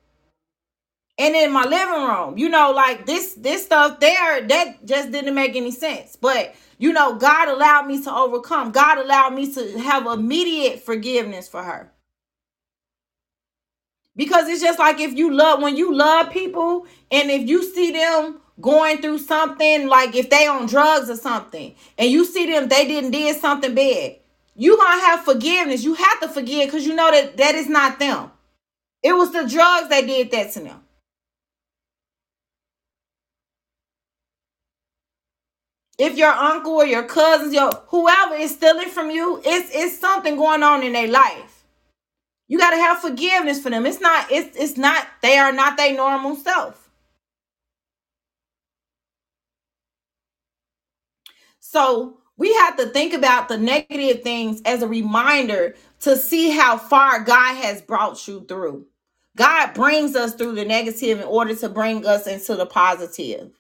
[1.19, 2.39] And in my living room.
[2.39, 6.16] You know, like this this stuff there that just didn't make any sense.
[6.16, 8.72] But you know, God allowed me to overcome.
[8.72, 11.92] God allowed me to have immediate forgiveness for her.
[14.16, 17.92] Because it's just like if you love when you love people and if you see
[17.92, 22.68] them going through something like if they on drugs or something and you see them
[22.68, 24.16] they didn't did something bad
[24.56, 27.98] you gonna have forgiveness you have to forgive because you know that that is not
[27.98, 28.30] them
[29.02, 30.80] it was the drugs that did that to them
[35.98, 40.36] if your uncle or your cousins your whoever is stealing from you it's it's something
[40.36, 41.64] going on in their life
[42.48, 45.77] you got to have forgiveness for them it's not it's it's not they are not
[45.77, 46.82] their normal self
[51.60, 56.78] So we have to think about the negative things as a reminder to see how
[56.78, 58.86] far God has brought you through.
[59.36, 63.52] God brings us through the negative in order to bring us into the positive.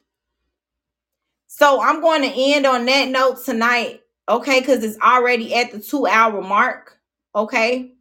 [1.54, 4.60] So I'm going to end on that note tonight, okay?
[4.60, 6.98] Because it's already at the two hour mark,
[7.34, 7.92] okay?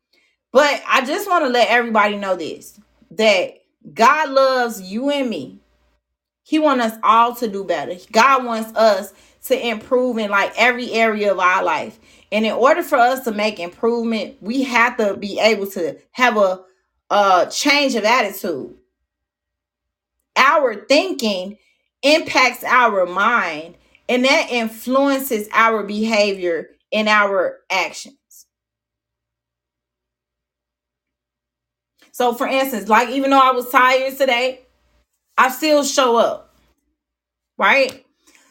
[0.53, 2.79] But I just want to let everybody know this
[3.11, 3.55] that
[3.93, 5.59] God loves you and me.
[6.43, 7.95] He wants us all to do better.
[8.13, 9.13] God wants us
[9.47, 11.99] to improve in like every area of our life.
[12.31, 16.37] And in order for us to make improvement, we have to be able to have
[16.37, 16.63] a,
[17.09, 18.75] a change of attitude.
[20.37, 21.57] Our thinking
[22.03, 23.75] impacts our mind,
[24.09, 28.15] and that influences our behavior and our actions.
[32.11, 34.61] So, for instance, like even though I was tired today,
[35.37, 36.55] I still show up,
[37.57, 38.05] right?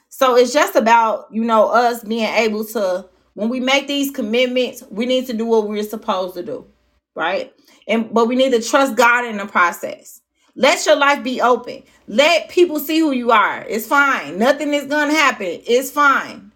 [0.08, 4.82] So it's just about, you know, us being able to, when we make these commitments,
[4.90, 6.66] we need to do what we're supposed to do,
[7.14, 7.52] right?
[7.88, 10.20] And but we need to trust God in the process.
[10.60, 11.84] Let your life be open.
[12.06, 13.64] Let people see who you are.
[13.68, 14.38] It's fine.
[14.38, 15.62] Nothing is gonna happen.
[15.66, 16.52] It's fine.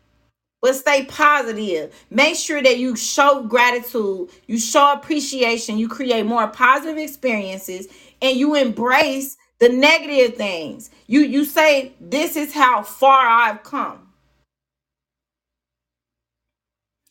[0.62, 1.94] But stay positive.
[2.10, 7.88] Make sure that you show gratitude, you show appreciation, you create more positive experiences,
[8.22, 10.90] and you embrace the negative things.
[11.06, 14.00] You you say this is how far I've come.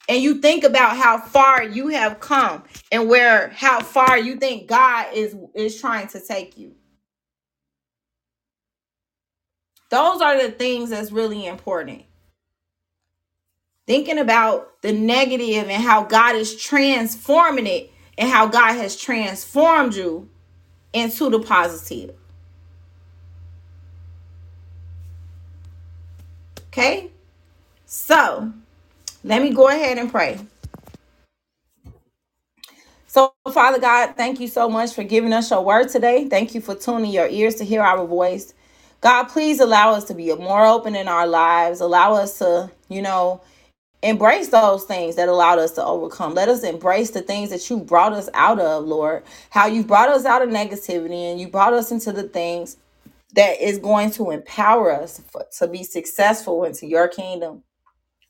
[0.10, 4.68] And you think about how far you have come and where how far you think
[4.68, 6.76] God is is trying to take you.
[9.94, 12.04] Those are the things that's really important.
[13.88, 19.96] Thinking about the negative and how God is transforming it and how God has transformed
[19.96, 20.30] you
[20.94, 22.16] into the positive.
[26.70, 27.12] Okay?
[27.86, 28.52] So,
[29.24, 30.40] let me go ahead and pray.
[33.08, 36.30] So, Father God, thank you so much for giving us your word today.
[36.30, 38.54] Thank you for tuning your ears to hear our voice.
[39.04, 41.82] God, please allow us to be more open in our lives.
[41.82, 43.44] Allow us to, you know,
[44.04, 46.36] embrace those things that allowed us to overcome.
[46.36, 49.24] Let us embrace the things that you brought us out of, Lord.
[49.52, 52.78] How you brought us out of negativity and you brought us into the things
[53.36, 57.64] that is going to empower us for, to be successful into your kingdom.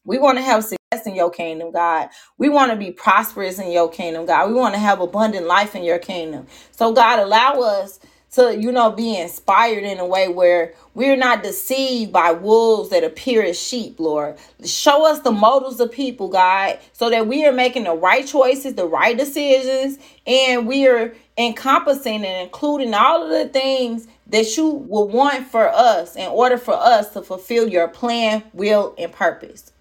[0.05, 2.09] We want to have success in your kingdom, God.
[2.37, 4.49] We want to be prosperous in your kingdom, God.
[4.49, 6.47] We want to have abundant life in your kingdom.
[6.71, 7.99] So, God, allow us
[8.33, 13.03] to, you know, be inspired in a way where we're not deceived by wolves that
[13.03, 14.37] appear as sheep, Lord.
[14.65, 18.75] Show us the motives of people, God, so that we are making the right choices,
[18.75, 19.97] the right decisions,
[20.27, 25.69] and we are encompassing and including all of the things that you will want for
[25.69, 29.71] us in order for us to fulfill your plan, will, and purpose.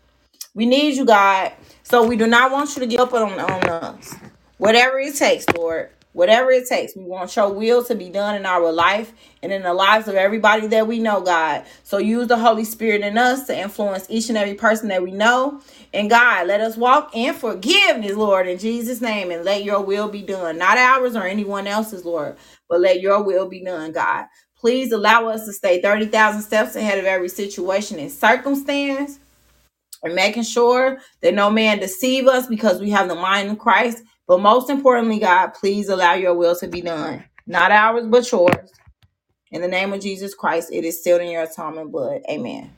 [0.55, 1.53] We need you, God.
[1.83, 4.15] So we do not want you to give up on, on us.
[4.59, 5.91] Whatever it takes, Lord.
[6.12, 6.97] Whatever it takes.
[6.97, 9.12] We want your will to be done in our life
[9.43, 11.64] and in the lives of everybody that we know, God.
[11.84, 15.12] So use the Holy Spirit in us to influence each and every person that we
[15.12, 15.60] know.
[15.94, 20.09] And God, let us walk in forgiveness, Lord, in Jesus' name, and let your will
[20.09, 20.59] be done.
[20.59, 22.36] Not ours or anyone else's, Lord,
[22.68, 24.26] but let your will be done, God.
[24.59, 29.18] Please allow us to stay 30,000 steps ahead of every situation and circumstance
[30.02, 34.02] and making sure that no man deceive us because we have the mind of Christ
[34.33, 37.23] But most importantly, God, please allow your will to be done.
[37.47, 38.73] Not ours, but yours.
[39.51, 42.23] In the name of Jesus Christ, it is sealed in your atonement blood.
[42.31, 42.73] Amen.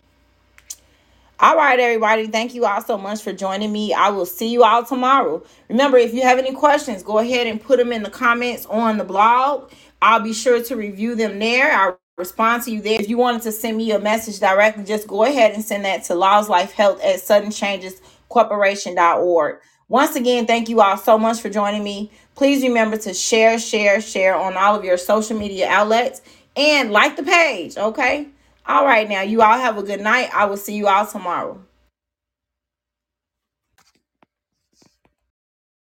[1.38, 2.26] All right, everybody.
[2.26, 3.94] Thank you all so much for joining me.
[3.94, 5.44] I will see you all tomorrow.
[5.68, 8.98] Remember, if you have any questions, go ahead and put them in the comments on
[8.98, 9.70] the blog.
[10.02, 11.70] I'll be sure to review them there.
[11.70, 13.00] I'll respond to you there.
[13.00, 16.02] If you wanted to send me a message directly, just go ahead and send that
[16.06, 19.60] to Laws Life Health at suddenchangescorporation.org.
[19.88, 22.10] Once again, thank you all so much for joining me.
[22.34, 26.20] Please remember to share, share, share on all of your social media outlets
[26.56, 28.28] and like the page, okay?
[28.66, 30.30] All right, now, you all have a good night.
[30.34, 31.63] I will see you all tomorrow.